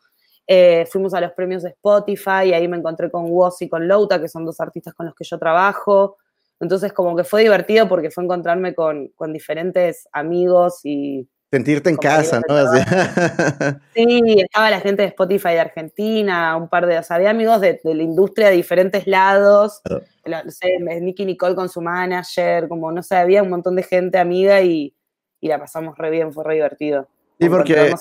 Eh, 0.46 0.86
fuimos 0.90 1.14
a 1.14 1.20
los 1.20 1.32
premios 1.32 1.62
de 1.62 1.70
Spotify 1.70 2.46
y 2.46 2.52
ahí 2.52 2.68
me 2.68 2.76
encontré 2.76 3.10
con 3.10 3.30
Woz 3.30 3.62
y 3.62 3.68
con 3.68 3.88
Louta, 3.88 4.20
que 4.20 4.28
son 4.28 4.44
dos 4.44 4.60
artistas 4.60 4.94
con 4.94 5.06
los 5.06 5.14
que 5.14 5.24
yo 5.24 5.38
trabajo. 5.38 6.18
Entonces 6.60 6.92
como 6.92 7.16
que 7.16 7.24
fue 7.24 7.42
divertido 7.42 7.88
porque 7.88 8.10
fue 8.10 8.24
encontrarme 8.24 8.74
con, 8.74 9.08
con 9.08 9.32
diferentes 9.32 10.08
amigos 10.12 10.80
y... 10.84 11.28
Sentirte 11.50 11.88
en 11.88 11.96
casa, 11.96 12.40
¿no? 12.48 12.56
sí, 13.94 14.40
estaba 14.40 14.70
la 14.70 14.80
gente 14.80 15.02
de 15.02 15.08
Spotify 15.08 15.50
de 15.50 15.60
Argentina, 15.60 16.56
un 16.56 16.68
par 16.68 16.86
de, 16.86 16.98
o 16.98 17.02
sea, 17.04 17.16
había 17.16 17.30
amigos 17.30 17.60
de, 17.60 17.78
la 17.84 18.02
industria 18.02 18.48
de 18.48 18.56
diferentes 18.56 19.06
lados, 19.06 19.80
no 19.84 20.50
sé, 20.50 20.78
Nicky 20.80 21.24
Nicole 21.24 21.54
con 21.54 21.68
su 21.68 21.80
manager, 21.80 22.66
como, 22.66 22.90
no 22.90 23.04
sé, 23.04 23.14
había 23.14 23.44
un 23.44 23.50
montón 23.50 23.76
de 23.76 23.84
gente 23.84 24.18
amiga 24.18 24.62
y, 24.62 24.96
y 25.40 25.46
la 25.46 25.60
pasamos 25.60 25.96
re 25.96 26.10
bien, 26.10 26.32
fue 26.32 26.42
re 26.42 26.54
divertido. 26.54 27.06
Sí, 27.38 27.48
porque 27.48 27.94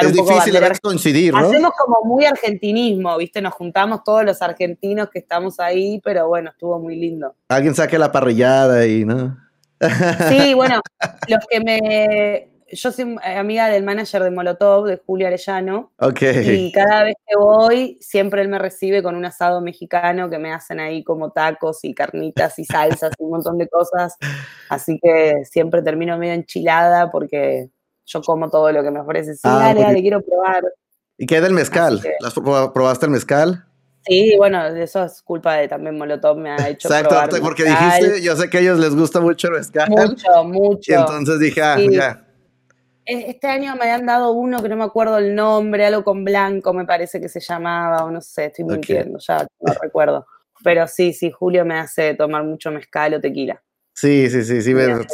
es 0.00 0.12
difícil 0.12 0.56
a 0.56 0.60
veces 0.60 0.80
coincidir, 0.80 1.32
¿no? 1.32 1.48
Hacemos 1.48 1.72
como 1.72 2.04
muy 2.04 2.24
argentinismo, 2.24 3.16
¿viste? 3.16 3.40
Nos 3.40 3.54
juntamos 3.54 4.04
todos 4.04 4.24
los 4.24 4.42
argentinos 4.42 5.08
que 5.10 5.20
estamos 5.20 5.58
ahí, 5.58 6.00
pero 6.04 6.28
bueno, 6.28 6.50
estuvo 6.50 6.78
muy 6.78 6.96
lindo. 6.96 7.34
Alguien 7.48 7.74
saque 7.74 7.98
la 7.98 8.12
parrillada 8.12 8.86
y, 8.86 9.04
¿no? 9.04 9.38
Sí, 10.28 10.54
bueno, 10.54 10.80
los 11.28 11.46
que 11.48 11.60
me... 11.60 12.48
Yo 12.74 12.90
soy 12.90 13.16
amiga 13.22 13.68
del 13.68 13.84
manager 13.84 14.22
de 14.22 14.30
Molotov, 14.30 14.86
de 14.86 14.96
Julio 14.96 15.26
Arellano. 15.26 15.92
Ok. 15.98 16.22
Y 16.22 16.72
cada 16.72 17.04
vez 17.04 17.16
que 17.26 17.36
voy, 17.36 17.98
siempre 18.00 18.40
él 18.40 18.48
me 18.48 18.58
recibe 18.58 19.02
con 19.02 19.14
un 19.14 19.26
asado 19.26 19.60
mexicano 19.60 20.30
que 20.30 20.38
me 20.38 20.54
hacen 20.54 20.80
ahí 20.80 21.04
como 21.04 21.32
tacos 21.32 21.84
y 21.84 21.94
carnitas 21.94 22.58
y 22.58 22.64
salsas 22.64 23.12
y 23.18 23.24
un 23.24 23.30
montón 23.30 23.58
de 23.58 23.68
cosas. 23.68 24.16
Así 24.70 24.98
que 25.02 25.44
siempre 25.44 25.82
termino 25.82 26.16
medio 26.16 26.32
enchilada 26.32 27.10
porque 27.10 27.68
yo 28.04 28.22
como 28.22 28.50
todo 28.50 28.70
lo 28.72 28.82
que 28.82 28.90
me 28.90 29.00
ofrece. 29.00 29.34
Sí, 29.34 29.40
ah, 29.44 29.58
dale, 29.58 29.80
dale, 29.82 30.00
quiero 30.00 30.22
probar. 30.22 30.64
¿Y 31.18 31.26
qué 31.26 31.40
del 31.40 31.52
mezcal? 31.52 32.00
¿Probaste 32.74 33.06
el 33.06 33.12
mezcal? 33.12 33.64
Sí, 34.04 34.34
bueno, 34.36 34.66
eso 34.66 35.04
es 35.04 35.22
culpa 35.22 35.54
de 35.54 35.68
también 35.68 35.96
Molotov, 35.96 36.36
me 36.36 36.50
ha 36.50 36.68
hecho 36.68 36.88
Exacto, 36.88 37.36
porque 37.40 37.64
dijiste, 37.64 38.20
yo 38.20 38.34
sé 38.34 38.50
que 38.50 38.58
a 38.58 38.60
ellos 38.60 38.78
les 38.80 38.96
gusta 38.96 39.20
mucho 39.20 39.48
el 39.48 39.54
mezcal. 39.54 39.88
Mucho, 39.88 40.44
mucho. 40.44 40.90
Y 40.90 40.94
entonces 40.94 41.38
dije, 41.38 41.62
ah, 41.62 41.78
ya. 41.78 42.26
E, 43.04 43.30
este 43.30 43.46
año 43.46 43.76
me 43.76 43.90
han 43.90 44.06
dado 44.06 44.32
uno 44.32 44.60
que 44.60 44.68
no 44.68 44.76
me 44.76 44.84
acuerdo 44.84 45.18
el 45.18 45.34
nombre, 45.34 45.86
algo 45.86 46.02
con 46.02 46.24
blanco 46.24 46.72
me 46.72 46.84
parece 46.84 47.20
que 47.20 47.28
se 47.28 47.40
llamaba, 47.40 48.04
o 48.04 48.10
no 48.10 48.20
sé, 48.20 48.46
estoy 48.46 48.64
mintiendo, 48.64 49.18
ya 49.20 49.46
no 49.60 49.72
recuerdo. 49.80 50.26
Pero 50.64 50.86
sí, 50.88 51.12
sí, 51.12 51.30
Julio 51.30 51.64
me 51.64 51.78
hace 51.78 52.14
tomar 52.14 52.44
mucho 52.44 52.70
mezcal 52.70 53.14
o 53.14 53.20
tequila. 53.20 53.62
Sí, 53.94 54.30
sí, 54.30 54.42
sí, 54.44 54.62
sí. 54.62 54.74
Me, 54.74 54.86
sí, 54.86 55.04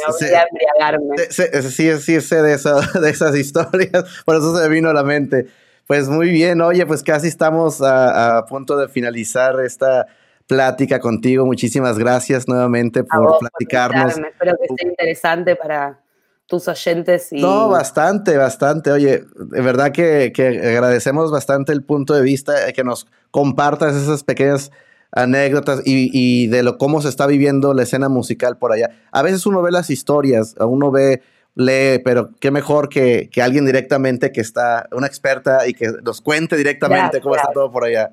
sí, 1.99 2.21
sé 2.21 2.41
de, 2.41 2.57
de 3.01 3.09
esas 3.09 3.35
historias, 3.35 4.03
por 4.25 4.37
eso 4.37 4.57
se 4.57 4.63
me 4.67 4.75
vino 4.75 4.89
a 4.89 4.93
la 4.93 5.03
mente. 5.03 5.47
Pues 5.85 6.07
muy 6.07 6.29
bien, 6.29 6.61
oye, 6.61 6.85
pues 6.85 7.03
casi 7.03 7.27
estamos 7.27 7.81
a, 7.81 8.45
punto 8.47 8.77
de 8.77 8.87
finalizar 8.87 9.59
esta 9.59 10.05
plática 10.45 10.99
contigo. 10.99 11.45
Muchísimas 11.45 11.97
gracias 11.97 12.47
nuevamente 12.47 13.03
por 13.03 13.39
platicarnos. 13.39 14.17
Espero 14.17 14.55
que 14.61 14.67
sea 14.67 14.89
interesante 14.89 15.55
para 15.55 15.99
tus 16.45 16.67
oyentes. 16.67 17.33
Y... 17.33 17.41
No, 17.41 17.69
bastante, 17.69 18.37
bastante. 18.37 18.91
Oye, 18.91 19.23
de 19.35 19.61
verdad 19.61 19.91
que, 19.91 20.31
que 20.31 20.47
agradecemos 20.47 21.31
bastante 21.31 21.71
el 21.71 21.83
punto 21.83 22.13
de 22.13 22.21
vista, 22.21 22.71
que 22.71 22.83
nos 22.83 23.07
compartas 23.31 23.95
esas 23.95 24.23
pequeñas 24.23 24.71
anécdotas 25.11 25.81
y, 25.85 26.47
de 26.47 26.63
lo 26.63 26.77
cómo 26.77 27.01
se 27.01 27.09
está 27.09 27.27
viviendo 27.27 27.73
la 27.73 27.83
escena 27.83 28.09
musical 28.09 28.57
por 28.57 28.71
allá. 28.71 28.91
A 29.11 29.21
veces 29.21 29.45
uno 29.45 29.61
ve 29.61 29.71
las 29.71 29.89
historias, 29.89 30.55
uno 30.59 30.91
ve, 30.91 31.21
lee, 31.55 31.99
pero 32.03 32.31
qué 32.39 32.51
mejor 32.51 32.89
que, 32.89 33.29
alguien 33.41 33.65
directamente 33.65 34.31
que 34.31 34.41
está, 34.41 34.87
una 34.91 35.07
experta 35.07 35.67
y 35.67 35.73
que 35.73 35.91
nos 36.03 36.21
cuente 36.21 36.55
directamente 36.55 37.21
cómo 37.21 37.35
está 37.35 37.51
todo 37.51 37.71
por 37.71 37.85
allá. 37.85 38.11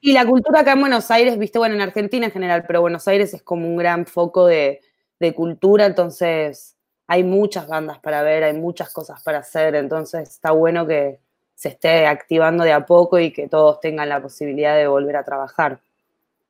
Y 0.00 0.12
la 0.12 0.26
cultura 0.26 0.60
acá 0.60 0.72
en 0.72 0.80
Buenos 0.80 1.10
Aires, 1.10 1.38
viste, 1.38 1.58
bueno, 1.58 1.74
en 1.74 1.80
Argentina 1.80 2.26
en 2.26 2.32
general, 2.32 2.64
pero 2.66 2.80
Buenos 2.80 3.06
Aires 3.08 3.34
es 3.34 3.42
como 3.42 3.68
un 3.68 3.76
gran 3.76 4.06
foco 4.06 4.46
de, 4.46 4.80
de 5.18 5.34
cultura, 5.34 5.86
entonces 5.86 6.76
hay 7.08 7.24
muchas 7.24 7.66
bandas 7.66 7.98
para 7.98 8.22
ver, 8.22 8.44
hay 8.44 8.54
muchas 8.54 8.92
cosas 8.92 9.22
para 9.22 9.38
hacer, 9.38 9.74
entonces 9.74 10.28
está 10.28 10.50
bueno 10.50 10.86
que 10.86 11.20
se 11.54 11.70
esté 11.70 12.06
activando 12.06 12.64
de 12.64 12.72
a 12.72 12.84
poco 12.84 13.18
y 13.18 13.32
que 13.32 13.48
todos 13.48 13.80
tengan 13.80 14.08
la 14.08 14.20
posibilidad 14.20 14.76
de 14.76 14.86
volver 14.86 15.16
a 15.16 15.24
trabajar. 15.24 15.80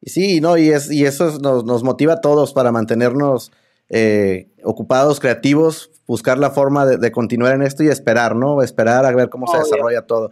Sí, 0.04 0.40
no, 0.40 0.56
y, 0.56 0.70
es, 0.70 0.90
y 0.90 1.04
eso 1.04 1.38
nos, 1.38 1.82
motiva 1.82 2.14
a 2.14 2.20
todos 2.20 2.52
para 2.52 2.70
mantenernos 2.70 3.50
eh, 3.88 4.50
ocupados, 4.62 5.20
creativos, 5.20 5.90
buscar 6.06 6.38
la 6.38 6.50
forma 6.50 6.86
de, 6.86 7.10
continuar 7.10 7.54
en 7.54 7.62
esto 7.62 7.82
y 7.82 7.88
esperar, 7.88 8.36
¿no? 8.36 8.62
Esperar 8.62 9.04
a 9.04 9.12
ver 9.12 9.30
cómo 9.30 9.46
se 9.46 9.58
desarrolla 9.58 10.02
todo. 10.02 10.30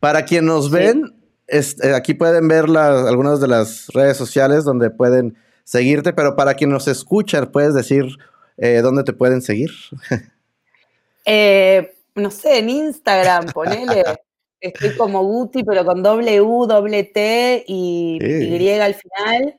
Para 0.00 0.24
quienes 0.24 0.48
nos 0.48 0.70
ven, 0.70 1.14
eh, 1.46 1.62
aquí 1.94 2.14
pueden 2.14 2.48
ver 2.48 2.64
algunas 2.64 3.40
de 3.40 3.48
las 3.48 3.88
redes 3.88 4.16
sociales 4.16 4.64
donde 4.64 4.90
pueden 4.90 5.36
seguirte, 5.64 6.12
pero 6.12 6.34
para 6.34 6.54
quienes 6.54 6.74
nos 6.74 6.88
escuchan, 6.88 7.50
¿puedes 7.52 7.74
decir 7.74 8.18
eh, 8.56 8.80
dónde 8.82 9.04
te 9.04 9.12
pueden 9.12 9.42
seguir? 9.42 9.70
no 12.14 12.30
sé, 12.30 12.58
en 12.58 12.70
Instagram, 12.70 13.46
ponele. 13.52 14.04
Estoy 14.62 14.96
como 14.96 15.24
Guti, 15.24 15.64
pero 15.64 15.84
con 15.84 16.04
W, 16.04 16.38
doble 16.68 17.02
T 17.02 17.64
y 17.66 18.18
Y 18.22 18.70
al 18.78 18.94
final. 18.94 19.58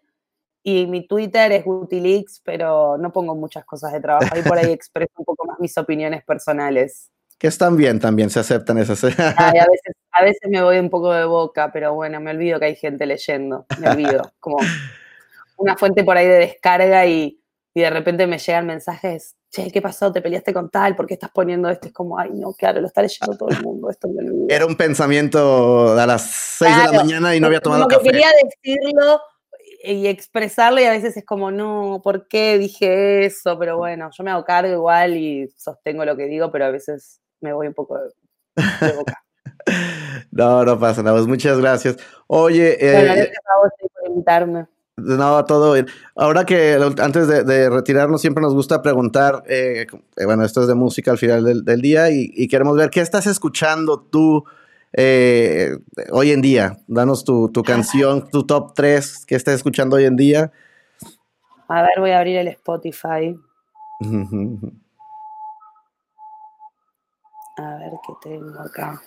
Y 0.63 0.87
mi 0.87 1.05
Twitter 1.05 1.51
es 1.51 1.65
Gutilix, 1.65 2.39
pero 2.39 2.97
no 2.97 3.11
pongo 3.11 3.35
muchas 3.35 3.65
cosas 3.65 3.91
de 3.91 3.99
trabajo. 3.99 4.37
Y 4.39 4.41
por 4.43 4.57
ahí 4.57 4.71
expreso 4.71 5.11
un 5.17 5.25
poco 5.25 5.45
más 5.45 5.59
mis 5.59 5.77
opiniones 5.77 6.23
personales. 6.23 7.11
Que 7.37 7.47
están 7.47 7.75
bien 7.75 7.99
también, 7.99 8.29
se 8.29 8.39
aceptan 8.39 8.77
esas. 8.77 9.03
a, 9.19 9.51
veces, 9.51 9.95
a 10.13 10.23
veces 10.23 10.49
me 10.49 10.63
voy 10.63 10.77
un 10.79 10.89
poco 10.89 11.11
de 11.11 11.25
boca, 11.25 11.69
pero 11.73 11.93
bueno, 11.93 12.21
me 12.21 12.31
olvido 12.31 12.57
que 12.59 12.67
hay 12.67 12.75
gente 12.77 13.05
leyendo. 13.05 13.65
Me 13.81 13.89
olvido. 13.89 14.31
Como 14.39 14.57
una 15.57 15.75
fuente 15.75 16.05
por 16.05 16.15
ahí 16.15 16.27
de 16.27 16.37
descarga 16.37 17.05
y, 17.05 17.41
y 17.73 17.81
de 17.81 17.89
repente 17.89 18.25
me 18.25 18.37
llegan 18.37 18.65
mensajes 18.65 19.35
che, 19.53 19.71
¿qué 19.71 19.81
pasó? 19.81 20.11
¿Te 20.11 20.21
peleaste 20.21 20.51
con 20.51 20.69
tal? 20.69 20.95
¿Por 20.95 21.05
qué 21.05 21.13
estás 21.13 21.29
poniendo 21.29 21.69
esto? 21.69 21.87
Es 21.87 21.93
como, 21.93 22.17
ay, 22.17 22.31
no, 22.33 22.53
claro, 22.53 22.81
lo 22.81 22.87
está 22.87 23.03
leyendo 23.03 23.37
todo 23.37 23.49
el 23.49 23.61
mundo. 23.61 23.89
Esto 23.89 24.07
me 24.09 24.53
Era 24.53 24.65
un 24.65 24.75
pensamiento 24.75 25.93
a 25.97 26.07
las 26.07 26.23
6 26.57 26.75
de 26.75 26.83
la 26.85 27.03
mañana 27.03 27.35
y 27.35 27.39
no 27.39 27.47
había 27.47 27.59
tomado 27.59 27.83
como 27.83 27.97
café. 27.97 28.09
quería 28.09 28.29
decirlo 28.43 29.21
y 29.83 30.07
expresarlo 30.07 30.81
y 30.81 30.85
a 30.85 30.91
veces 30.91 31.15
es 31.17 31.25
como, 31.25 31.51
no, 31.51 32.01
¿por 32.03 32.27
qué 32.27 32.57
dije 32.57 33.25
eso? 33.25 33.59
Pero 33.59 33.77
bueno, 33.77 34.09
yo 34.17 34.23
me 34.23 34.31
hago 34.31 34.43
cargo 34.43 34.73
igual 34.73 35.15
y 35.15 35.47
sostengo 35.55 36.03
lo 36.03 36.17
que 36.17 36.25
digo, 36.25 36.51
pero 36.51 36.65
a 36.65 36.71
veces 36.71 37.21
me 37.39 37.53
voy 37.53 37.67
un 37.67 37.75
poco 37.75 37.99
de, 37.99 38.93
boca. 38.93 39.23
no, 40.31 40.65
no 40.65 40.79
pasa 40.79 41.03
nada. 41.03 41.17
Pues 41.17 41.27
muchas 41.27 41.59
gracias. 41.59 41.97
Oye, 42.25 42.73
eh, 42.79 43.03
gracias 43.03 43.37
a 43.55 43.61
vos 43.61 43.71
por 43.93 44.09
invitarme. 44.09 44.65
No, 44.95 45.43
todo 45.45 45.73
bien. 45.73 45.87
Ahora 46.15 46.45
que 46.45 46.77
antes 46.99 47.27
de, 47.27 47.69
retirarnos 47.69 48.21
siempre 48.21 48.43
nos 48.43 48.53
gusta 48.53 48.83
preguntar, 48.83 49.43
eh, 49.47 49.87
eh, 50.17 50.25
bueno, 50.25 50.45
esto 50.45 50.61
es 50.61 50.67
de 50.67 50.75
música 50.75 51.09
al 51.11 51.17
final 51.17 51.65
del, 51.65 51.81
día 51.81 52.11
y, 52.11 52.47
queremos 52.47 52.77
ver 52.77 52.91
qué 52.91 53.01
estás 53.01 53.25
escuchando 53.25 53.99
tú 54.01 54.43
eh, 54.93 55.71
hoy 56.11 56.31
en 56.31 56.41
día. 56.41 56.77
Danos 56.87 57.23
tu, 57.23 57.51
canción, 57.65 58.29
tu 58.29 58.45
top 58.45 58.73
3 58.75 59.25
que 59.25 59.35
estás 59.35 59.55
escuchando 59.55 59.95
hoy 59.95 60.05
en 60.05 60.15
día. 60.15 60.51
A 61.67 61.81
ver, 61.81 61.99
voy 61.99 62.11
a 62.11 62.19
abrir 62.19 62.37
el 62.37 62.49
Spotify. 62.49 63.35
a 67.57 67.77
ver 67.77 67.91
qué 68.05 68.13
tengo 68.29 68.59
acá. 68.59 69.01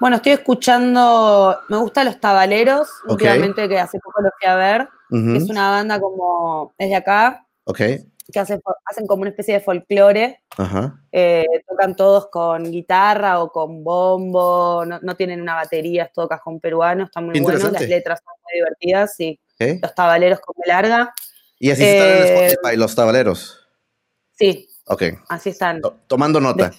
Bueno, 0.00 0.16
estoy 0.16 0.32
escuchando, 0.32 1.58
me 1.68 1.76
gustan 1.76 2.06
los 2.06 2.20
tabaleros, 2.20 2.88
últimamente 3.06 3.68
que 3.68 3.78
hace 3.78 3.98
poco 3.98 4.22
los 4.22 4.32
fui 4.38 4.48
a 4.48 4.54
ver. 4.56 4.88
Es 5.10 5.48
una 5.48 5.70
banda 5.70 6.00
como, 6.00 6.74
es 6.78 6.90
de 6.90 6.96
acá. 6.96 7.46
Que 8.30 8.38
hacen 8.40 8.60
como 9.06 9.22
una 9.22 9.30
especie 9.30 9.54
de 9.54 9.60
folclore. 9.60 10.42
Eh, 11.12 11.46
tocan 11.66 11.96
todos 11.96 12.28
con 12.30 12.70
guitarra 12.70 13.40
o 13.42 13.50
con 13.50 13.82
bombo, 13.82 14.84
no, 14.84 15.16
tienen 15.16 15.40
una 15.40 15.54
batería, 15.54 16.04
es 16.04 16.12
todo 16.12 16.28
cajón 16.28 16.60
peruano, 16.60 17.04
están 17.04 17.26
muy 17.26 17.40
buenos, 17.40 17.72
las 17.72 17.82
letras 17.82 18.20
son 18.24 18.34
muy 18.42 18.54
divertidas, 18.54 19.14
sí. 19.16 19.40
Los 19.80 19.94
tabaleros 19.94 20.40
con 20.40 20.54
larga. 20.66 21.12
¿Y 21.58 21.70
así 21.70 21.84
están 21.84 22.08
en 22.08 22.16
eh, 22.16 22.46
Spotify, 22.46 22.76
los 22.76 22.94
tabaleros? 22.94 23.68
Sí. 24.38 24.68
Ok. 24.86 25.02
Así 25.28 25.50
están. 25.50 25.80
tomando 26.06 26.40
nota. 26.40 26.70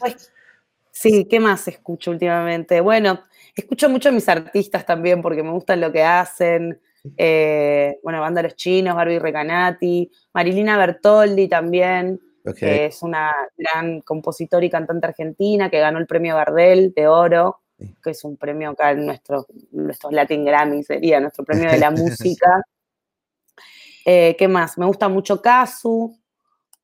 Sí, 1.01 1.29
¿qué 1.29 1.39
más 1.39 1.65
escucho 1.69 2.11
últimamente? 2.11 2.81
Bueno, 2.81 3.21
escucho 3.55 3.87
mucho 3.87 4.09
a 4.09 4.11
mis 4.11 4.27
artistas 4.27 4.85
también 4.85 5.21
porque 5.21 5.43
me 5.43 5.51
gustan 5.51 5.79
lo 5.79 5.93
que 5.93 6.03
hacen. 6.03 6.77
Eh, 7.15 7.97
bueno, 8.03 8.19
Banda 8.19 8.41
Los 8.41 8.57
Chinos, 8.57 8.97
Barbie 8.97 9.17
Recanati, 9.17 10.11
Marilina 10.33 10.77
Bertoldi 10.77 11.47
también, 11.47 12.19
que 12.53 12.87
es 12.87 13.01
una 13.01 13.33
gran 13.55 14.01
compositora 14.01 14.65
y 14.65 14.69
cantante 14.69 15.07
argentina 15.07 15.69
que 15.69 15.79
ganó 15.79 15.99
el 15.99 16.05
premio 16.05 16.35
Gardel 16.35 16.91
de 16.93 17.07
Oro, 17.07 17.61
que 18.03 18.09
es 18.09 18.21
un 18.25 18.35
premio 18.35 18.71
acá 18.71 18.91
en 18.91 19.05
nuestro, 19.05 19.47
nuestros 19.71 20.11
Latin 20.11 20.43
Grammy, 20.43 20.83
sería 20.83 21.21
nuestro 21.21 21.45
premio 21.45 21.71
de 21.71 21.79
la 21.79 21.91
música. 21.91 22.61
Eh, 24.03 24.35
¿Qué 24.37 24.49
más? 24.49 24.77
Me 24.77 24.85
gusta 24.85 25.07
mucho 25.07 25.41
Casu, 25.41 26.18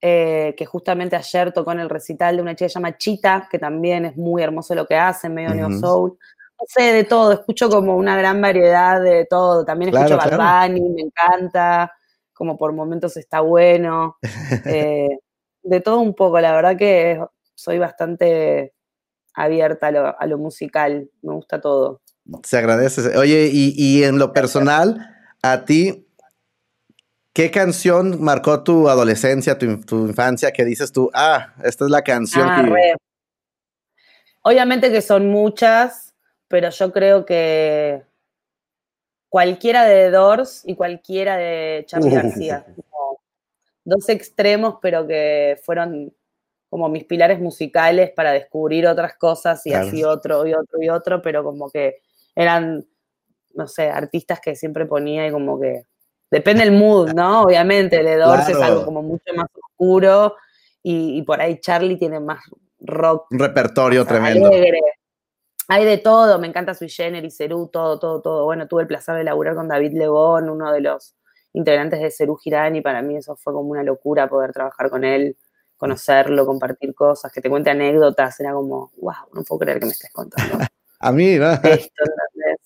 eh, 0.01 0.53
que 0.57 0.65
justamente 0.65 1.15
ayer 1.15 1.51
tocó 1.51 1.71
en 1.71 1.79
el 1.79 1.89
recital 1.89 2.35
de 2.35 2.41
una 2.41 2.55
chica 2.55 2.65
que 2.65 2.69
se 2.69 2.75
llama 2.75 2.97
Chita, 2.97 3.47
que 3.49 3.59
también 3.59 4.05
es 4.05 4.17
muy 4.17 4.43
hermoso 4.43 4.75
lo 4.75 4.85
que 4.85 4.95
hace, 4.95 5.29
medio 5.29 5.53
neo 5.55 5.71
soul. 5.79 6.17
No 6.59 6.65
sé, 6.67 6.93
de 6.93 7.03
todo, 7.03 7.33
escucho 7.33 7.69
como 7.69 7.97
una 7.97 8.17
gran 8.17 8.41
variedad 8.41 9.01
de 9.01 9.25
todo. 9.25 9.65
También 9.65 9.93
escucho 9.93 10.17
claro, 10.17 10.73
me 10.73 11.01
encanta, 11.01 11.91
como 12.33 12.57
por 12.57 12.73
momentos 12.73 13.17
está 13.17 13.41
bueno. 13.41 14.17
Eh, 14.65 15.09
de 15.63 15.81
todo 15.81 15.99
un 15.99 16.13
poco, 16.13 16.39
la 16.39 16.53
verdad 16.53 16.77
que 16.77 17.19
soy 17.55 17.79
bastante 17.79 18.73
abierta 19.33 19.87
a 19.87 20.27
lo, 20.27 20.37
musical, 20.37 21.09
me 21.23 21.33
gusta 21.33 21.59
todo. 21.59 22.01
Se 22.43 22.57
agradece. 22.57 23.17
Oye, 23.17 23.49
y, 23.51 23.73
y 23.75 24.03
en 24.03 24.19
lo 24.19 24.31
personal, 24.33 25.15
a 25.41 25.65
ti, 25.65 26.04
¿Qué 27.35 27.51
canción 27.51 28.23
marcó 28.23 28.63
tu 28.63 28.87
adolescencia, 28.87 29.57
tu, 29.57 29.65
infancia, 29.65 30.53
que 30.53 30.63
dices 30.63 30.93
tú, 30.93 31.11
ah, 31.13 31.53
esta 31.65 31.83
es 31.83 31.91
la 31.91 32.01
canción 32.01 32.47
ah, 32.49 32.63
que... 32.63 32.95
Obviamente 34.41 34.89
que 34.89 35.01
son 35.01 35.27
muchas, 35.27 36.15
pero 36.47 36.69
yo 36.69 36.93
creo 36.93 37.25
que 37.25 38.03
cualquiera 39.27 39.83
de 39.83 40.11
Doors 40.11 40.61
y 40.63 40.75
cualquiera 40.75 41.35
de 41.35 41.83
Charlie 41.85 42.11
García. 42.11 42.65
dos 43.83 44.07
extremos, 44.07 44.75
pero 44.81 45.05
que 45.05 45.59
fueron 45.61 46.15
como 46.69 46.87
mis 46.87 47.03
pilares 47.03 47.41
musicales 47.41 48.11
para 48.11 48.31
descubrir 48.31 48.87
otras 48.87 49.17
cosas 49.17 49.65
y 49.65 49.73
así 49.73 50.05
otro 50.05 50.47
y 50.47 50.53
otro 50.53 50.81
y 50.81 50.87
otro, 50.87 51.21
pero 51.21 51.43
como 51.43 51.69
que 51.69 51.97
eran, 52.33 52.87
no 53.55 53.67
sé, 53.67 53.89
artistas 53.89 54.39
que 54.39 54.55
siempre 54.55 54.85
ponía 54.85 55.27
y 55.27 55.31
como 55.31 55.59
que 55.59 55.83
Depende 56.31 56.63
del 56.63 56.73
mood, 56.73 57.13
¿no? 57.13 57.43
Obviamente, 57.43 58.03
The 58.03 58.17
Doors 58.17 58.49
es 58.49 58.57
algo 58.57 58.85
como 58.85 59.01
mucho 59.01 59.33
más 59.35 59.47
oscuro 59.53 60.35
y, 60.81 61.21
por 61.23 61.41
ahí 61.41 61.59
Charlie 61.59 61.97
tiene 61.97 62.19
más 62.19 62.39
rock. 62.79 63.27
Un 63.31 63.39
repertorio 63.39 64.05
tremendo. 64.05 64.47
Alegre. 64.47 64.79
Hay 65.67 65.83
de 65.83 65.97
todo, 65.97 66.37
me 66.37 66.47
encanta 66.47 66.75
Sui 66.75 66.89
Generis, 66.89 67.37
Cerú, 67.37 67.69
todo, 67.71 67.97
todo, 67.97 68.21
todo. 68.21 68.45
Bueno, 68.45 68.67
tuve 68.67 68.83
el 68.83 68.87
placer 68.87 69.15
de 69.15 69.23
laburar 69.23 69.55
con 69.55 69.67
David 69.67 69.93
Lebón, 69.93 70.49
uno 70.49 70.71
de 70.71 70.81
los 70.81 71.15
integrantes 71.53 72.01
de 72.01 72.11
Cerú 72.11 72.35
Girán, 72.35 72.75
y 72.75 72.81
para 72.81 73.01
mí 73.01 73.15
eso 73.15 73.35
fue 73.35 73.53
como 73.53 73.69
una 73.69 73.81
locura 73.81 74.29
poder 74.29 74.51
trabajar 74.51 74.91
con 74.91 75.03
él, 75.03 75.37
conocerlo, 75.75 76.45
compartir 76.45 76.93
cosas, 76.93 77.31
que 77.31 77.41
te 77.41 77.49
cuente 77.49 77.71
anécdotas. 77.71 78.39
Era 78.39 78.53
como, 78.53 78.91
wow, 78.97 79.13
no 79.33 79.43
puedo 79.43 79.59
creer 79.59 79.79
que 79.79 79.87
me 79.87 79.91
estés 79.91 80.11
contando. 80.11 80.59
a 80.99 81.11
mí, 81.11 81.37
¿no? 81.37 81.59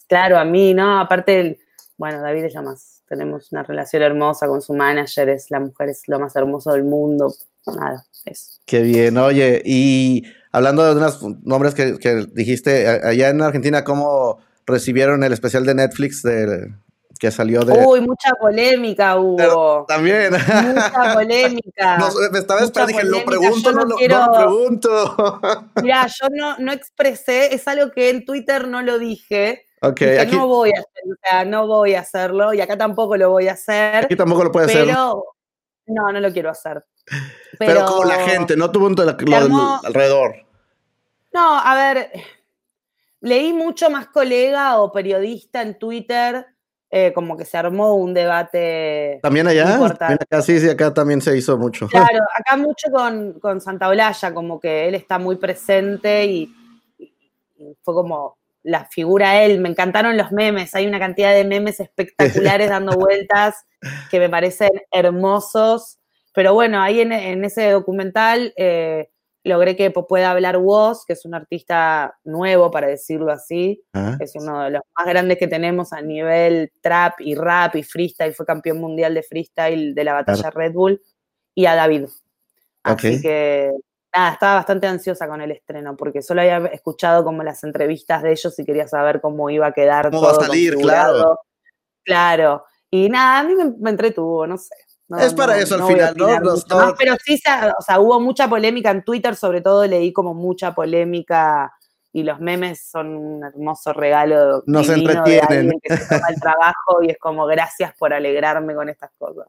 claro, 0.08 0.38
a 0.38 0.44
mí, 0.44 0.74
¿no? 0.74 1.00
Aparte, 1.00 1.60
bueno, 2.00 2.22
David 2.22 2.46
es 2.46 2.56
lo 2.56 2.64
más 2.64 3.04
tenemos 3.10 3.52
una 3.52 3.64
relación 3.64 4.04
hermosa 4.04 4.48
con 4.48 4.62
su 4.62 4.74
manager, 4.74 5.30
es 5.30 5.52
la 5.52 5.60
mujer 5.60 5.90
es 5.90 6.04
lo 6.08 6.20
más 6.20 6.36
hermoso 6.36 6.72
del 6.72 6.86
mundo, 6.86 7.34
nada, 7.66 8.06
eso. 8.24 8.54
Qué 8.66 8.82
bien, 8.82 9.18
oye, 9.18 9.62
y 9.66 10.24
hablando 10.52 10.86
de 10.86 10.96
unos 10.96 11.22
nombres 11.44 11.74
que, 11.74 12.28
dijiste, 12.32 12.88
allá 12.88 13.30
en 13.30 13.42
Argentina, 13.42 13.84
¿cómo 13.84 14.40
recibieron 14.66 15.24
el 15.24 15.34
especial 15.34 15.66
de 15.66 15.76
Netflix 15.76 16.22
de, 16.22 16.72
que 17.20 17.32
salió 17.32 17.66
de... 17.66 17.74
Uy, 17.86 18.00
mucha 18.00 18.32
polémica 18.40 19.18
hubo. 19.18 19.86
también. 19.88 20.32
Mucha 20.32 21.14
polémica. 21.14 21.98
No, 22.00 22.08
me 22.32 22.40
estaba 22.40 22.62
esperando, 22.62 22.98
dije, 22.98 23.10
lo 23.10 23.26
pregunto, 23.26 23.72
no, 23.72 23.84
lo, 23.84 23.98
pregunto. 23.98 25.42
Mira, 25.84 26.08
yo 26.08 26.28
no, 26.32 26.58
no 26.60 26.72
expresé, 26.72 27.54
es 27.54 27.68
algo 27.68 27.92
que 27.92 28.10
en 28.10 28.24
Twitter 28.24 28.68
no 28.68 28.84
lo 28.84 29.00
dije, 29.00 29.66
no 29.82 30.48
voy 30.48 30.70
a 30.70 30.80
hacer, 30.80 31.04
o 31.06 31.16
sea, 31.22 31.46
no 31.46 31.68
voy 31.68 31.96
a 31.96 32.02
hacerlo 32.02 32.54
y 32.54 32.62
acá 32.62 32.78
tampoco 32.78 33.18
lo 33.18 33.30
voy 33.30 33.48
a 33.48 33.54
hacer. 33.54 34.06
Aquí 34.06 34.16
tampoco 34.16 34.44
lo 34.44 34.52
puede 34.52 34.68
hacer. 34.68 34.86
Pero 34.86 35.24
no, 35.88 36.12
no 36.12 36.20
lo 36.20 36.32
quiero 36.32 36.50
hacer. 36.50 36.84
Pero, 37.58 37.86
como 37.86 38.04
la 38.04 38.28
gente, 38.28 38.56
no 38.56 38.72
tuvo 38.72 38.88
un 38.88 39.00
alrededor. 39.84 40.36
No, 41.34 41.60
a 41.60 41.76
ver, 41.76 42.12
leí 43.22 43.54
mucho 43.54 43.90
más 43.90 44.08
colega 44.08 44.80
o 44.80 44.92
periodista 44.92 45.62
en 45.62 45.78
Twitter, 45.78 46.46
eh, 46.90 47.14
como 47.14 47.38
que 47.38 47.46
se 47.46 47.58
armó 47.58 47.96
un 47.96 48.14
debate. 48.14 49.20
¿También 49.22 49.48
allá? 49.48 49.84
Acá 49.86 50.42
sí, 50.42 50.60
sí, 50.60 50.70
acá 50.70 50.94
también 50.94 51.22
se 51.22 51.38
hizo 51.38 51.58
mucho. 51.58 51.88
Claro, 51.88 52.20
acá 52.36 52.58
mucho 52.58 52.90
con, 52.92 53.40
con 53.40 53.62
Santa 53.62 53.88
Olalla, 53.88 54.34
como 54.34 54.60
que 54.60 54.88
él 54.88 54.96
está 54.96 55.20
muy 55.20 55.36
presente 55.36 56.26
y 56.26 56.54
fue 57.84 57.94
como 57.94 58.39
la 58.64 58.86
figura 58.86 59.44
él, 59.44 59.60
me 59.60 59.70
encantaron 59.70 60.18
los 60.18 60.32
memes, 60.32 60.76
hay 60.76 60.88
una 60.88 61.00
cantidad 61.00 61.34
de 61.34 61.46
memes 61.46 61.80
espectaculares 61.80 62.70
dando 62.70 62.98
vueltas 62.98 63.66
que 64.10 64.20
me 64.20 64.30
parecen 64.30 64.72
hermosos. 64.92 65.98
Pero 66.34 66.54
bueno, 66.54 66.82
ahí 66.82 67.02
en, 67.02 67.44
ese 67.44 67.72
documental 67.72 68.54
eh, 68.56 69.10
logré 69.44 69.76
que 69.76 69.92
pueda 69.92 70.32
hablar 70.32 70.58
Woz, 70.58 71.06
que 71.06 71.14
es 71.14 71.26
un 71.26 71.34
artista 71.34 72.18
nuevo, 72.24 72.70
para 72.72 72.88
decirlo 72.88 73.32
así. 73.32 73.84
Ah. 73.94 74.18
Es 74.20 74.36
uno 74.36 74.64
de 74.64 74.72
los 74.72 74.82
más 74.96 75.08
grandes 75.08 75.38
que 75.38 75.48
tenemos 75.48 75.92
a 75.92 76.02
nivel 76.02 76.72
trap 76.82 77.20
y 77.20 77.36
rap 77.36 77.76
y 77.76 77.84
freestyle. 77.84 78.34
Fue 78.34 78.46
campeón 78.46 78.80
mundial 78.80 79.14
de 79.14 79.24
freestyle 79.24 79.96
de 79.96 80.04
la 80.04 80.14
batalla 80.14 80.50
Red 80.52 80.74
Bull. 80.74 81.02
Y 81.56 81.66
a 81.66 81.76
David. 81.76 82.06
Así 82.84 83.22
que 83.22 83.72
nada, 84.16 84.34
estaba 84.34 84.56
bastante 84.56 84.88
ansiosa 84.88 85.28
con 85.28 85.42
el 85.42 85.52
estreno, 85.52 85.96
porque 85.96 86.22
solo 86.22 86.42
había 86.42 86.58
escuchado 86.68 87.24
como 87.24 87.44
las 87.44 87.64
entrevistas 87.64 88.24
de 88.24 88.32
ellos 88.32 88.58
y 88.60 88.66
quería 88.66 88.88
saber 88.88 89.22
cómo 89.22 89.50
iba 89.50 89.68
a 89.68 89.72
quedar. 89.72 90.10
¿Cómo 90.10 90.24
va 90.24 90.32
a 90.32 90.36
salir? 90.36 90.76
Claro. 90.76 91.40
Claro. 92.04 92.66
Y 92.90 93.10
nada, 93.10 93.40
a 93.40 93.44
mí 93.44 93.54
me 93.80 93.90
entretuvo, 93.90 94.48
no 94.48 94.58
sé 94.58 94.74
es 95.18 95.34
para 95.34 95.58
eso 95.58 95.76
al 95.76 95.88
final, 95.88 96.16
¿no? 96.16 96.28
pero 96.98 97.16
sí, 97.24 97.42
o 97.78 97.82
sea, 97.82 98.00
hubo 98.00 98.20
mucha 98.20 98.48
polémica 98.48 98.92
en 98.92 99.04
Twitter, 99.04 99.36
sobre 99.36 99.62
todo 99.62 99.86
leí 99.88 100.14
como 100.14 100.34
mucha 100.34 100.76
polémica 100.76 101.74
y 102.14 102.24
los 102.24 102.40
memes 102.40 102.88
son 102.90 103.16
un 103.16 103.44
hermoso 103.44 103.92
regalo. 103.94 104.64
Nos 104.68 104.88
entretienen. 104.90 105.80
que 105.82 105.98
se 105.98 106.06
toma 106.06 106.28
el 106.30 106.36
trabajo 106.42 107.04
y 107.04 107.12
es 107.12 107.18
como 107.18 107.46
gracias 107.48 107.94
por 107.98 108.14
alegrarme 108.14 108.76
con 108.76 108.90
estas 108.90 109.12
cosas. 109.18 109.48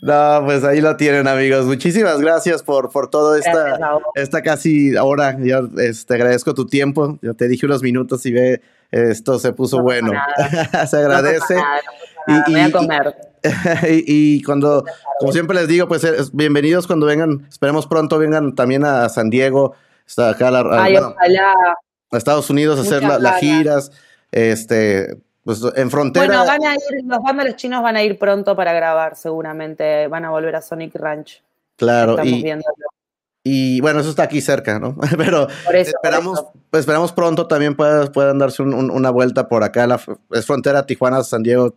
No, 0.00 0.42
pues 0.44 0.64
ahí 0.64 0.80
lo 0.80 0.96
tienen, 0.96 1.28
amigos. 1.28 1.66
Muchísimas 1.66 2.20
gracias 2.20 2.62
por, 2.62 2.90
por 2.90 3.10
todo 3.10 3.36
esta, 3.36 3.78
esta 4.14 4.42
casi 4.42 4.96
hora. 4.96 5.36
Yo 5.38 5.68
este, 5.78 6.14
agradezco 6.14 6.54
tu 6.54 6.66
tiempo. 6.66 7.18
Yo 7.20 7.34
te 7.34 7.48
dije 7.48 7.66
unos 7.66 7.82
minutos 7.82 8.24
y 8.26 8.32
ve, 8.32 8.62
esto 8.90 9.38
se 9.38 9.52
puso 9.52 9.82
bueno. 9.82 10.12
se 10.88 10.96
agradece. 10.96 11.56
y, 12.26 12.50
voy 12.52 12.60
a 12.60 12.72
comer. 12.72 13.14
y, 13.88 14.42
cuando, 14.42 14.84
como 15.20 15.32
siempre 15.32 15.56
les 15.56 15.68
digo, 15.68 15.88
pues 15.88 16.32
bienvenidos 16.32 16.86
cuando 16.86 17.04
vengan, 17.06 17.46
esperemos 17.48 17.86
pronto 17.86 18.18
vengan 18.18 18.54
también 18.54 18.84
a 18.84 19.08
San 19.10 19.28
Diego, 19.28 19.74
está 20.06 20.30
acá 20.30 20.48
a, 20.48 20.88
Estados 22.12 22.48
Unidos 22.48 22.78
a 22.78 22.82
hacer 22.82 23.02
las 23.02 23.40
giras, 23.40 23.90
este, 24.32 25.18
pues 25.44 25.60
en 25.76 25.90
frontera. 25.90 26.26
Bueno, 26.26 26.46
van 26.46 26.64
a 26.64 26.74
ir, 26.74 27.04
los 27.04 27.18
bandos 27.22 27.56
chinos 27.56 27.82
van 27.82 27.96
a 27.96 28.02
ir 28.02 28.18
pronto 28.18 28.56
para 28.56 28.72
grabar, 28.72 29.14
seguramente, 29.16 30.08
van 30.08 30.24
a 30.24 30.30
volver 30.30 30.56
a 30.56 30.62
Sonic 30.62 30.94
Ranch. 30.96 31.42
Claro, 31.76 32.22
y, 32.24 32.44
y 33.42 33.80
bueno, 33.80 34.00
eso 34.00 34.10
está 34.10 34.22
aquí 34.22 34.40
cerca, 34.40 34.78
¿no? 34.78 34.96
Pero 35.18 35.48
esperamos, 35.70 36.44
pues 36.70 36.80
esperamos 36.80 37.12
pronto 37.12 37.46
también 37.46 37.76
puedan, 37.76 38.38
darse 38.38 38.62
una 38.62 39.10
vuelta 39.10 39.48
por 39.48 39.62
acá. 39.62 39.86
La, 39.86 40.00
es 40.30 40.46
frontera 40.46 40.86
Tijuana-San 40.86 41.42
Diego, 41.42 41.74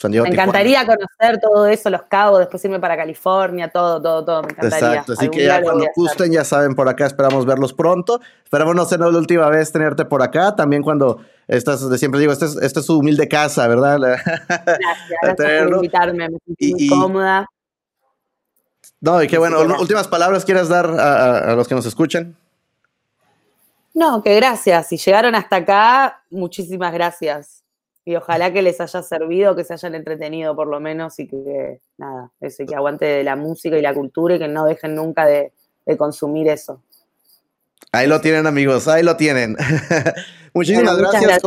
me 0.00 0.28
encantaría 0.28 0.86
conocer 0.86 1.40
todo 1.40 1.66
eso, 1.66 1.90
los 1.90 2.02
cabos, 2.02 2.38
después 2.38 2.64
irme 2.64 2.78
para 2.78 2.96
California, 2.96 3.68
todo, 3.68 4.00
todo, 4.00 4.24
todo, 4.24 4.42
me 4.42 4.50
encantaría. 4.50 4.88
Exacto, 4.88 5.14
así 5.14 5.28
que 5.28 5.44
ya 5.44 5.60
cuando 5.60 5.86
gusten, 5.96 6.30
ya 6.30 6.44
saben, 6.44 6.76
por 6.76 6.88
acá 6.88 7.06
esperamos 7.06 7.44
verlos 7.44 7.72
pronto. 7.72 8.20
Esperamos 8.44 8.76
no 8.76 8.84
ser 8.84 9.00
la 9.00 9.08
última 9.08 9.48
vez 9.48 9.72
tenerte 9.72 10.04
por 10.04 10.22
acá, 10.22 10.54
también 10.54 10.82
cuando 10.82 11.18
estás, 11.48 11.80
siempre 11.98 12.20
digo, 12.20 12.32
esta 12.32 12.46
es, 12.46 12.56
es 12.56 12.72
su 12.84 12.98
humilde 12.98 13.28
casa, 13.28 13.66
¿verdad? 13.66 13.98
Gracias, 13.98 14.48
gracias 15.22 15.64
por 15.64 15.74
invitarme, 15.76 16.28
me 16.28 16.38
siento 16.56 16.76
muy 16.76 16.88
cómoda. 16.88 17.46
No, 19.00 19.22
y 19.22 19.28
qué 19.28 19.38
bueno, 19.38 19.60
últimas 19.80 20.08
palabras 20.08 20.44
quieras 20.44 20.68
dar 20.68 20.86
a, 20.86 21.52
a 21.52 21.54
los 21.56 21.68
que 21.68 21.74
nos 21.74 21.86
escuchan. 21.86 22.36
No, 23.94 24.22
que 24.22 24.34
gracias. 24.36 24.88
Si 24.88 24.96
llegaron 24.96 25.34
hasta 25.34 25.56
acá, 25.56 26.22
muchísimas 26.30 26.92
gracias 26.92 27.58
y 28.08 28.16
ojalá 28.16 28.50
que 28.50 28.62
les 28.62 28.80
haya 28.80 29.02
servido, 29.02 29.54
que 29.54 29.64
se 29.64 29.74
hayan 29.74 29.94
entretenido 29.94 30.56
por 30.56 30.66
lo 30.66 30.80
menos 30.80 31.18
y 31.18 31.28
que, 31.28 31.82
nada, 31.98 32.32
eso, 32.40 32.64
que 32.64 32.74
aguante 32.74 33.04
de 33.04 33.22
la 33.22 33.36
música 33.36 33.76
y 33.76 33.82
la 33.82 33.92
cultura 33.92 34.36
y 34.36 34.38
que 34.38 34.48
no 34.48 34.64
dejen 34.64 34.94
nunca 34.94 35.26
de, 35.26 35.52
consumir 35.98 36.48
eso. 36.48 36.82
Ahí 37.92 38.06
lo 38.06 38.20
tienen, 38.20 38.46
amigos, 38.46 38.88
ahí 38.88 39.02
lo 39.02 39.16
tienen. 39.16 39.56
Muchísimas 40.54 40.96
gracias. 40.96 41.42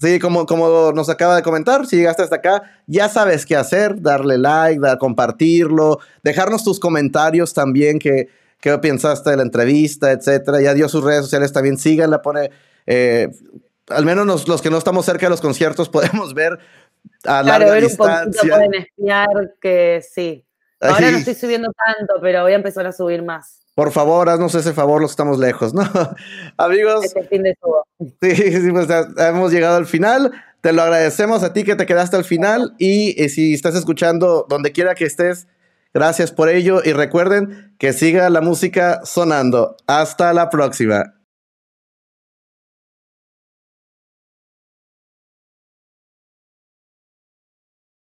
Sí, 0.00 0.18
como, 0.18 0.44
como 0.44 0.92
nos 0.92 1.08
acaba 1.08 1.36
de 1.36 1.42
comentar, 1.42 1.86
si 1.86 1.96
llegaste 1.96 2.22
hasta 2.22 2.36
acá, 2.36 2.62
ya 2.86 3.08
sabes 3.08 3.46
qué 3.46 3.56
hacer, 3.56 4.00
darle 4.02 4.38
like, 4.38 4.80
dar, 4.80 4.98
compartirlo, 4.98 5.98
dejarnos 6.22 6.64
tus 6.64 6.80
comentarios 6.80 7.54
también, 7.54 7.98
que, 7.98 8.28
qué 8.60 8.76
pensaste 8.78 9.30
de 9.30 9.36
la 9.36 9.42
entrevista, 9.42 10.10
etcétera. 10.10 10.60
Ya 10.60 10.74
dio 10.74 10.88
sus 10.88 11.04
redes 11.04 11.22
sociales 11.22 11.52
también, 11.52 11.78
síganla, 11.78 12.22
pone 12.22 12.50
eh, 12.86 13.28
al 13.88 14.04
menos 14.04 14.48
los 14.48 14.62
que 14.62 14.70
no 14.70 14.78
estamos 14.78 15.04
cerca 15.04 15.26
de 15.26 15.30
los 15.30 15.40
conciertos 15.40 15.88
podemos 15.90 16.34
ver 16.34 16.58
a 17.24 17.42
claro, 17.42 17.70
ver 17.70 17.84
un 17.84 17.96
poquito 17.96 18.40
pueden 18.40 18.74
espiar 18.74 19.54
que 19.60 20.02
sí. 20.02 20.46
Ahora 20.80 21.10
no 21.10 21.18
estoy 21.18 21.34
subiendo 21.34 21.70
tanto, 21.72 22.14
pero 22.20 22.42
voy 22.42 22.52
a 22.52 22.56
empezar 22.56 22.86
a 22.86 22.92
subir 22.92 23.22
más. 23.22 23.63
Por 23.74 23.90
favor, 23.90 24.28
haznos 24.28 24.54
ese 24.54 24.72
favor, 24.72 25.02
los 25.02 25.10
estamos 25.10 25.38
lejos, 25.38 25.74
¿no? 25.74 25.82
Amigos. 26.56 27.04
Este 27.04 27.24
fin 27.24 27.42
de 27.42 27.54
todo. 27.60 27.84
Sí, 28.20 28.34
sí, 28.36 28.70
pues 28.70 28.88
hemos 29.18 29.52
llegado 29.52 29.76
al 29.76 29.86
final. 29.86 30.32
Te 30.60 30.72
lo 30.72 30.82
agradecemos 30.82 31.42
a 31.42 31.52
ti 31.52 31.64
que 31.64 31.76
te 31.76 31.84
quedaste 31.84 32.16
al 32.16 32.24
final 32.24 32.74
y, 32.78 33.22
y 33.22 33.28
si 33.28 33.52
estás 33.52 33.74
escuchando 33.74 34.46
donde 34.48 34.72
quiera 34.72 34.94
que 34.94 35.04
estés, 35.04 35.46
gracias 35.92 36.32
por 36.32 36.48
ello 36.48 36.80
y 36.84 36.92
recuerden 36.92 37.74
que 37.78 37.92
siga 37.92 38.30
la 38.30 38.40
música 38.40 39.00
sonando. 39.04 39.76
Hasta 39.86 40.32
la 40.32 40.48
próxima. 40.50 41.14